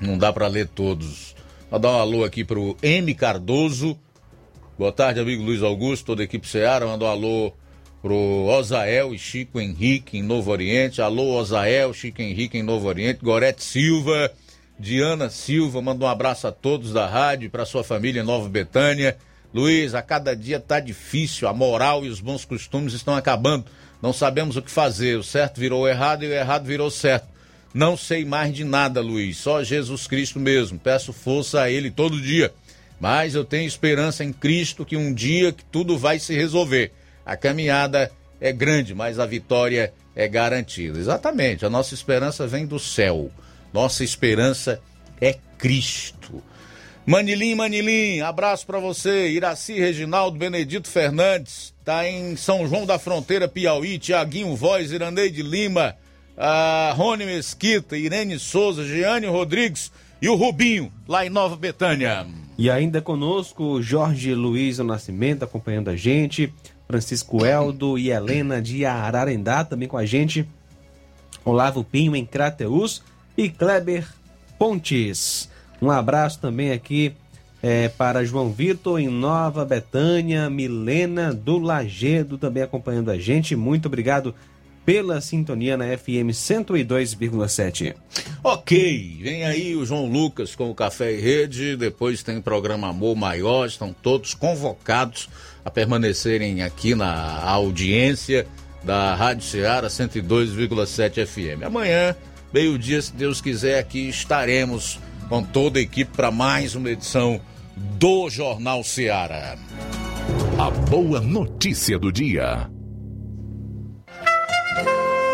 não 0.00 0.16
dá 0.16 0.32
para 0.32 0.46
ler 0.46 0.68
todos. 0.68 1.34
Vou 1.70 1.78
dar 1.78 1.90
um 1.90 1.98
alô 1.98 2.24
aqui 2.24 2.44
pro 2.44 2.76
M 2.82 3.14
Cardoso. 3.14 3.98
Boa 4.78 4.92
tarde, 4.92 5.20
amigo 5.20 5.42
Luiz 5.42 5.62
Augusto, 5.62 6.06
toda 6.06 6.22
a 6.22 6.24
equipe 6.24 6.46
Ceará. 6.46 6.86
Manda 6.86 7.04
um 7.04 7.08
alô 7.08 7.52
pro 8.00 8.14
Osael 8.46 9.12
e 9.12 9.18
Chico 9.18 9.60
Henrique 9.60 10.16
em 10.16 10.22
Novo 10.22 10.50
Oriente. 10.50 11.02
Alô, 11.02 11.36
Osael, 11.38 11.92
Chico 11.92 12.22
Henrique 12.22 12.56
em 12.56 12.62
Novo 12.62 12.88
Oriente. 12.88 13.20
Gorete 13.22 13.62
Silva, 13.62 14.32
Diana 14.78 15.28
Silva, 15.28 15.82
manda 15.82 16.04
um 16.04 16.08
abraço 16.08 16.46
a 16.46 16.52
todos 16.52 16.92
da 16.92 17.06
rádio, 17.06 17.50
para 17.50 17.64
sua 17.64 17.82
família 17.82 18.22
em 18.22 18.24
Nova 18.24 18.48
Betânia. 18.48 19.16
Luiz, 19.52 19.92
a 19.94 20.02
cada 20.02 20.36
dia 20.36 20.60
tá 20.60 20.78
difícil, 20.78 21.48
a 21.48 21.52
moral 21.52 22.04
e 22.04 22.08
os 22.08 22.20
bons 22.20 22.44
costumes 22.44 22.92
estão 22.92 23.16
acabando. 23.16 23.64
Não 24.00 24.12
sabemos 24.12 24.56
o 24.56 24.62
que 24.62 24.70
fazer. 24.70 25.18
O 25.18 25.24
certo 25.24 25.58
virou 25.58 25.88
errado 25.88 26.22
e 26.22 26.28
o 26.28 26.32
errado 26.32 26.64
virou 26.64 26.90
certo. 26.90 27.26
Não 27.74 27.96
sei 27.96 28.24
mais 28.24 28.54
de 28.54 28.62
nada, 28.62 29.00
Luiz, 29.00 29.38
só 29.38 29.64
Jesus 29.64 30.06
Cristo 30.06 30.38
mesmo. 30.38 30.78
Peço 30.78 31.12
força 31.12 31.62
a 31.62 31.70
Ele 31.70 31.90
todo 31.90 32.20
dia. 32.20 32.52
Mas 33.00 33.34
eu 33.34 33.44
tenho 33.44 33.66
esperança 33.66 34.22
em 34.22 34.32
Cristo 34.32 34.84
que 34.84 34.96
um 34.96 35.12
dia 35.12 35.52
que 35.52 35.64
tudo 35.64 35.98
vai 35.98 36.18
se 36.18 36.34
resolver. 36.34 36.92
A 37.26 37.36
caminhada 37.36 38.10
é 38.40 38.52
grande, 38.52 38.94
mas 38.94 39.18
a 39.18 39.26
vitória 39.26 39.92
é 40.14 40.28
garantida. 40.28 40.98
Exatamente, 40.98 41.66
a 41.66 41.70
nossa 41.70 41.94
esperança 41.94 42.46
vem 42.46 42.64
do 42.66 42.78
céu. 42.78 43.30
Nossa 43.72 44.04
esperança 44.04 44.80
é 45.20 45.36
Cristo. 45.58 46.42
Manilim, 47.06 47.54
Manilim, 47.54 48.20
abraço 48.20 48.66
para 48.66 48.78
você. 48.78 49.30
Iraci 49.30 49.78
Reginaldo 49.80 50.36
Benedito 50.36 50.88
Fernandes, 50.88 51.72
tá 51.82 52.06
em 52.06 52.36
São 52.36 52.68
João 52.68 52.84
da 52.84 52.98
Fronteira, 52.98 53.48
Piauí. 53.48 53.98
Tiaguinho 53.98 54.54
Voz, 54.54 54.92
Iraneide 54.92 55.42
Lima, 55.42 55.96
a 56.36 56.92
Rony 56.94 57.24
Mesquita, 57.24 57.96
Irene 57.96 58.38
Souza, 58.38 58.84
Giane 58.84 59.26
Rodrigues 59.26 59.90
e 60.20 60.28
o 60.28 60.34
Rubinho, 60.34 60.92
lá 61.08 61.24
em 61.24 61.30
Nova 61.30 61.56
Betânia. 61.56 62.26
E 62.58 62.70
ainda 62.70 63.00
conosco, 63.00 63.80
Jorge 63.80 64.34
Luiz 64.34 64.76
do 64.76 64.84
Nascimento, 64.84 65.44
acompanhando 65.44 65.88
a 65.88 65.96
gente, 65.96 66.52
Francisco 66.86 67.44
Eldo 67.44 67.98
e 67.98 68.10
Helena 68.10 68.60
de 68.60 68.84
Ararendá, 68.84 69.64
também 69.64 69.88
com 69.88 69.96
a 69.96 70.04
gente, 70.04 70.46
Olavo 71.42 71.82
Pinho 71.82 72.14
em 72.14 72.26
Crateus 72.26 73.02
e 73.38 73.48
Kleber 73.48 74.04
Pontes. 74.58 75.48
Um 75.80 75.92
abraço 75.92 76.40
também 76.40 76.72
aqui 76.72 77.14
é, 77.62 77.88
para 77.88 78.24
João 78.24 78.50
Vitor 78.50 78.98
em 78.98 79.06
Nova 79.06 79.64
Betânia, 79.64 80.50
Milena 80.50 81.32
do 81.32 81.56
Lagedo 81.56 82.36
também 82.36 82.64
acompanhando 82.64 83.12
a 83.12 83.16
gente. 83.16 83.54
Muito 83.54 83.86
obrigado 83.86 84.34
pela 84.84 85.20
sintonia 85.20 85.76
na 85.76 85.84
FM 85.96 86.32
102,7. 86.32 87.94
Ok, 88.42 89.20
vem 89.22 89.44
aí 89.44 89.76
o 89.76 89.86
João 89.86 90.06
Lucas 90.06 90.56
com 90.56 90.70
o 90.70 90.74
Café 90.74 91.12
e 91.12 91.20
Rede, 91.20 91.76
depois 91.76 92.24
tem 92.24 92.40
programa 92.40 92.88
Amor 92.88 93.14
Maior, 93.14 93.66
estão 93.66 93.92
todos 93.92 94.34
convocados 94.34 95.28
a 95.64 95.70
permanecerem 95.70 96.62
aqui 96.62 96.94
na 96.94 97.44
audiência 97.44 98.46
da 98.82 99.14
Rádio 99.14 99.44
Ceará 99.44 99.86
102,7 99.88 101.26
FM. 101.26 101.64
Amanhã, 101.64 102.16
meio-dia, 102.52 103.00
se 103.02 103.12
Deus 103.12 103.40
quiser, 103.40 103.78
aqui 103.78 104.08
estaremos 104.08 104.98
com 105.28 105.42
toda 105.42 105.78
a 105.78 105.82
equipe 105.82 106.16
para 106.16 106.30
mais 106.30 106.74
uma 106.74 106.90
edição 106.90 107.40
do 107.76 108.28
Jornal 108.30 108.82
Ceará. 108.82 109.56
A 110.58 110.70
boa 110.70 111.20
notícia 111.20 111.98
do 111.98 112.10
dia. 112.10 112.70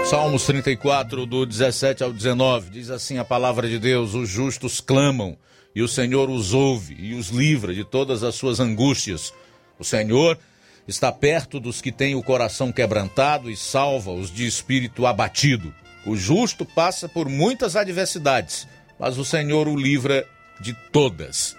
Salmos 0.05 0.45
34, 0.45 1.25
do 1.25 1.47
17 1.47 2.05
ao 2.05 2.13
19, 2.13 2.71
diz 2.71 2.91
assim 2.91 3.17
a 3.17 3.25
palavra 3.25 3.69
de 3.69 3.79
Deus: 3.79 4.15
Os 4.15 4.29
justos 4.29 4.81
clamam, 4.81 5.37
e 5.75 5.83
o 5.83 5.89
Senhor 5.89 6.29
os 6.29 6.53
ouve 6.53 6.95
e 6.99 7.15
os 7.15 7.29
livra 7.29 7.73
de 7.73 7.85
todas 7.85 8.23
as 8.23 8.35
suas 8.35 8.61
angústias. 8.61 9.33
O 9.79 9.85
Senhor 9.85 10.39
está 10.87 11.11
perto 11.11 11.59
dos 11.59 11.81
que 11.81 11.91
têm 11.91 12.15
o 12.15 12.23
coração 12.23 12.71
quebrantado 12.71 13.51
e 13.51 13.57
salva 13.57 14.11
os 14.11 14.31
de 14.31 14.47
espírito 14.47 15.07
abatido. 15.07 15.73
O 16.07 16.17
justo 16.17 16.67
passa 16.67 17.09
por 17.09 17.29
muitas 17.29 17.77
adversidades, 17.77 18.69
mas 18.99 19.17
o 19.19 19.25
Senhor 19.25 19.69
o 19.69 19.77
livra 19.77 20.27
de 20.61 20.75
todas. 20.93 21.57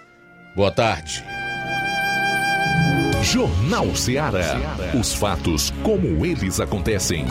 Boa 0.56 0.72
tarde. 0.72 1.24
Jornal 3.24 3.96
Ceará. 3.96 4.56
Os 4.98 5.14
fatos 5.14 5.74
como 5.84 6.26
eles 6.26 6.60
acontecem. 6.60 7.26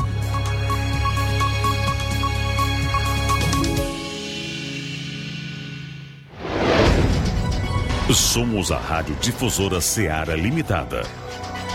Somos 8.12 8.70
a 8.70 8.78
Rádio 8.78 9.16
Difusora 9.20 9.80
Ceará 9.80 10.36
Limitada. 10.36 11.02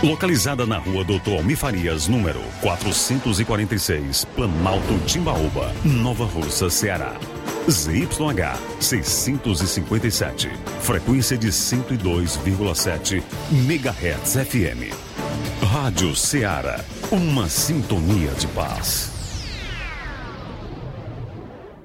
Localizada 0.02 0.64
na 0.64 0.78
rua 0.78 1.04
Doutor 1.04 1.40
Almi 1.40 1.54
Farias, 1.54 2.08
número 2.08 2.40
446, 2.62 4.24
Planalto 4.34 4.98
Timbaúba, 5.06 5.74
Nova 5.84 6.24
Russa, 6.24 6.70
Ceará. 6.70 7.14
ZYH 7.68 8.58
657, 8.80 10.48
frequência 10.80 11.36
de 11.36 11.48
102,7 11.48 13.22
MHz 13.52 14.36
FM. 14.48 14.94
Rádio 15.70 16.16
Ceará, 16.16 16.82
uma 17.12 17.46
sintonia 17.50 18.30
de 18.30 18.46
paz. 18.48 19.19